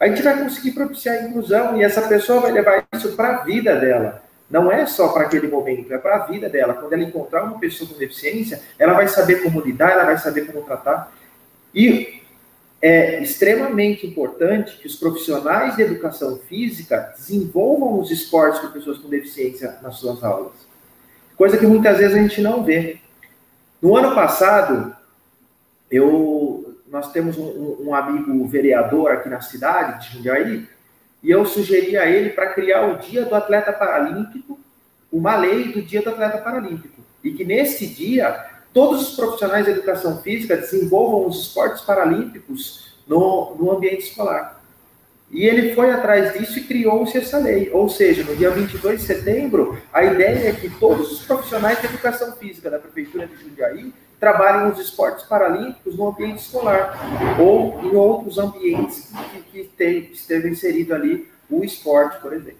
A 0.00 0.08
gente 0.08 0.22
vai 0.22 0.42
conseguir 0.42 0.72
propiciar 0.72 1.16
a 1.16 1.22
inclusão 1.28 1.76
e 1.76 1.82
essa 1.82 2.02
pessoa 2.02 2.40
vai 2.40 2.52
levar 2.52 2.84
isso 2.92 3.12
para 3.12 3.36
a 3.36 3.44
vida 3.44 3.76
dela. 3.76 4.22
Não 4.50 4.72
é 4.72 4.86
só 4.86 5.08
para 5.08 5.24
aquele 5.24 5.48
momento, 5.48 5.92
é 5.92 5.98
para 5.98 6.16
a 6.16 6.26
vida 6.26 6.48
dela. 6.48 6.74
Quando 6.74 6.92
ela 6.94 7.02
encontrar 7.02 7.44
uma 7.44 7.58
pessoa 7.58 7.88
com 7.88 7.98
deficiência, 7.98 8.62
ela 8.78 8.94
vai 8.94 9.06
saber 9.06 9.42
como 9.42 9.60
lidar, 9.60 9.92
ela 9.92 10.04
vai 10.04 10.16
saber 10.16 10.46
como 10.46 10.64
tratar. 10.64 11.12
E 11.74 12.22
é 12.80 13.20
extremamente 13.22 14.06
importante 14.06 14.78
que 14.78 14.86
os 14.86 14.96
profissionais 14.96 15.76
de 15.76 15.82
educação 15.82 16.38
física 16.48 17.12
desenvolvam 17.16 18.00
os 18.00 18.10
esportes 18.10 18.60
para 18.60 18.70
pessoas 18.70 18.98
com 18.98 19.08
deficiência 19.08 19.78
nas 19.82 19.96
suas 19.96 20.22
aulas. 20.24 20.52
Coisa 21.36 21.58
que 21.58 21.66
muitas 21.66 21.98
vezes 21.98 22.16
a 22.16 22.20
gente 22.20 22.40
não 22.40 22.64
vê. 22.64 22.98
No 23.82 23.96
ano 23.96 24.14
passado, 24.14 24.96
eu, 25.90 26.76
nós 26.88 27.12
temos 27.12 27.36
um, 27.36 27.76
um 27.80 27.94
amigo 27.94 28.46
vereador 28.46 29.10
aqui 29.10 29.28
na 29.28 29.40
cidade 29.40 30.08
de 30.08 30.16
Jundiaí, 30.16 30.66
e 31.22 31.30
eu 31.30 31.44
sugeri 31.44 31.96
a 31.96 32.06
ele 32.06 32.30
para 32.30 32.52
criar 32.52 32.86
o 32.86 32.98
Dia 32.98 33.24
do 33.24 33.34
Atleta 33.34 33.72
Paralímpico, 33.72 34.58
uma 35.10 35.36
lei 35.36 35.72
do 35.72 35.82
Dia 35.82 36.02
do 36.02 36.10
Atleta 36.10 36.38
Paralímpico. 36.38 37.02
E 37.24 37.32
que 37.32 37.44
nesse 37.44 37.86
dia, 37.86 38.46
todos 38.72 39.08
os 39.08 39.16
profissionais 39.16 39.64
de 39.64 39.72
educação 39.72 40.22
física 40.22 40.56
desenvolvam 40.56 41.26
os 41.26 41.46
esportes 41.46 41.82
paralímpicos 41.82 42.94
no, 43.06 43.56
no 43.56 43.72
ambiente 43.72 44.04
escolar. 44.04 44.62
E 45.30 45.44
ele 45.44 45.74
foi 45.74 45.90
atrás 45.90 46.32
disso 46.32 46.58
e 46.58 46.64
criou-se 46.64 47.18
essa 47.18 47.38
lei. 47.38 47.70
Ou 47.72 47.88
seja, 47.88 48.22
no 48.22 48.34
dia 48.36 48.50
22 48.50 49.00
de 49.00 49.06
setembro, 49.06 49.78
a 49.92 50.04
ideia 50.04 50.48
é 50.48 50.52
que 50.52 50.70
todos 50.70 51.12
os 51.12 51.24
profissionais 51.24 51.80
de 51.80 51.86
educação 51.86 52.32
física 52.32 52.70
da 52.70 52.78
Prefeitura 52.78 53.26
de 53.26 53.36
Jundiaí 53.36 53.92
trabalhem 54.18 54.68
nos 54.68 54.78
esportes 54.80 55.24
paralímpicos 55.24 55.96
no 55.96 56.08
ambiente 56.08 56.38
escolar 56.38 56.98
ou 57.40 57.80
em 57.82 57.94
outros 57.94 58.38
ambientes 58.38 59.12
que, 59.32 59.42
que 59.42 59.64
tem, 59.76 60.10
esteve 60.12 60.48
inserido 60.48 60.94
ali 60.94 61.28
o 61.48 61.64
esporte, 61.64 62.20
por 62.20 62.32
exemplo. 62.32 62.58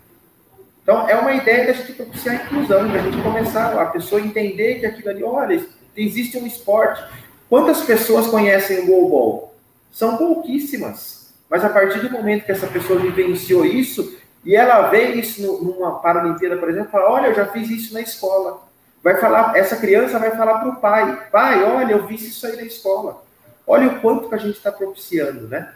Então, 0.83 1.07
é 1.09 1.17
uma 1.17 1.35
ideia 1.35 1.67
da 1.67 1.73
gente 1.75 1.93
propiciar 1.93 2.41
a 2.41 2.45
inclusão, 2.45 2.89
da 2.89 2.99
gente 2.99 3.23
começar 3.23 3.79
a 3.79 3.87
pessoa 3.87 4.21
entender 4.21 4.81
que 4.81 4.87
aquilo 4.87 5.11
ali, 5.11 5.23
olha, 5.23 5.67
existe 5.95 6.39
um 6.39 6.47
esporte. 6.47 7.05
Quantas 7.49 7.83
pessoas 7.83 8.27
conhecem 8.29 8.81
o 8.81 8.87
goalball? 8.87 9.55
São 9.93 10.17
pouquíssimas. 10.17 11.35
Mas 11.51 11.65
a 11.65 11.69
partir 11.69 12.01
do 12.01 12.11
momento 12.11 12.45
que 12.45 12.53
essa 12.53 12.67
pessoa 12.67 12.99
vivenciou 13.01 13.67
isso, 13.67 14.17
e 14.45 14.55
ela 14.55 14.89
vê 14.89 15.15
isso 15.15 15.43
numa 15.63 15.99
Paralimpíada, 15.99 16.57
por 16.57 16.71
exemplo, 16.71 16.91
fala, 16.91 17.11
olha, 17.11 17.27
eu 17.27 17.35
já 17.35 17.47
fiz 17.47 17.69
isso 17.69 17.93
na 17.93 18.01
escola 18.01 18.68
vai 19.03 19.21
falar, 19.21 19.57
essa 19.57 19.77
criança 19.77 20.19
vai 20.19 20.37
falar 20.37 20.59
para 20.61 20.69
o 20.69 20.77
pai, 20.77 21.29
pai, 21.31 21.63
olha, 21.65 21.93
eu 21.93 22.07
vi 22.07 22.17
isso 22.17 22.47
aí 22.47 22.57
na 22.57 22.63
escola. 22.63 23.23
Olha 23.67 23.89
o 23.89 24.01
quanto 24.01 24.29
que 24.29 24.35
a 24.35 24.39
gente 24.39 24.57
está 24.57 24.73
propiciando, 24.73 25.47
né? 25.47 25.73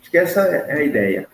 Acho 0.00 0.10
que 0.10 0.18
essa 0.18 0.40
é 0.40 0.72
a 0.74 0.82
ideia. 0.82 1.26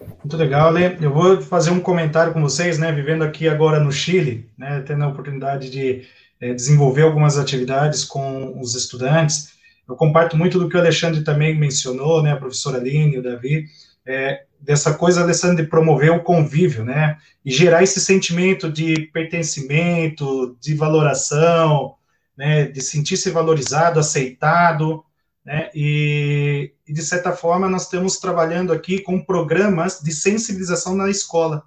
Muito 0.00 0.36
legal, 0.36 0.70
Lê. 0.70 0.96
Eu 1.00 1.12
vou 1.12 1.40
fazer 1.40 1.70
um 1.70 1.80
comentário 1.80 2.32
com 2.32 2.40
vocês, 2.40 2.78
né? 2.78 2.92
Vivendo 2.92 3.22
aqui 3.22 3.48
agora 3.48 3.80
no 3.80 3.90
Chile, 3.92 4.48
né? 4.56 4.82
Tendo 4.86 5.04
a 5.04 5.08
oportunidade 5.08 5.70
de 5.70 6.06
é, 6.40 6.52
desenvolver 6.52 7.02
algumas 7.02 7.38
atividades 7.38 8.04
com 8.04 8.60
os 8.60 8.74
estudantes. 8.74 9.52
Eu 9.88 9.96
comparto 9.96 10.36
muito 10.36 10.58
do 10.58 10.68
que 10.68 10.76
o 10.76 10.80
Alexandre 10.80 11.22
também 11.22 11.58
mencionou, 11.58 12.22
né? 12.22 12.32
A 12.32 12.36
professora 12.36 12.78
Aline, 12.78 13.18
o 13.18 13.22
Davi. 13.22 13.66
É, 14.06 14.44
dessa 14.60 14.94
coisa, 14.94 15.22
Alessandro, 15.22 15.62
de 15.62 15.68
promover 15.68 16.10
o 16.10 16.22
convívio, 16.22 16.84
né? 16.84 17.16
E 17.44 17.50
gerar 17.50 17.82
esse 17.82 18.00
sentimento 18.00 18.70
de 18.70 19.08
pertencimento, 19.12 20.56
de 20.60 20.74
valoração, 20.74 21.94
né? 22.36 22.66
De 22.66 22.80
sentir-se 22.80 23.30
valorizado, 23.30 24.00
aceitado, 24.00 25.04
né? 25.44 25.70
E, 25.74 26.72
e, 26.86 26.92
de 26.92 27.02
certa 27.02 27.32
forma, 27.32 27.68
nós 27.68 27.84
estamos 27.84 28.18
trabalhando 28.18 28.72
aqui 28.72 29.00
com 29.00 29.24
programas 29.24 30.00
de 30.00 30.12
sensibilização 30.12 30.94
na 30.94 31.08
escola. 31.08 31.62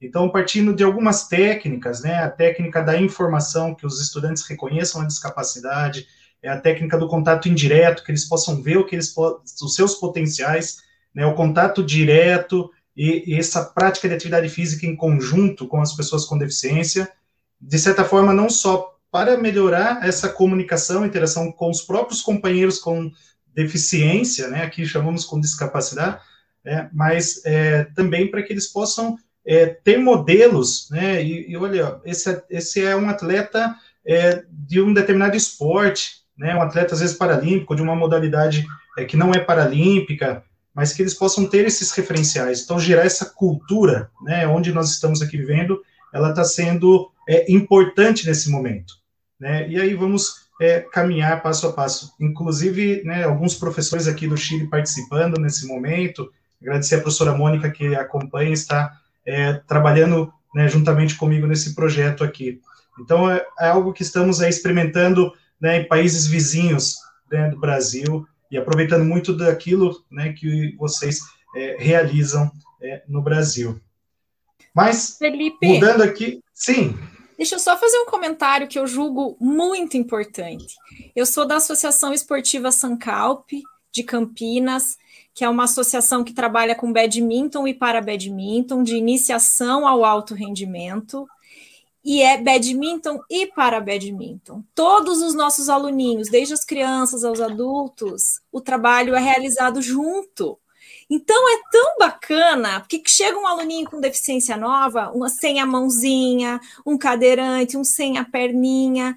Então, 0.00 0.30
partindo 0.30 0.72
de 0.72 0.84
algumas 0.84 1.26
técnicas, 1.26 2.02
né? 2.02 2.22
A 2.22 2.30
técnica 2.30 2.82
da 2.82 3.00
informação, 3.00 3.74
que 3.74 3.86
os 3.86 4.00
estudantes 4.00 4.46
reconheçam 4.46 5.00
a 5.00 5.06
discapacidade, 5.06 6.06
é 6.42 6.48
a 6.48 6.60
técnica 6.60 6.96
do 6.96 7.08
contato 7.08 7.48
indireto, 7.48 8.04
que 8.04 8.12
eles 8.12 8.24
possam 8.24 8.62
ver 8.62 8.78
o 8.78 8.86
que 8.86 8.94
eles 8.94 9.12
os 9.16 9.74
seus 9.74 9.96
potenciais, 9.96 10.78
né, 11.14 11.26
o 11.26 11.34
contato 11.34 11.82
direto 11.82 12.70
e, 12.96 13.32
e, 13.32 13.38
essa 13.38 13.64
prática 13.64 14.08
de 14.08 14.14
atividade 14.14 14.48
física 14.48 14.86
em 14.86 14.96
conjunto 14.96 15.66
com 15.66 15.80
as 15.80 15.94
pessoas 15.94 16.24
com 16.24 16.36
deficiência, 16.36 17.08
de 17.60 17.78
certa 17.78 18.04
forma, 18.04 18.32
não 18.32 18.50
só 18.50 18.96
para 19.10 19.38
melhorar 19.38 20.06
essa 20.06 20.28
comunicação, 20.28 21.06
interação 21.06 21.50
com 21.50 21.70
os 21.70 21.82
próprios 21.82 22.20
companheiros 22.20 22.78
com 22.78 23.10
deficiência, 23.54 24.48
né, 24.48 24.62
aqui 24.62 24.84
chamamos 24.86 25.24
com 25.24 25.40
discapacidade, 25.40 26.20
né, 26.64 26.90
mas 26.92 27.44
é, 27.44 27.84
também 27.84 28.30
para 28.30 28.42
que 28.42 28.52
eles 28.52 28.66
possam 28.66 29.16
é, 29.46 29.66
ter 29.66 29.98
modelos, 29.98 30.88
né, 30.90 31.22
e, 31.22 31.50
e, 31.50 31.56
olha, 31.56 32.00
esse, 32.04 32.42
esse 32.50 32.84
é 32.84 32.94
um 32.94 33.08
atleta 33.08 33.74
é, 34.06 34.44
de 34.50 34.80
um 34.80 34.92
determinado 34.92 35.36
esporte, 35.36 36.22
né, 36.36 36.54
um 36.54 36.62
atleta 36.62 36.94
às 36.94 37.00
vezes 37.00 37.16
paralímpico, 37.16 37.74
de 37.74 37.82
uma 37.82 37.96
modalidade 37.96 38.66
é, 38.98 39.04
que 39.04 39.16
não 39.16 39.32
é 39.32 39.40
paralímpica, 39.40 40.44
mas 40.78 40.92
que 40.92 41.02
eles 41.02 41.14
possam 41.14 41.44
ter 41.44 41.66
esses 41.66 41.90
referenciais. 41.90 42.62
Então, 42.62 42.78
gerar 42.78 43.04
essa 43.04 43.26
cultura, 43.26 44.12
né, 44.22 44.46
onde 44.46 44.72
nós 44.72 44.92
estamos 44.92 45.20
aqui 45.20 45.36
vivendo, 45.36 45.82
ela 46.14 46.30
está 46.30 46.44
sendo 46.44 47.10
é, 47.28 47.50
importante 47.52 48.24
nesse 48.24 48.48
momento. 48.48 48.94
Né? 49.40 49.68
E 49.68 49.80
aí 49.80 49.94
vamos 49.94 50.46
é, 50.60 50.78
caminhar 50.78 51.42
passo 51.42 51.66
a 51.66 51.72
passo. 51.72 52.14
Inclusive, 52.20 53.02
né, 53.04 53.24
alguns 53.24 53.56
professores 53.56 54.06
aqui 54.06 54.28
do 54.28 54.36
Chile 54.36 54.68
participando 54.68 55.40
nesse 55.40 55.66
momento. 55.66 56.32
Agradecer 56.62 56.94
a 56.94 57.00
professora 57.00 57.34
Mônica 57.34 57.68
que 57.72 57.96
acompanha, 57.96 58.52
está 58.52 59.00
é, 59.26 59.54
trabalhando 59.54 60.32
né, 60.54 60.68
juntamente 60.68 61.16
comigo 61.16 61.48
nesse 61.48 61.74
projeto 61.74 62.22
aqui. 62.22 62.60
Então, 63.00 63.28
é, 63.28 63.44
é 63.58 63.66
algo 63.66 63.92
que 63.92 64.04
estamos 64.04 64.40
experimentando 64.42 65.32
né, 65.60 65.80
em 65.80 65.88
países 65.88 66.28
vizinhos 66.28 66.98
né, 67.28 67.50
do 67.50 67.58
Brasil, 67.58 68.24
e 68.50 68.56
aproveitando 68.56 69.04
muito 69.04 69.36
daquilo 69.36 70.04
né, 70.10 70.32
que 70.32 70.74
vocês 70.76 71.20
é, 71.54 71.76
realizam 71.78 72.50
é, 72.82 73.02
no 73.08 73.22
Brasil. 73.22 73.80
Mas, 74.74 75.16
Felipe, 75.18 75.66
mudando 75.66 76.02
aqui, 76.02 76.42
sim. 76.54 76.96
Deixa 77.36 77.54
eu 77.54 77.58
só 77.58 77.76
fazer 77.76 77.98
um 77.98 78.06
comentário 78.06 78.66
que 78.66 78.78
eu 78.78 78.86
julgo 78.86 79.36
muito 79.40 79.96
importante. 79.96 80.74
Eu 81.14 81.24
sou 81.24 81.46
da 81.46 81.56
Associação 81.56 82.12
Esportiva 82.12 82.72
Sancalp, 82.72 83.48
de 83.92 84.02
Campinas, 84.02 84.98
que 85.34 85.44
é 85.44 85.48
uma 85.48 85.64
associação 85.64 86.24
que 86.24 86.32
trabalha 86.32 86.74
com 86.74 86.92
badminton 86.92 87.66
e 87.68 87.74
para 87.74 88.00
badminton, 88.00 88.82
de 88.82 88.96
iniciação 88.96 89.86
ao 89.86 90.04
alto 90.04 90.34
rendimento 90.34 91.26
e 92.04 92.22
é 92.22 92.40
badminton 92.40 93.20
e 93.28 93.46
para 93.46 93.80
badminton. 93.80 94.62
Todos 94.74 95.20
os 95.22 95.34
nossos 95.34 95.68
aluninhos, 95.68 96.28
desde 96.30 96.54
as 96.54 96.64
crianças 96.64 97.24
aos 97.24 97.40
adultos, 97.40 98.40
o 98.50 98.60
trabalho 98.60 99.14
é 99.14 99.20
realizado 99.20 99.82
junto. 99.82 100.58
Então 101.10 101.48
é 101.48 101.60
tão 101.72 101.96
bacana, 101.98 102.80
porque 102.80 103.02
chega 103.06 103.38
um 103.38 103.46
aluninho 103.46 103.88
com 103.88 104.00
deficiência 104.00 104.56
nova, 104.56 105.10
uma 105.10 105.28
sem 105.28 105.58
a 105.58 105.64
mãozinha, 105.64 106.60
um 106.84 106.98
cadeirante, 106.98 107.78
um 107.78 107.84
sem 107.84 108.18
a 108.18 108.24
perninha, 108.24 109.16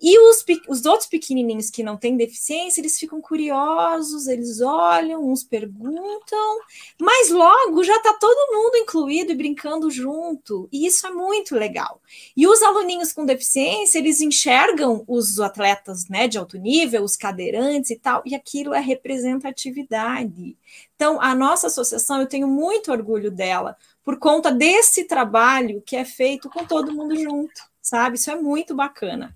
e 0.00 0.18
os, 0.18 0.44
os 0.68 0.84
outros 0.84 1.08
pequenininhos 1.08 1.70
que 1.70 1.82
não 1.82 1.96
têm 1.96 2.16
deficiência, 2.16 2.80
eles 2.80 2.98
ficam 2.98 3.18
curiosos, 3.20 4.26
eles 4.26 4.60
olham, 4.60 5.26
uns 5.26 5.42
perguntam, 5.42 6.58
mas 7.00 7.30
logo 7.30 7.82
já 7.82 7.96
está 7.96 8.12
todo 8.12 8.52
mundo 8.52 8.76
incluído 8.76 9.32
e 9.32 9.34
brincando 9.34 9.90
junto, 9.90 10.68
e 10.70 10.86
isso 10.86 11.06
é 11.06 11.10
muito 11.10 11.54
legal. 11.54 12.00
E 12.36 12.46
os 12.46 12.62
aluninhos 12.62 13.12
com 13.12 13.24
deficiência, 13.24 13.98
eles 13.98 14.20
enxergam 14.20 15.02
os 15.08 15.40
atletas 15.40 16.08
né, 16.08 16.28
de 16.28 16.36
alto 16.36 16.58
nível, 16.58 17.02
os 17.02 17.16
cadeirantes 17.16 17.90
e 17.90 17.96
tal, 17.96 18.22
e 18.26 18.34
aquilo 18.34 18.74
é 18.74 18.80
representatividade. 18.80 20.56
Então, 20.94 21.20
a 21.22 21.34
nossa 21.34 21.68
associação, 21.68 22.20
eu 22.20 22.26
tenho 22.26 22.46
muito 22.46 22.92
orgulho 22.92 23.30
dela, 23.30 23.76
por 24.04 24.18
conta 24.18 24.52
desse 24.52 25.04
trabalho 25.04 25.82
que 25.84 25.96
é 25.96 26.04
feito 26.04 26.50
com 26.50 26.66
todo 26.66 26.92
mundo 26.92 27.16
junto, 27.16 27.62
sabe? 27.80 28.16
Isso 28.16 28.30
é 28.30 28.36
muito 28.36 28.74
bacana. 28.74 29.34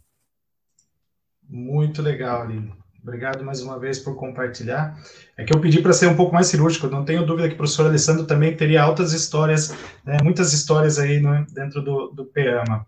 Muito 1.51 2.01
legal, 2.01 2.43
Aline. 2.43 2.73
Obrigado 3.03 3.43
mais 3.43 3.61
uma 3.61 3.79
vez 3.79 3.99
por 3.99 4.15
compartilhar. 4.15 4.97
É 5.37 5.43
que 5.43 5.53
eu 5.53 5.61
pedi 5.61 5.81
para 5.83 5.93
ser 5.93 6.07
um 6.07 6.15
pouco 6.15 6.33
mais 6.33 6.47
cirúrgico, 6.47 6.87
não 6.87 7.05
tenho 7.05 7.27
dúvida 7.27 7.49
que 7.49 7.55
o 7.55 7.57
professor 7.57 7.87
Alessandro 7.87 8.25
também 8.25 8.55
teria 8.55 8.83
altas 8.83 9.13
histórias, 9.13 9.75
né, 10.05 10.19
muitas 10.23 10.53
histórias 10.53 10.99
aí 10.99 11.21
né, 11.21 11.45
dentro 11.53 11.83
do, 11.83 12.09
do 12.09 12.25
PEAMA. 12.27 12.87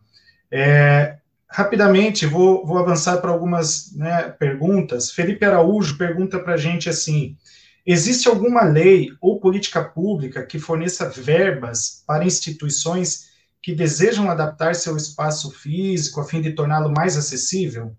É, 0.50 1.16
rapidamente, 1.48 2.24
vou, 2.24 2.64
vou 2.64 2.78
avançar 2.78 3.16
para 3.16 3.30
algumas 3.30 3.92
né, 3.96 4.28
perguntas. 4.38 5.10
Felipe 5.10 5.44
Araújo 5.44 5.98
pergunta 5.98 6.38
para 6.38 6.54
a 6.54 6.58
gente 6.58 6.88
assim: 6.88 7.36
existe 7.84 8.28
alguma 8.28 8.62
lei 8.62 9.08
ou 9.20 9.40
política 9.40 9.82
pública 9.82 10.44
que 10.44 10.58
forneça 10.58 11.08
verbas 11.08 12.04
para 12.06 12.24
instituições 12.24 13.32
que 13.60 13.74
desejam 13.74 14.30
adaptar 14.30 14.74
seu 14.74 14.96
espaço 14.96 15.50
físico 15.50 16.20
a 16.20 16.24
fim 16.24 16.40
de 16.40 16.52
torná-lo 16.52 16.92
mais 16.92 17.16
acessível? 17.16 17.96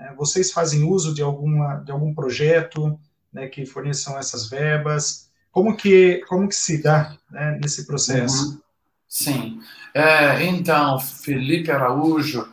É, 0.00 0.14
vocês 0.14 0.50
fazem 0.50 0.82
uso 0.82 1.14
de, 1.14 1.22
alguma, 1.22 1.76
de 1.76 1.92
algum 1.92 2.14
projeto 2.14 2.98
né, 3.32 3.46
que 3.48 3.66
forneçam 3.66 4.18
essas 4.18 4.48
verbas? 4.48 5.28
Como 5.52 5.76
que, 5.76 6.24
como 6.28 6.48
que 6.48 6.54
se 6.54 6.82
dá 6.82 7.16
né, 7.30 7.58
nesse 7.60 7.86
processo? 7.86 8.50
Uhum. 8.50 8.60
Sim. 9.06 9.60
É, 9.92 10.44
então, 10.44 10.98
Felipe 10.98 11.70
Araújo, 11.70 12.48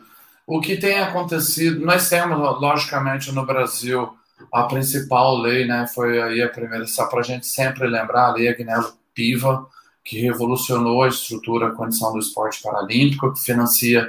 o 0.46 0.60
que 0.60 0.76
tem 0.76 0.98
acontecido, 0.98 1.84
nós 1.84 2.08
temos, 2.08 2.38
logicamente, 2.60 3.32
no 3.32 3.46
Brasil, 3.46 4.10
a 4.52 4.64
principal 4.64 5.38
lei, 5.38 5.66
né, 5.66 5.86
foi 5.86 6.20
aí 6.20 6.42
a 6.42 6.48
primeira, 6.48 6.86
só 6.86 7.06
para 7.06 7.20
a 7.20 7.22
gente 7.22 7.46
sempre 7.46 7.86
lembrar, 7.86 8.26
a 8.26 8.32
Lei 8.32 8.48
Agnello 8.48 8.92
Piva, 9.14 9.66
que 10.04 10.20
revolucionou 10.20 11.02
a 11.02 11.08
estrutura, 11.08 11.68
a 11.68 11.74
condição 11.74 12.12
do 12.12 12.18
esporte 12.18 12.62
paralímpico, 12.62 13.32
que 13.32 13.40
financia 13.40 14.08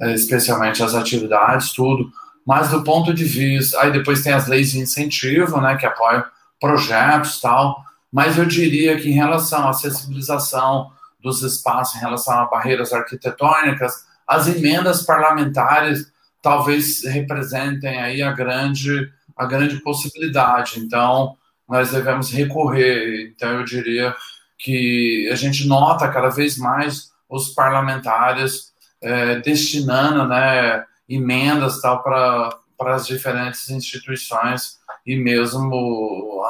é, 0.00 0.14
especialmente 0.14 0.82
as 0.82 0.94
atividades, 0.94 1.72
tudo 1.72 2.10
mas 2.48 2.70
do 2.70 2.82
ponto 2.82 3.12
de 3.12 3.26
vista. 3.26 3.78
Aí 3.78 3.92
depois 3.92 4.22
tem 4.22 4.32
as 4.32 4.46
leis 4.46 4.70
de 4.70 4.78
incentivo, 4.78 5.60
né, 5.60 5.76
que 5.76 5.84
apoiam 5.84 6.24
projetos 6.58 7.42
tal, 7.42 7.84
mas 8.10 8.38
eu 8.38 8.46
diria 8.46 8.98
que 8.98 9.10
em 9.10 9.12
relação 9.12 9.66
à 9.66 9.70
acessibilização 9.70 10.90
dos 11.20 11.42
espaços, 11.42 11.96
em 11.96 12.00
relação 12.00 12.38
a 12.38 12.46
barreiras 12.46 12.90
arquitetônicas, 12.90 13.92
as 14.26 14.48
emendas 14.48 15.02
parlamentares 15.02 16.10
talvez 16.40 17.04
representem 17.04 18.00
aí 18.00 18.22
a 18.22 18.32
grande, 18.32 19.12
a 19.36 19.44
grande 19.44 19.82
possibilidade. 19.82 20.80
Então, 20.80 21.36
nós 21.68 21.90
devemos 21.90 22.30
recorrer. 22.30 23.30
Então, 23.30 23.50
eu 23.50 23.64
diria 23.64 24.16
que 24.56 25.28
a 25.30 25.34
gente 25.34 25.66
nota 25.66 26.08
cada 26.08 26.30
vez 26.30 26.56
mais 26.56 27.10
os 27.28 27.50
parlamentares 27.50 28.72
é, 29.02 29.36
destinando, 29.40 30.26
né, 30.26 30.87
emendas 31.08 31.80
tal 31.80 32.02
para 32.02 32.60
as 32.94 33.06
diferentes 33.06 33.70
instituições 33.70 34.78
e 35.06 35.16
mesmo 35.16 36.44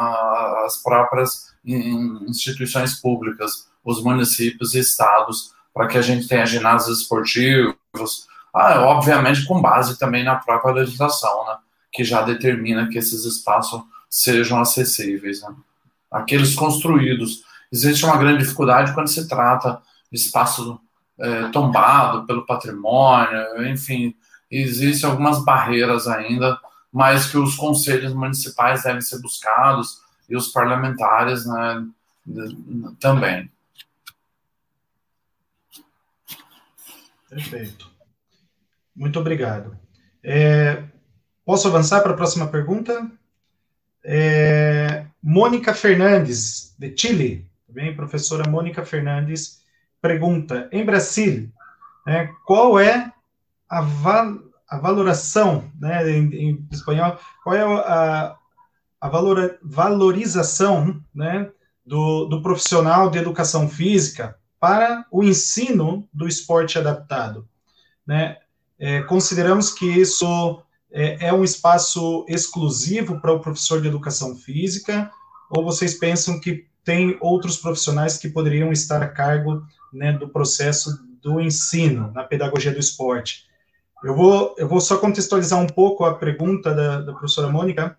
as 0.65 0.83
próprias 0.83 1.55
instituições 1.65 2.95
públicas, 2.95 3.69
os 3.85 4.03
municípios 4.03 4.75
e 4.75 4.81
estados, 4.81 5.53
para 5.73 5.87
que 5.87 5.99
a 5.99 6.03
gente 6.03 6.27
tenha 6.27 6.45
ginásios 6.45 7.03
esportivos, 7.03 8.27
ah, 8.53 8.81
obviamente 8.81 9.45
com 9.47 9.61
base 9.61 9.99
também 9.99 10.25
na 10.25 10.37
própria 10.37 10.75
legislação, 10.75 11.47
né, 11.47 11.57
que 11.93 12.03
já 12.03 12.23
determina 12.23 12.89
que 12.89 12.99
esses 12.99 13.25
espaços 13.25 13.81
sejam 14.11 14.61
acessíveis. 14.61 15.43
Né. 15.43 15.55
Aqueles 16.11 16.55
construídos. 16.55 17.45
Existe 17.71 18.05
uma 18.05 18.17
grande 18.17 18.43
dificuldade 18.43 18.95
quando 18.95 19.09
se 19.09 19.29
trata 19.29 19.81
de 20.11 20.19
espaço 20.19 20.81
é, 21.19 21.49
tombado 21.49 22.27
pelo 22.27 22.47
patrimônio, 22.47 23.69
enfim, 23.69 24.15
existem 24.51 25.09
algumas 25.09 25.45
barreiras 25.45 26.07
ainda, 26.07 26.59
mas 26.93 27.31
que 27.31 27.37
os 27.37 27.55
conselhos 27.55 28.15
municipais 28.15 28.83
devem 28.83 29.01
ser 29.01 29.21
buscados 29.21 30.01
e 30.29 30.37
os 30.37 30.49
parlamentares 30.49 31.47
né, 31.47 31.87
também. 32.99 33.51
Perfeito. 37.29 37.91
Muito 38.97 39.21
obrigado. 39.21 39.79
É, 40.25 40.83
posso 41.45 41.69
avançar 41.69 42.01
para 42.01 42.13
a 42.13 42.17
próxima 42.17 42.49
pergunta? 42.49 43.11
É, 44.03 45.07
Mônica 45.23 45.75
Fernandes, 45.75 46.75
de 46.79 46.95
Chile, 46.97 47.47
bem, 47.69 47.95
professora 47.95 48.49
Mônica 48.49 48.85
Fernandes, 48.85 49.63
pergunta: 50.01 50.69
em 50.73 50.85
Brasil, 50.85 51.53
né, 52.07 52.33
qual 52.47 52.79
é 52.79 53.13
a, 53.69 53.81
val, 53.81 54.39
a 54.69 54.79
valoração, 54.79 55.71
né, 55.79 56.11
em, 56.11 56.35
em, 56.35 56.69
espanhol, 56.71 57.19
qual 57.43 57.55
é 57.55 57.63
a, 57.63 58.37
a 59.01 59.09
valor, 59.09 59.59
valorização 59.63 61.03
né, 61.15 61.51
do, 61.85 62.27
do 62.27 62.43
profissional 62.43 63.11
de 63.11 63.19
educação 63.19 63.69
física 63.69 64.37
para 64.61 65.07
o 65.11 65.23
ensino 65.23 66.09
do 66.13 66.27
esporte 66.27 66.79
adaptado. 66.79 67.49
Né? 68.07 68.37
É, 68.79 69.03
consideramos 69.03 69.71
que 69.73 69.87
isso 69.87 70.63
é, 70.91 71.29
é, 71.29 71.33
um 71.33 71.45
espaço 71.45 72.25
exclusivo 72.29 73.21
para 73.21 73.33
o 73.33 73.41
professor 73.41 73.81
de 73.81 73.89
educação 73.89 74.35
física, 74.35 75.11
ou 75.51 75.65
vocês 75.65 75.95
pensam 75.95 76.41
que 76.41 76.67
tem 76.85 77.17
outros 77.21 77.59
profissionais 77.59 78.17
que 78.19 78.29
poderiam 78.29 78.73
estar 78.73 79.03
a 79.03 79.09
cargo 79.09 79.63
né, 79.93 80.13
do 80.13 80.29
processo 80.29 80.91
do 81.23 81.41
ensino 81.41 82.11
na 82.13 82.25
pedagogia 82.25 82.73
do 82.73 82.79
esporte? 82.79 83.48
Eu 84.03 84.15
vou, 84.15 84.55
eu 84.59 84.69
vou 84.69 84.81
só 84.81 84.99
contextualizar 84.99 85.61
um 85.61 85.67
pouco 85.67 86.05
a 86.05 86.15
pergunta 86.15 86.75
da, 86.75 87.01
da 87.01 87.13
professora 87.13 87.49
Mônica, 87.49 87.97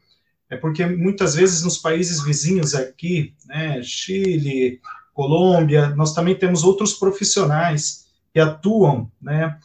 é 0.50 0.58
porque 0.58 0.86
muitas 0.86 1.36
vezes 1.36 1.64
nos 1.64 1.78
países 1.78 2.24
vizinhos 2.24 2.74
aqui, 2.74 3.36
né, 3.46 3.82
Chile, 3.84 4.82
Colômbia, 5.14 5.90
nós 5.90 6.14
também 6.14 6.36
temos 6.36 6.64
outros 6.64 6.94
profissionais 6.94 8.08
que 8.34 8.40
atuam, 8.40 9.12
né, 9.22 9.60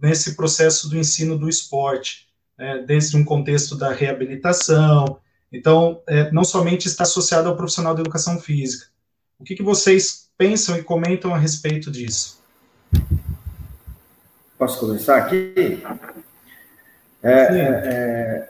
nesse 0.00 0.36
processo 0.36 0.88
do 0.88 0.96
ensino 0.96 1.36
do 1.36 1.48
esporte, 1.48 2.28
né, 2.56 2.84
desde 2.86 3.16
um 3.16 3.24
contexto 3.24 3.76
da 3.76 3.92
reabilitação. 3.92 5.18
Então, 5.50 6.02
é, 6.06 6.30
não 6.30 6.44
somente 6.44 6.86
está 6.86 7.04
associado 7.04 7.48
ao 7.48 7.56
profissional 7.56 7.94
de 7.94 8.02
educação 8.02 8.38
física. 8.38 8.86
O 9.38 9.44
que, 9.44 9.56
que 9.56 9.62
vocês 9.62 10.28
pensam 10.36 10.76
e 10.76 10.82
comentam 10.82 11.34
a 11.34 11.38
respeito 11.38 11.90
disso? 11.90 12.37
Posso 14.58 14.80
começar 14.80 15.18
aqui? 15.18 15.80
É, 17.22 17.30
é, 17.30 18.48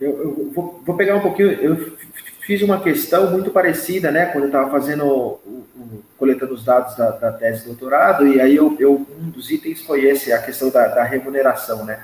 eu, 0.00 0.10
eu 0.10 0.50
vou, 0.52 0.82
vou, 0.84 0.96
pegar 0.96 1.14
um 1.14 1.20
pouquinho. 1.20 1.52
Eu 1.52 1.96
fiz 2.40 2.62
uma 2.62 2.80
questão 2.80 3.30
muito 3.30 3.52
parecida, 3.52 4.10
né? 4.10 4.26
Quando 4.26 4.44
eu 4.44 4.48
estava 4.48 4.68
fazendo, 4.70 5.04
o, 5.04 5.64
o, 5.76 6.04
coletando 6.18 6.52
os 6.52 6.64
dados 6.64 6.96
da, 6.96 7.10
da, 7.10 7.32
tese 7.32 7.60
de 7.60 7.66
doutorado, 7.66 8.26
e 8.26 8.40
aí 8.40 8.56
eu, 8.56 8.76
eu, 8.80 9.06
um 9.20 9.30
dos 9.30 9.48
itens 9.50 9.82
foi 9.82 10.04
esse, 10.06 10.32
a 10.32 10.42
questão 10.42 10.68
da, 10.68 10.88
da 10.88 11.04
remuneração, 11.04 11.84
né? 11.84 12.00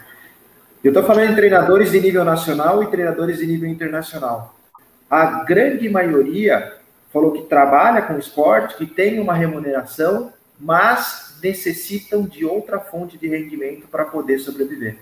Eu 0.85 0.91
estou 0.91 1.03
falando 1.03 1.33
em 1.33 1.35
treinadores 1.35 1.91
de 1.91 2.01
nível 2.01 2.25
nacional 2.25 2.81
e 2.83 2.87
treinadores 2.87 3.39
de 3.39 3.47
nível 3.47 3.69
internacional. 3.69 4.55
a 5.11 5.43
grande 5.45 5.89
maioria 5.89 6.77
falou 7.13 7.33
que 7.33 7.43
trabalha 7.43 8.03
com 8.03 8.19
esporte, 8.19 8.77
que 8.77 8.87
tem 8.87 9.19
uma 9.19 9.35
remuneração, 9.35 10.33
mas 10.59 11.32
necessitam 11.43 12.23
de 12.23 12.45
outra 12.45 12.79
fonte 12.79 13.19
de 13.19 13.27
rendimento 13.27 13.89
para 13.89 14.05
poder 14.05 14.39
sobreviver. 14.39 14.99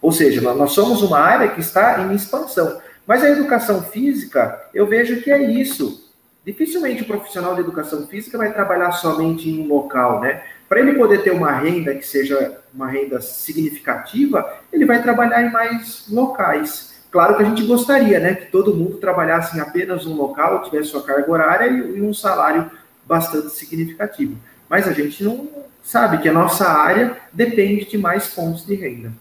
Ou 0.00 0.12
seja, 0.12 0.40
nós 0.54 0.72
somos 0.72 1.02
uma 1.02 1.18
área 1.18 1.48
que 1.48 1.60
está 1.60 2.02
em 2.02 2.14
expansão. 2.14 2.80
Mas 3.06 3.22
a 3.22 3.30
educação 3.30 3.82
física, 3.82 4.68
eu 4.74 4.86
vejo 4.86 5.22
que 5.22 5.30
é 5.30 5.42
isso. 5.42 6.12
Dificilmente 6.44 7.02
o 7.02 7.06
profissional 7.06 7.54
de 7.54 7.60
educação 7.60 8.06
física 8.06 8.36
vai 8.36 8.52
trabalhar 8.52 8.92
somente 8.92 9.48
em 9.48 9.60
um 9.60 9.68
local, 9.68 10.20
né? 10.20 10.42
Para 10.68 10.80
ele 10.80 10.94
poder 10.94 11.22
ter 11.22 11.30
uma 11.30 11.52
renda 11.52 11.94
que 11.94 12.06
seja 12.06 12.60
uma 12.74 12.88
renda 12.88 13.20
significativa, 13.20 14.60
ele 14.72 14.84
vai 14.84 15.00
trabalhar 15.02 15.42
em 15.42 15.50
mais 15.50 16.04
locais. 16.08 16.94
Claro 17.10 17.36
que 17.36 17.42
a 17.42 17.46
gente 17.46 17.64
gostaria, 17.64 18.18
né, 18.18 18.34
que 18.34 18.50
todo 18.50 18.74
mundo 18.74 18.98
trabalhasse 18.98 19.56
em 19.56 19.60
apenas 19.60 20.04
um 20.06 20.14
local, 20.14 20.62
tivesse 20.64 20.90
sua 20.90 21.02
carga 21.02 21.30
horária 21.30 21.68
e, 21.68 22.02
um 22.02 22.12
salário 22.12 22.70
bastante 23.06 23.50
significativo. 23.50 24.36
Mas 24.68 24.88
a 24.88 24.92
gente 24.92 25.22
não 25.22 25.48
sabe 25.82 26.18
que 26.18 26.28
a 26.28 26.32
nossa 26.32 26.68
área 26.68 27.16
depende 27.32 27.84
de 27.84 27.96
mais 27.96 28.26
fontes 28.26 28.66
de 28.66 28.74
renda. 28.74 29.12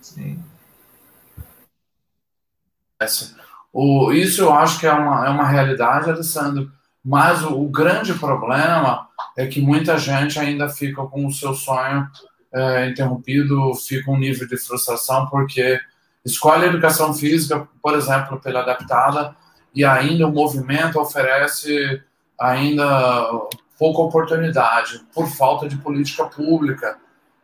Sim. 0.00 0.42
O, 3.72 4.10
isso 4.12 4.40
eu 4.42 4.54
acho 4.54 4.80
que 4.80 4.86
é 4.86 4.92
uma, 4.92 5.26
é 5.26 5.28
uma 5.28 5.46
realidade, 5.46 6.10
Alessandro, 6.10 6.72
mas 7.04 7.42
o, 7.42 7.60
o 7.60 7.68
grande 7.68 8.14
problema 8.14 9.06
é 9.36 9.46
que 9.46 9.60
muita 9.60 9.98
gente 9.98 10.38
ainda 10.38 10.68
fica 10.68 11.04
com 11.04 11.26
o 11.26 11.32
seu 11.32 11.52
sonho 11.52 12.08
é, 12.54 12.88
interrompido, 12.88 13.74
fica 13.74 14.10
um 14.10 14.18
nível 14.18 14.48
de 14.48 14.56
frustração, 14.56 15.26
porque 15.26 15.78
escolhe 16.24 16.64
a 16.64 16.68
educação 16.68 17.12
física, 17.12 17.68
por 17.82 17.94
exemplo, 17.94 18.40
pela 18.40 18.60
adaptada, 18.60 19.36
e 19.76 19.84
ainda 19.84 20.26
o 20.26 20.32
movimento 20.32 20.98
oferece 20.98 22.02
ainda 22.40 23.30
pouca 23.78 24.00
oportunidade 24.00 25.02
por 25.14 25.28
falta 25.28 25.68
de 25.68 25.76
política 25.76 26.24
pública. 26.24 26.96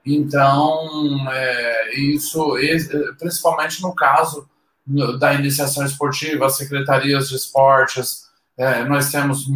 Então, 0.05 1.31
é, 1.31 1.95
isso, 1.95 2.57
principalmente 3.19 3.83
no 3.83 3.95
caso 3.95 4.49
da 5.21 5.35
iniciação 5.35 5.85
esportiva, 5.85 6.47
as 6.47 6.57
secretarias 6.57 7.29
de 7.29 7.37
esportes, 7.37 8.23
é, 8.57 8.83
nós 8.85 9.11
temos 9.11 9.47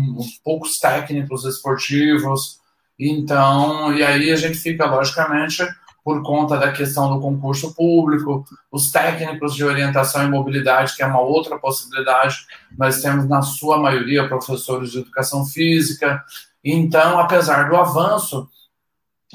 poucos 0.45 0.79
técnicos 0.79 1.47
esportivos, 1.47 2.61
então, 2.99 3.93
e 3.95 4.03
aí 4.03 4.31
a 4.31 4.37
gente 4.37 4.59
fica, 4.59 4.87
logicamente, 4.87 5.67
por 6.07 6.23
conta 6.23 6.57
da 6.57 6.71
questão 6.71 7.13
do 7.13 7.21
concurso 7.21 7.75
público, 7.75 8.45
os 8.71 8.93
técnicos 8.93 9.57
de 9.57 9.65
orientação 9.65 10.23
e 10.23 10.29
mobilidade, 10.29 10.95
que 10.95 11.03
é 11.03 11.07
uma 11.07 11.19
outra 11.19 11.59
possibilidade, 11.59 12.47
nós 12.79 13.03
temos, 13.03 13.29
na 13.29 13.43
sua 13.43 13.77
maioria, 13.77 14.29
professores 14.29 14.93
de 14.93 15.01
educação 15.01 15.45
física. 15.45 16.25
Então, 16.63 17.19
apesar 17.19 17.69
do 17.69 17.75
avanço, 17.75 18.49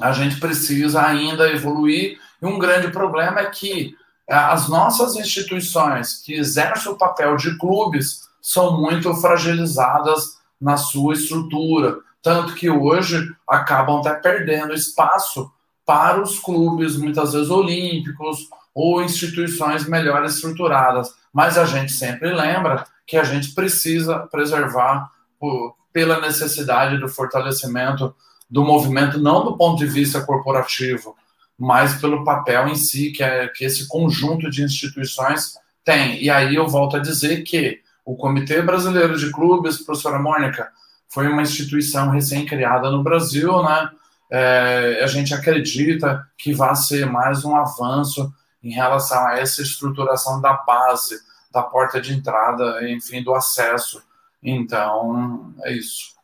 a 0.00 0.12
gente 0.12 0.40
precisa 0.40 1.04
ainda 1.04 1.50
evoluir. 1.50 2.18
E 2.40 2.46
um 2.46 2.58
grande 2.58 2.88
problema 2.90 3.40
é 3.40 3.50
que 3.50 3.94
é, 4.26 4.34
as 4.34 4.66
nossas 4.66 5.14
instituições 5.16 6.22
que 6.22 6.32
exercem 6.32 6.90
o 6.90 6.96
papel 6.96 7.36
de 7.36 7.58
clubes 7.58 8.22
são 8.40 8.80
muito 8.80 9.12
fragilizadas 9.16 10.38
na 10.58 10.78
sua 10.78 11.12
estrutura, 11.12 11.98
tanto 12.22 12.54
que 12.54 12.70
hoje 12.70 13.30
acabam 13.46 13.98
até 13.98 14.14
perdendo 14.14 14.72
espaço 14.72 15.51
para 15.84 16.20
os 16.20 16.38
clubes, 16.38 16.96
muitas 16.96 17.32
vezes 17.32 17.50
olímpicos 17.50 18.48
ou 18.74 19.02
instituições 19.02 19.86
melhor 19.86 20.24
estruturadas. 20.24 21.14
Mas 21.32 21.58
a 21.58 21.64
gente 21.64 21.92
sempre 21.92 22.32
lembra 22.32 22.86
que 23.06 23.16
a 23.16 23.24
gente 23.24 23.54
precisa 23.54 24.20
preservar 24.30 25.10
por, 25.38 25.74
pela 25.92 26.20
necessidade 26.20 26.98
do 26.98 27.08
fortalecimento 27.08 28.14
do 28.48 28.64
movimento, 28.64 29.18
não 29.18 29.44
do 29.44 29.56
ponto 29.56 29.78
de 29.78 29.86
vista 29.86 30.20
corporativo, 30.20 31.16
mas 31.58 32.00
pelo 32.00 32.24
papel 32.24 32.68
em 32.68 32.74
si 32.74 33.10
que, 33.10 33.22
é, 33.22 33.48
que 33.48 33.64
esse 33.64 33.88
conjunto 33.88 34.50
de 34.50 34.62
instituições 34.62 35.54
tem. 35.84 36.22
E 36.22 36.28
aí 36.28 36.54
eu 36.54 36.68
volto 36.68 36.96
a 36.96 37.00
dizer 37.00 37.42
que 37.42 37.80
o 38.04 38.16
Comitê 38.16 38.60
Brasileiro 38.60 39.16
de 39.16 39.30
Clubes, 39.30 39.78
professora 39.78 40.18
Mônica, 40.18 40.68
foi 41.08 41.28
uma 41.28 41.42
instituição 41.42 42.10
recém-criada 42.10 42.90
no 42.90 43.02
Brasil, 43.02 43.62
né? 43.62 43.90
É, 44.34 45.04
a 45.04 45.06
gente 45.06 45.34
acredita 45.34 46.26
que 46.38 46.54
vai 46.54 46.74
ser 46.74 47.04
mais 47.04 47.44
um 47.44 47.54
avanço 47.54 48.32
em 48.62 48.72
relação 48.72 49.26
a 49.26 49.38
essa 49.38 49.60
estruturação 49.60 50.40
da 50.40 50.54
base, 50.54 51.20
da 51.50 51.62
porta 51.62 52.00
de 52.00 52.14
entrada, 52.14 52.88
enfim, 52.90 53.22
do 53.22 53.34
acesso. 53.34 54.02
Então, 54.42 55.52
é 55.64 55.74
isso. 55.74 56.14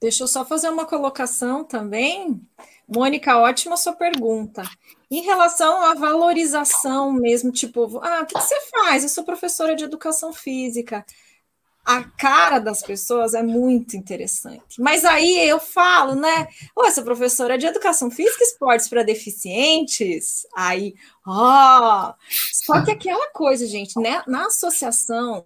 Deixa 0.00 0.24
eu 0.24 0.26
só 0.26 0.44
fazer 0.44 0.68
uma 0.68 0.84
colocação 0.84 1.62
também. 1.62 2.40
Mônica, 2.88 3.38
ótima 3.38 3.76
sua 3.76 3.92
pergunta. 3.92 4.62
Em 5.08 5.20
relação 5.20 5.80
à 5.80 5.94
valorização 5.94 7.12
mesmo, 7.12 7.52
tipo, 7.52 8.00
ah, 8.02 8.22
o 8.22 8.26
que 8.26 8.34
você 8.34 8.60
faz? 8.68 9.04
Eu 9.04 9.08
sou 9.08 9.22
professora 9.22 9.76
de 9.76 9.84
educação 9.84 10.32
física. 10.32 11.06
A 11.84 12.04
cara 12.04 12.58
das 12.58 12.82
pessoas 12.82 13.34
é 13.34 13.42
muito 13.42 13.96
interessante. 13.96 14.80
Mas 14.80 15.04
aí 15.04 15.48
eu 15.48 15.58
falo, 15.58 16.14
né? 16.14 16.46
Ô, 16.76 16.84
essa 16.84 17.02
professora 17.02 17.56
de 17.56 17.66
educação 17.66 18.10
física 18.10 18.44
e 18.44 18.46
esportes 18.46 18.88
para 18.88 19.02
deficientes. 19.02 20.46
Aí, 20.54 20.94
ó. 21.26 22.14
Só 22.52 22.84
que 22.84 22.90
aquela 22.90 23.30
coisa, 23.30 23.66
gente, 23.66 23.98
né? 23.98 24.22
Na 24.26 24.46
associação, 24.46 25.44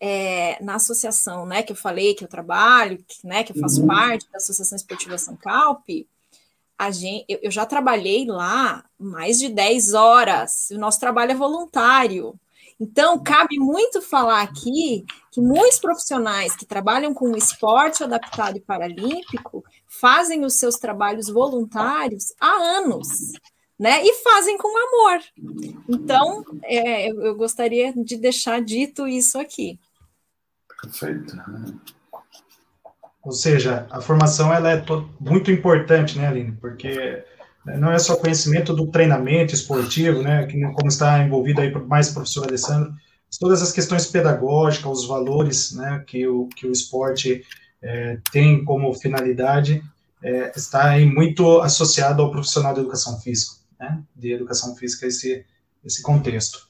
é, 0.00 0.62
na 0.62 0.76
associação, 0.76 1.44
né, 1.44 1.62
que 1.62 1.72
eu 1.72 1.76
falei 1.76 2.14
que 2.14 2.24
eu 2.24 2.28
trabalho, 2.28 3.04
que, 3.06 3.26
né, 3.26 3.44
que 3.44 3.52
eu 3.52 3.56
faço 3.56 3.82
uhum. 3.82 3.86
parte 3.86 4.26
da 4.32 4.38
Associação 4.38 4.76
Esportiva 4.76 5.18
São 5.18 5.36
Calpe, 5.36 6.08
a 6.78 6.90
gente, 6.90 7.26
eu, 7.28 7.38
eu 7.42 7.50
já 7.50 7.66
trabalhei 7.66 8.24
lá 8.24 8.82
mais 8.98 9.38
de 9.38 9.50
10 9.50 9.92
horas, 9.92 10.70
o 10.70 10.78
nosso 10.78 10.98
trabalho 10.98 11.32
é 11.32 11.34
voluntário. 11.34 12.34
Então, 12.80 13.22
cabe 13.22 13.58
muito 13.58 14.00
falar 14.00 14.40
aqui 14.40 15.04
que 15.30 15.40
muitos 15.40 15.78
profissionais 15.78 16.56
que 16.56 16.64
trabalham 16.64 17.12
com 17.12 17.30
o 17.30 17.36
esporte 17.36 18.02
adaptado 18.02 18.56
e 18.56 18.60
paralímpico 18.60 19.62
fazem 19.86 20.44
os 20.46 20.54
seus 20.54 20.76
trabalhos 20.76 21.28
voluntários 21.28 22.32
há 22.40 22.50
anos, 22.78 23.32
né? 23.78 24.02
E 24.02 24.14
fazem 24.22 24.56
com 24.56 24.68
amor. 24.68 25.20
Então, 25.88 26.42
é, 26.64 27.08
eu 27.10 27.36
gostaria 27.36 27.92
de 27.92 28.16
deixar 28.16 28.62
dito 28.62 29.06
isso 29.06 29.38
aqui. 29.38 29.78
Perfeito. 30.80 31.36
Ou 33.22 33.32
seja, 33.32 33.86
a 33.90 34.00
formação 34.00 34.52
ela 34.52 34.72
é 34.72 34.82
muito 35.20 35.50
importante, 35.50 36.18
né, 36.18 36.28
Aline? 36.28 36.52
Porque 36.52 37.22
não 37.78 37.92
é 37.92 37.98
só 37.98 38.16
conhecimento 38.16 38.74
do 38.74 38.86
treinamento 38.86 39.54
esportivo, 39.54 40.22
né, 40.22 40.46
como 40.74 40.88
está 40.88 41.22
envolvido 41.22 41.60
aí 41.60 41.72
mais 41.86 42.10
o 42.10 42.14
professor 42.14 42.46
Alessandro, 42.46 42.92
todas 43.38 43.62
as 43.62 43.72
questões 43.72 44.06
pedagógicas, 44.06 44.90
os 44.90 45.06
valores, 45.06 45.72
né, 45.72 46.02
que 46.06 46.26
o, 46.26 46.48
que 46.48 46.66
o 46.66 46.72
esporte 46.72 47.44
é, 47.82 48.18
tem 48.32 48.64
como 48.64 48.92
finalidade, 48.94 49.82
é, 50.22 50.52
está 50.54 50.90
aí 50.90 51.06
muito 51.06 51.60
associado 51.60 52.22
ao 52.22 52.30
profissional 52.30 52.74
de 52.74 52.80
educação 52.80 53.18
física, 53.20 53.56
né, 53.78 54.02
de 54.14 54.32
educação 54.32 54.74
física, 54.76 55.06
esse, 55.06 55.44
esse 55.84 56.02
contexto. 56.02 56.68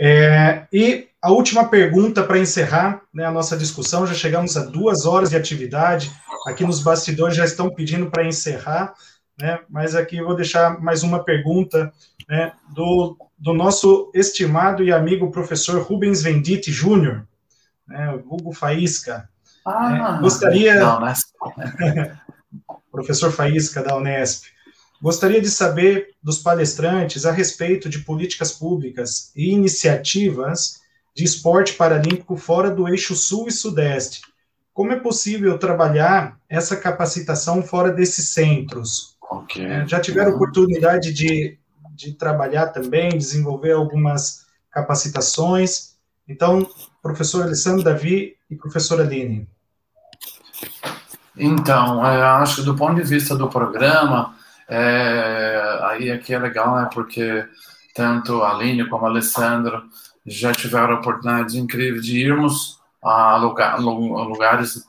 É, 0.00 0.66
e 0.72 1.08
a 1.20 1.32
última 1.32 1.68
pergunta 1.68 2.22
para 2.22 2.38
encerrar 2.38 3.02
né, 3.12 3.24
a 3.24 3.32
nossa 3.32 3.56
discussão, 3.56 4.06
já 4.06 4.14
chegamos 4.14 4.56
a 4.56 4.64
duas 4.64 5.04
horas 5.04 5.30
de 5.30 5.36
atividade, 5.36 6.10
aqui 6.46 6.64
nos 6.64 6.80
bastidores 6.80 7.36
já 7.36 7.44
estão 7.44 7.68
pedindo 7.74 8.08
para 8.08 8.26
encerrar, 8.26 8.94
né, 9.40 9.60
mas 9.68 9.94
aqui 9.94 10.16
eu 10.16 10.26
vou 10.26 10.36
deixar 10.36 10.80
mais 10.80 11.02
uma 11.02 11.24
pergunta 11.24 11.92
né, 12.28 12.52
do, 12.74 13.16
do 13.38 13.52
nosso 13.52 14.10
estimado 14.14 14.82
e 14.82 14.92
amigo 14.92 15.30
professor 15.30 15.80
Rubens 15.82 16.22
Venditti 16.22 16.72
Júnior, 16.72 17.26
né, 17.86 18.12
Hugo 18.26 18.52
Faísca. 18.52 19.28
Ah, 19.64 19.90
né, 19.90 20.18
gostaria... 20.20 20.74
Não, 20.74 21.00
né? 21.00 21.14
professor 22.90 23.30
Faísca 23.30 23.82
da 23.82 23.96
Unesp. 23.96 24.46
Gostaria 25.00 25.40
de 25.40 25.48
saber 25.48 26.08
dos 26.20 26.38
palestrantes 26.38 27.24
a 27.24 27.30
respeito 27.30 27.88
de 27.88 28.00
políticas 28.00 28.52
públicas 28.52 29.30
e 29.36 29.52
iniciativas 29.52 30.80
de 31.14 31.22
esporte 31.22 31.74
paralímpico 31.74 32.36
fora 32.36 32.70
do 32.70 32.88
eixo 32.88 33.14
sul 33.14 33.46
e 33.46 33.52
sudeste. 33.52 34.22
Como 34.72 34.92
é 34.92 34.98
possível 34.98 35.58
trabalhar 35.58 36.38
essa 36.48 36.76
capacitação 36.76 37.62
fora 37.62 37.92
desses 37.92 38.30
centros? 38.30 39.16
Okay. 39.30 39.64
É, 39.64 39.86
já 39.86 40.00
tiveram 40.00 40.34
oportunidade 40.34 41.12
de, 41.12 41.58
de 41.94 42.14
trabalhar 42.14 42.68
também, 42.68 43.10
desenvolver 43.10 43.72
algumas 43.72 44.46
capacitações. 44.70 45.96
Então, 46.26 46.66
professor 47.02 47.42
Alessandro 47.42 47.82
Davi 47.82 48.36
e 48.50 48.56
professora 48.56 49.02
Aline. 49.02 49.48
Então, 51.36 52.04
eu 52.04 52.26
acho 52.26 52.56
que 52.56 52.62
do 52.62 52.74
ponto 52.74 52.96
de 52.96 53.02
vista 53.02 53.36
do 53.36 53.48
programa, 53.48 54.34
é, 54.68 55.78
aí 55.84 56.10
aqui 56.10 56.34
é 56.34 56.38
legal, 56.38 56.74
né? 56.76 56.88
Porque 56.92 57.46
tanto 57.94 58.42
a 58.42 58.50
Aline 58.50 58.88
como 58.88 59.06
a 59.06 59.08
Alessandro 59.08 59.84
já 60.26 60.52
tiveram 60.52 60.96
a 60.96 60.98
oportunidade 60.98 61.58
incrível 61.58 62.00
de 62.00 62.18
irmos 62.18 62.78
a, 63.02 63.36
lugar, 63.36 63.74
a 63.74 63.78
lugares 63.78 64.84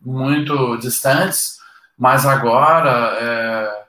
muito 0.00 0.76
distantes, 0.78 1.58
mas 1.96 2.26
agora, 2.26 3.16
é, 3.20 3.79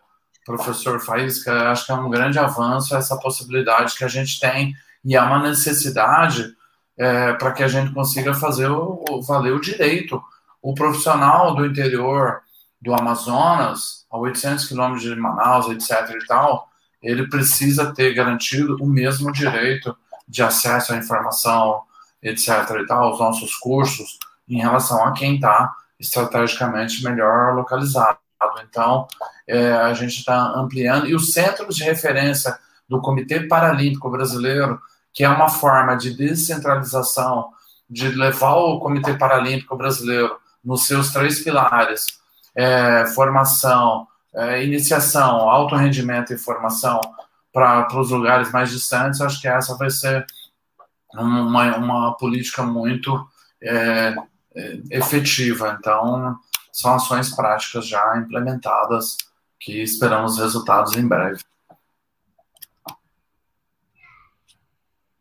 professor 0.45 0.99
Faísca, 0.99 1.71
acho 1.71 1.85
que 1.85 1.91
é 1.91 1.95
um 1.95 2.09
grande 2.09 2.39
avanço 2.39 2.95
essa 2.95 3.17
possibilidade 3.17 3.95
que 3.95 4.03
a 4.03 4.07
gente 4.07 4.39
tem 4.39 4.73
e 5.03 5.15
é 5.15 5.21
uma 5.21 5.39
necessidade 5.39 6.55
é, 6.97 7.33
para 7.33 7.51
que 7.51 7.63
a 7.63 7.67
gente 7.67 7.93
consiga 7.93 8.33
fazer 8.33 8.67
o, 8.67 9.03
o, 9.09 9.21
valer 9.21 9.53
o 9.53 9.61
direito. 9.61 10.21
O 10.61 10.73
profissional 10.73 11.55
do 11.55 11.65
interior 11.65 12.41
do 12.81 12.93
Amazonas, 12.93 14.05
a 14.11 14.17
800 14.17 14.65
quilômetros 14.67 15.03
de 15.03 15.15
Manaus, 15.15 15.69
etc. 15.69 16.15
e 16.21 16.25
tal, 16.27 16.67
ele 17.01 17.27
precisa 17.27 17.93
ter 17.93 18.13
garantido 18.13 18.77
o 18.79 18.85
mesmo 18.85 19.31
direito 19.31 19.95
de 20.27 20.43
acesso 20.43 20.93
à 20.93 20.97
informação, 20.97 21.81
etc. 22.21 22.49
e 22.81 22.85
tal, 22.85 23.13
os 23.13 23.19
nossos 23.19 23.55
cursos, 23.55 24.19
em 24.47 24.59
relação 24.59 25.03
a 25.05 25.13
quem 25.13 25.35
está 25.35 25.73
estrategicamente 25.99 27.03
melhor 27.03 27.55
localizado. 27.55 28.17
Então, 28.63 29.07
é, 29.47 29.71
a 29.73 29.93
gente 29.93 30.17
está 30.17 30.53
ampliando. 30.55 31.07
E 31.07 31.15
os 31.15 31.33
centros 31.33 31.75
de 31.75 31.83
referência 31.83 32.57
do 32.87 33.01
Comitê 33.01 33.41
Paralímpico 33.41 34.09
Brasileiro, 34.09 34.79
que 35.13 35.23
é 35.23 35.29
uma 35.29 35.49
forma 35.49 35.95
de 35.95 36.15
descentralização, 36.15 37.49
de 37.89 38.09
levar 38.09 38.55
o 38.55 38.79
Comitê 38.79 39.13
Paralímpico 39.13 39.75
Brasileiro 39.75 40.37
nos 40.63 40.85
seus 40.85 41.11
três 41.11 41.41
pilares, 41.43 42.05
é, 42.55 43.05
formação, 43.07 44.07
é, 44.33 44.63
iniciação, 44.63 45.49
alto 45.49 45.75
rendimento 45.75 46.33
e 46.33 46.37
formação 46.37 47.01
para 47.51 47.99
os 47.99 48.11
lugares 48.11 48.51
mais 48.51 48.71
distantes, 48.71 49.19
acho 49.19 49.41
que 49.41 49.47
essa 49.47 49.75
vai 49.75 49.89
ser 49.89 50.25
uma, 51.13 51.75
uma 51.75 52.17
política 52.17 52.63
muito 52.63 53.27
é, 53.61 54.15
é, 54.55 54.79
efetiva. 54.91 55.77
Então, 55.77 56.37
são 56.71 56.93
ações 56.93 57.35
práticas 57.35 57.87
já 57.87 58.17
implementadas 58.17 59.17
que 59.59 59.81
esperamos 59.81 60.37
resultados 60.37 60.95
em 60.95 61.07
breve. 61.07 61.43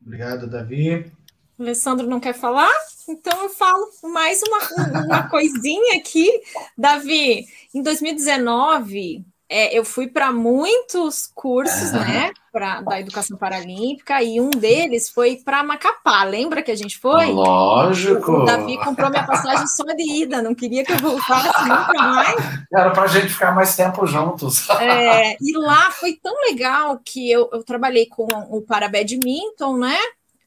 Obrigado, 0.04 0.48
Davi. 0.48 1.12
Alessandro 1.58 2.06
não 2.06 2.18
quer 2.18 2.32
falar? 2.32 2.72
Então 3.06 3.42
eu 3.42 3.50
falo 3.50 3.86
mais 4.04 4.40
uma, 4.42 5.04
uma 5.04 5.28
coisinha 5.28 5.98
aqui. 5.98 6.28
Davi, 6.76 7.46
em 7.74 7.82
2019, 7.82 9.24
é, 9.48 9.76
eu 9.76 9.84
fui 9.84 10.06
para 10.06 10.32
muitos 10.32 11.26
cursos, 11.26 11.92
né, 11.92 12.32
pra, 12.52 12.80
da 12.80 13.00
educação 13.00 13.36
paralímpica, 13.36 14.22
e 14.22 14.40
um 14.40 14.50
deles 14.50 15.08
foi 15.08 15.36
para 15.36 15.62
Macapá. 15.62 16.24
Lembra 16.24 16.62
que 16.62 16.70
a 16.70 16.76
gente 16.76 16.98
foi? 16.98 17.26
Lógico. 17.26 18.32
O 18.32 18.44
Davi 18.44 18.78
comprou 18.78 19.10
minha 19.10 19.26
passagem 19.26 19.66
só 19.66 19.84
de 19.84 20.22
ida, 20.22 20.42
não 20.42 20.54
queria 20.54 20.84
que 20.84 20.92
eu 20.92 20.98
voltasse 20.98 21.60
nunca 21.62 21.92
mais. 21.92 22.36
Era 22.72 22.90
para 22.90 23.02
a 23.02 23.08
gente 23.08 23.28
ficar 23.28 23.52
mais 23.52 23.74
tempo 23.76 24.06
juntos. 24.06 24.68
É, 24.70 25.36
e 25.40 25.56
lá 25.56 25.90
foi 25.92 26.14
tão 26.22 26.34
legal 26.48 27.00
que 27.04 27.30
eu, 27.30 27.48
eu 27.52 27.62
trabalhei 27.62 28.06
com 28.06 28.26
o 28.50 28.62
para 28.62 28.88
badminton, 28.88 29.76
né? 29.76 29.98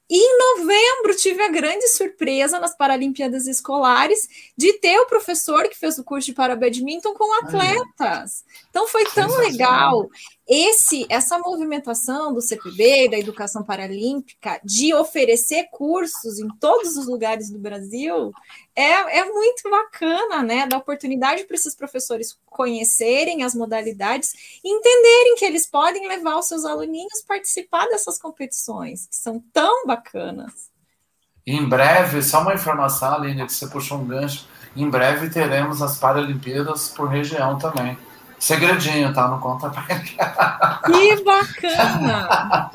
E 0.09 0.17
em 0.17 0.57
novembro 0.57 1.15
tive 1.15 1.41
a 1.41 1.49
grande 1.49 1.87
surpresa 1.87 2.59
nas 2.59 2.75
Paralimpíadas 2.75 3.47
Escolares 3.47 4.27
de 4.55 4.73
ter 4.73 4.99
o 4.99 5.07
professor 5.07 5.63
que 5.69 5.79
fez 5.79 5.97
o 5.97 6.03
curso 6.03 6.27
de 6.27 6.33
para 6.33 6.55
badminton 6.55 7.13
com 7.13 7.39
atletas. 7.39 8.43
Então 8.73 8.87
foi 8.87 9.05
tão 9.05 9.37
legal 9.37 10.09
esse 10.47 11.05
essa 11.07 11.37
movimentação 11.37 12.33
do 12.33 12.41
CPB, 12.41 13.07
da 13.07 13.19
educação 13.19 13.63
paralímpica, 13.63 14.59
de 14.63 14.95
oferecer 14.95 15.67
cursos 15.71 16.39
em 16.39 16.47
todos 16.59 16.97
os 16.97 17.05
lugares 17.05 17.51
do 17.51 17.59
Brasil, 17.59 18.31
é, 18.75 19.19
é 19.19 19.25
muito 19.25 19.69
bacana, 19.69 20.41
né? 20.41 20.65
Dar 20.65 20.77
oportunidade 20.77 21.43
para 21.43 21.55
esses 21.55 21.75
professores 21.75 22.35
conhecerem 22.47 23.43
as 23.43 23.53
modalidades 23.53 24.33
e 24.63 24.67
entenderem 24.67 25.35
que 25.35 25.45
eles 25.45 25.67
podem 25.67 26.07
levar 26.07 26.39
os 26.39 26.47
seus 26.47 26.65
aluninhos 26.65 27.21
participar 27.27 27.85
dessas 27.89 28.17
competições, 28.17 29.05
que 29.05 29.15
são 29.15 29.39
tão 29.53 29.85
bacanas. 29.85 30.71
Em 31.45 31.63
breve, 31.63 32.23
só 32.23 32.41
uma 32.41 32.55
informação, 32.55 33.13
Aline, 33.13 33.45
que 33.45 33.53
você 33.53 33.67
puxou 33.67 33.99
um 33.99 34.07
gancho. 34.07 34.47
Em 34.75 34.89
breve 34.89 35.29
teremos 35.29 35.79
as 35.79 35.99
Paralimpíadas 35.99 36.89
por 36.89 37.07
região 37.07 37.59
também. 37.59 37.95
Segredinho, 38.43 39.13
tá? 39.13 39.29
Não 39.29 39.39
conta 39.39 39.69
pra 39.69 39.83
Que 39.85 41.23
bacana! 41.23 42.69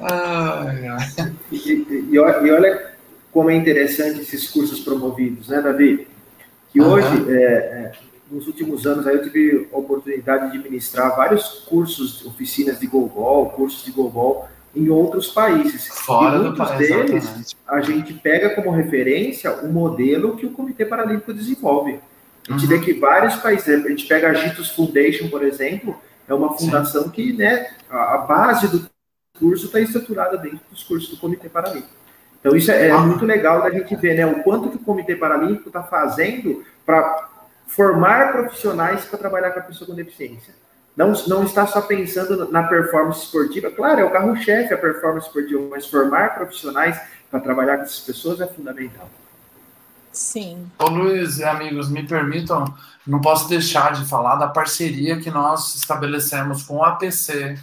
ai, 0.00 0.88
ai. 0.88 1.34
E, 1.52 1.56
e, 1.56 2.08
e, 2.12 2.18
olha 2.18 2.92
como 3.30 3.50
é 3.50 3.54
interessante 3.54 4.22
esses 4.22 4.48
cursos 4.48 4.80
promovidos, 4.80 5.48
né, 5.48 5.60
Davi? 5.60 6.08
Que 6.72 6.80
uhum. 6.80 6.92
hoje, 6.92 7.30
é, 7.30 7.42
é, 7.42 7.92
nos 8.30 8.46
últimos 8.46 8.86
anos, 8.86 9.06
aí 9.06 9.16
eu 9.16 9.22
tive 9.22 9.68
a 9.70 9.76
oportunidade 9.76 10.50
de 10.50 10.66
ministrar 10.66 11.14
vários 11.14 11.66
cursos, 11.68 12.24
oficinas 12.24 12.80
de 12.80 12.86
golbol, 12.86 13.50
cursos 13.50 13.84
de 13.84 13.90
golbol 13.90 14.48
em 14.74 14.88
outros 14.88 15.28
países. 15.28 15.88
Fora 15.88 16.36
e 16.36 16.40
muitos 16.40 16.58
do 16.58 16.66
país, 16.66 16.88
deles, 16.88 17.10
exatamente. 17.10 17.56
a 17.68 17.80
gente 17.82 18.14
pega 18.14 18.54
como 18.54 18.70
referência 18.70 19.52
o 19.56 19.70
modelo 19.70 20.38
que 20.38 20.46
o 20.46 20.52
Comitê 20.52 20.86
Paralímpico 20.86 21.34
desenvolve. 21.34 22.00
A 22.48 22.52
gente 22.52 22.62
uhum. 22.62 22.68
vê 22.68 22.78
que 22.80 22.92
vários 22.94 23.36
países, 23.36 23.68
a 23.68 23.88
gente 23.88 24.06
pega 24.06 24.30
a 24.30 24.34
Gitos 24.34 24.70
Foundation, 24.70 25.28
por 25.28 25.42
exemplo, 25.42 26.00
é 26.28 26.34
uma 26.34 26.56
fundação 26.56 27.04
Sim. 27.04 27.10
que, 27.10 27.32
né, 27.32 27.70
a, 27.90 28.18
base 28.18 28.68
do 28.68 28.88
curso 29.38 29.66
está 29.66 29.80
estruturada 29.80 30.36
dentro 30.38 30.60
dos 30.70 30.82
cursos 30.82 31.10
do 31.10 31.16
Comitê 31.16 31.48
Paralímpico. 31.48 31.94
Então 32.40 32.56
isso 32.56 32.70
é, 32.70 32.88
é 32.88 32.90
ah. 32.90 32.98
muito 32.98 33.24
legal 33.24 33.62
da 33.62 33.70
gente 33.70 33.94
ver, 33.96 34.16
né, 34.16 34.26
o 34.26 34.42
quanto 34.42 34.70
que 34.70 34.76
o 34.76 34.80
Comitê 34.80 35.16
Paralímpico 35.16 35.68
está 35.68 35.82
fazendo 35.82 36.64
para 36.84 37.28
formar 37.66 38.32
profissionais 38.32 39.04
para 39.04 39.18
trabalhar 39.18 39.50
com 39.50 39.60
a 39.60 39.62
pessoa 39.62 39.88
com 39.88 39.94
deficiência. 39.94 40.54
Não, 40.96 41.12
não 41.26 41.44
está 41.44 41.66
só 41.66 41.82
pensando 41.82 42.50
na 42.50 42.62
performance 42.62 43.24
esportiva, 43.24 43.70
claro, 43.70 44.00
é 44.00 44.04
o 44.04 44.10
carro-chefe 44.10 44.72
a 44.72 44.78
performance 44.78 45.26
esportiva, 45.26 45.66
mas 45.68 45.86
formar 45.86 46.34
profissionais 46.34 46.98
para 47.30 47.40
trabalhar 47.40 47.76
com 47.76 47.82
essas 47.82 48.00
pessoas 48.00 48.40
é 48.40 48.46
fundamental. 48.46 49.10
Sim. 50.16 50.70
Ô 50.78 50.88
Luiz 50.88 51.38
e 51.38 51.44
amigos, 51.44 51.90
me 51.90 52.02
permitam, 52.02 52.64
não 53.06 53.20
posso 53.20 53.50
deixar 53.50 53.92
de 53.92 54.08
falar 54.08 54.36
da 54.36 54.48
parceria 54.48 55.20
que 55.20 55.30
nós 55.30 55.74
estabelecemos 55.74 56.62
com 56.62 56.76
o 56.76 56.82
APC, 56.82 57.58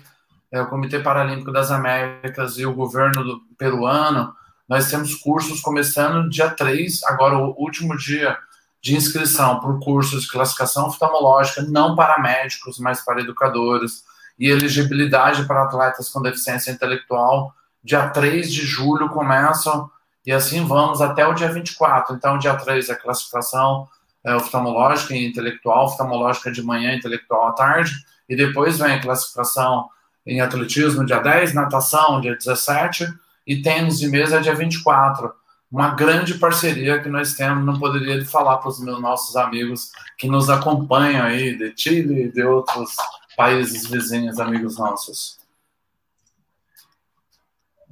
é, 0.51 0.61
o 0.61 0.67
Comitê 0.67 0.99
Paralímpico 0.99 1.51
das 1.51 1.71
Américas 1.71 2.59
e 2.59 2.65
o 2.65 2.71
governo 2.75 3.23
do 3.23 3.41
peruano. 3.57 4.35
Nós 4.69 4.87
temos 4.87 5.15
cursos 5.15 5.61
começando 5.61 6.29
dia 6.29 6.47
3, 6.47 7.03
agora 7.05 7.39
o 7.39 7.55
último 7.57 7.97
dia 7.97 8.37
de 8.79 8.95
inscrição 8.95 9.59
por 9.59 9.79
cursos 9.79 10.21
de 10.21 10.31
classificação 10.31 10.85
oftalmológica, 10.85 11.63
não 11.63 11.95
para 11.95 12.21
médicos, 12.21 12.77
mas 12.77 13.03
para 13.03 13.21
educadores, 13.21 14.03
e 14.37 14.47
elegibilidade 14.47 15.45
para 15.45 15.63
atletas 15.63 16.07
com 16.07 16.21
deficiência 16.21 16.69
intelectual. 16.69 17.51
Dia 17.83 18.09
3 18.09 18.51
de 18.53 18.63
julho 18.63 19.09
começam 19.09 19.89
e 20.25 20.31
assim 20.31 20.65
vamos 20.65 21.01
até 21.01 21.25
o 21.27 21.33
dia 21.33 21.51
24. 21.51 22.15
Então, 22.15 22.37
dia 22.37 22.55
3 22.55 22.89
é 22.89 22.95
classificação 22.95 23.87
é, 24.23 24.35
oftalmológica 24.35 25.13
e 25.13 25.25
intelectual, 25.25 25.85
oftalmológica 25.85 26.51
de 26.51 26.63
manhã, 26.63 26.95
intelectual 26.95 27.47
à 27.47 27.51
tarde, 27.51 27.93
e 28.29 28.35
depois 28.35 28.79
vem 28.79 28.93
a 28.93 29.01
classificação 29.01 29.89
em 30.25 30.39
atletismo, 30.39 31.05
dia 31.05 31.19
10, 31.19 31.53
natação, 31.53 32.21
dia 32.21 32.35
17, 32.35 33.13
e 33.45 33.61
tênis 33.61 33.99
de 33.99 34.07
mesa, 34.07 34.39
dia 34.39 34.55
24. 34.55 35.33
Uma 35.69 35.89
grande 35.89 36.35
parceria 36.35 37.01
que 37.01 37.09
nós 37.09 37.33
temos, 37.33 37.65
não 37.65 37.77
poderia 37.77 38.23
falar 38.25 38.57
para 38.57 38.69
os 38.69 38.79
meus 38.79 39.01
nossos 39.01 39.35
amigos 39.35 39.91
que 40.17 40.27
nos 40.27 40.49
acompanham 40.49 41.25
aí, 41.25 41.57
de 41.57 41.73
Chile 41.75 42.25
e 42.25 42.31
de 42.31 42.43
outros 42.43 42.95
países 43.35 43.89
vizinhos, 43.89 44.39
amigos 44.39 44.77
nossos. 44.77 45.42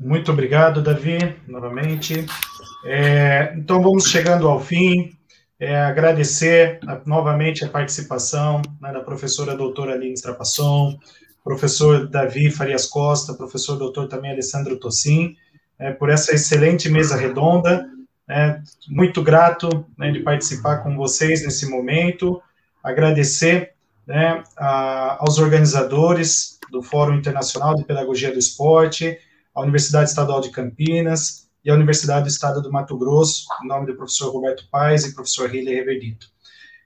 Muito 0.04 0.32
obrigado, 0.32 0.82
Davi, 0.82 1.20
novamente. 1.48 2.26
É, 2.84 3.54
então, 3.56 3.84
vamos 3.84 4.08
chegando 4.08 4.48
ao 4.48 4.60
fim. 4.60 5.16
É, 5.60 5.80
agradecer 5.80 6.80
a, 6.88 7.00
novamente 7.06 7.64
a 7.64 7.70
participação 7.70 8.64
né, 8.82 8.92
da 8.92 9.02
professora 9.02 9.56
doutora 9.56 9.94
Aline 9.94 10.16
Strapasson, 10.16 10.98
professor 11.44 12.10
Davi 12.10 12.50
Farias 12.50 12.88
Costa, 12.88 13.36
professor 13.36 13.78
doutor 13.78 14.08
também 14.08 14.32
Alessandro 14.32 14.80
Tossin, 14.80 15.36
é, 15.78 15.92
por 15.92 16.10
essa 16.10 16.34
excelente 16.34 16.90
mesa 16.90 17.16
redonda. 17.16 17.88
É, 18.28 18.60
muito 18.90 19.22
grato 19.22 19.86
né, 19.96 20.10
de 20.10 20.22
participar 20.22 20.78
com 20.78 20.96
vocês 20.96 21.44
nesse 21.44 21.70
momento. 21.70 22.42
Agradecer 22.84 23.74
né, 24.08 24.42
a, 24.58 25.18
aos 25.20 25.38
organizadores 25.38 26.58
do 26.72 26.82
Fórum 26.82 27.14
Internacional 27.14 27.76
de 27.76 27.84
Pedagogia 27.84 28.32
do 28.32 28.40
Esporte, 28.40 29.16
a 29.54 29.62
Universidade 29.62 30.10
Estadual 30.10 30.42
de 30.42 30.50
Campinas 30.50 31.50
e 31.64 31.70
a 31.70 31.76
Universidade 31.76 32.24
do 32.24 32.30
Estado 32.30 32.62
do 32.62 32.72
Mato 32.72 32.98
Grosso, 32.98 33.46
em 33.64 33.68
nome 33.68 33.86
do 33.86 33.96
professor 33.96 34.32
Roberto 34.32 34.68
Paes 34.72 35.06
e 35.06 35.14
professor 35.14 35.50
Riley 35.50 35.76
Reverdito. 35.76 36.28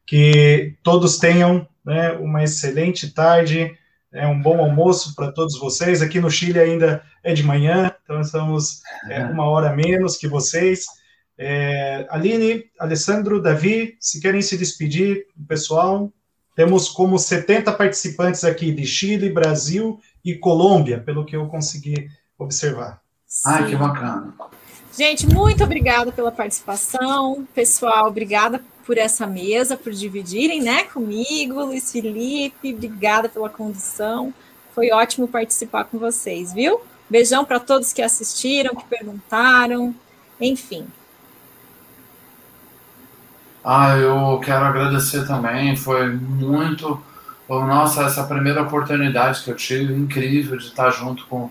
Que 0.06 0.76
todos 0.84 1.18
tenham 1.18 1.68
né, 1.84 2.12
uma 2.14 2.44
excelente 2.44 3.12
tarde, 3.12 3.78
é 4.12 4.26
um 4.28 4.42
bom 4.42 4.60
almoço 4.60 5.16
para 5.16 5.32
todos 5.32 5.60
vocês. 5.60 6.02
Aqui 6.02 6.20
no 6.20 6.32
Chile 6.32 6.60
ainda 6.60 7.04
é 7.24 7.34
de 7.34 7.44
manhã, 7.44 7.94
então 8.04 8.22
estamos 8.22 8.82
é, 9.10 9.24
uma 9.26 9.46
hora 9.46 9.76
menos 9.76 10.18
que 10.18 10.28
vocês. 10.28 10.86
É, 11.38 12.06
Aline, 12.10 12.66
Alessandro, 12.80 13.42
Davi, 13.42 13.96
se 14.00 14.22
querem 14.22 14.42
se 14.42 14.58
despedir, 14.58 15.26
pessoal, 15.48 16.12
temos 16.56 16.88
como 16.88 17.20
70 17.20 17.74
participantes 17.74 18.44
aqui 18.44 18.72
de 18.72 18.86
Chile, 18.86 19.30
Brasil 19.30 20.00
e 20.24 20.36
Colômbia, 20.36 21.00
pelo 21.00 21.26
que 21.26 21.36
eu 21.36 21.48
consegui 21.48 22.08
observar. 22.38 23.02
Sim. 23.26 23.50
Ai, 23.50 23.70
que 23.70 23.76
bacana. 23.76 24.34
Gente, 24.98 25.28
muito 25.28 25.64
obrigada 25.64 26.12
pela 26.12 26.32
participação. 26.32 27.46
Pessoal, 27.54 28.08
obrigada 28.08 28.62
por 28.86 28.98
essa 28.98 29.26
mesa, 29.26 29.76
por 29.76 29.92
dividirem 29.92 30.62
né, 30.62 30.84
comigo, 30.84 31.66
Luiz 31.66 31.92
Felipe, 31.92 32.74
obrigada 32.74 33.28
pela 33.28 33.50
condução. 33.50 34.34
Foi 34.74 34.92
ótimo 34.92 35.28
participar 35.28 35.86
com 35.86 35.98
vocês, 35.98 36.54
viu? 36.54 36.80
Beijão 37.10 37.44
para 37.44 37.60
todos 37.60 37.92
que 37.92 38.02
assistiram, 38.02 38.76
que 38.76 38.86
perguntaram, 38.86 39.94
enfim. 40.40 40.86
Ah, 43.64 43.98
eu 43.98 44.40
quero 44.44 44.64
agradecer 44.64 45.26
também, 45.26 45.76
foi 45.76 46.08
muito. 46.08 47.02
Nossa, 47.50 48.04
essa 48.04 48.24
primeira 48.24 48.62
oportunidade 48.62 49.44
que 49.44 49.50
eu 49.50 49.56
tive, 49.56 49.94
incrível 49.94 50.58
de 50.58 50.66
estar 50.66 50.92
junto 50.92 51.26
com, 51.28 51.50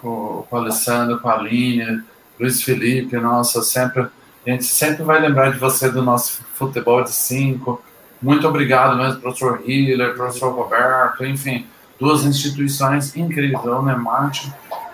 com, 0.00 0.46
com 0.48 0.56
o 0.56 0.58
Alessandro, 0.58 1.18
com 1.20 1.28
a 1.28 1.34
Aline, 1.34 2.02
Luiz 2.38 2.62
Felipe, 2.62 3.16
nossa, 3.16 3.62
sempre. 3.62 4.06
A 4.46 4.50
gente 4.50 4.64
sempre 4.64 5.02
vai 5.02 5.20
lembrar 5.20 5.52
de 5.52 5.58
você 5.58 5.90
do 5.90 6.02
nosso 6.02 6.42
futebol 6.54 7.02
de 7.04 7.12
cinco. 7.12 7.82
Muito 8.22 8.48
obrigado 8.48 8.96
mesmo, 8.96 9.20
professor 9.20 9.62
Hiller, 9.64 10.14
professor 10.14 10.50
Roberto, 10.50 11.24
enfim, 11.24 11.66
duas 12.00 12.24
instituições 12.24 13.14
incríveis, 13.14 13.62
o 13.62 13.98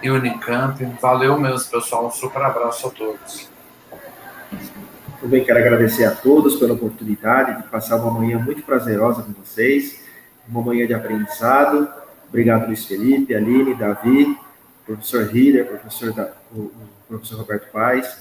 e 0.02 0.10
Unicamp. 0.10 0.84
Valeu 1.00 1.38
mesmo, 1.38 1.70
pessoal. 1.70 2.06
Um 2.06 2.10
super 2.10 2.42
abraço 2.42 2.88
a 2.88 2.90
todos. 2.90 3.48
Também 5.20 5.44
quero 5.44 5.58
agradecer 5.58 6.04
a 6.04 6.10
todos 6.10 6.56
pela 6.56 6.74
oportunidade 6.74 7.62
de 7.62 7.68
passar 7.68 7.96
uma 7.96 8.10
manhã 8.10 8.38
muito 8.38 8.62
prazerosa 8.62 9.22
com 9.22 9.32
vocês, 9.32 10.02
uma 10.46 10.60
manhã 10.60 10.86
de 10.86 10.92
aprendizado. 10.92 11.88
Obrigado, 12.28 12.66
Luiz 12.66 12.84
Felipe, 12.84 13.34
Aline, 13.34 13.74
Davi, 13.74 14.36
professor 14.86 15.34
Hiller, 15.34 15.66
professor, 15.66 16.12
da, 16.12 16.32
o, 16.52 16.70
professor 17.08 17.38
Roberto 17.38 17.70
Paes, 17.70 18.18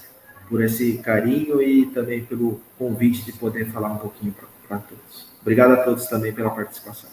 por 0.50 0.62
esse 0.62 0.98
carinho 1.00 1.62
e 1.62 1.86
também 1.88 2.24
pelo 2.26 2.62
convite 2.78 3.24
de 3.24 3.34
poder 3.34 3.66
falar 3.72 3.92
um 3.92 3.98
pouquinho 3.98 4.36
para 4.68 4.80
todos. 4.80 5.28
Obrigado 5.42 5.72
a 5.72 5.84
todos 5.84 6.06
também 6.08 6.34
pela 6.34 6.52
participação. 6.52 7.10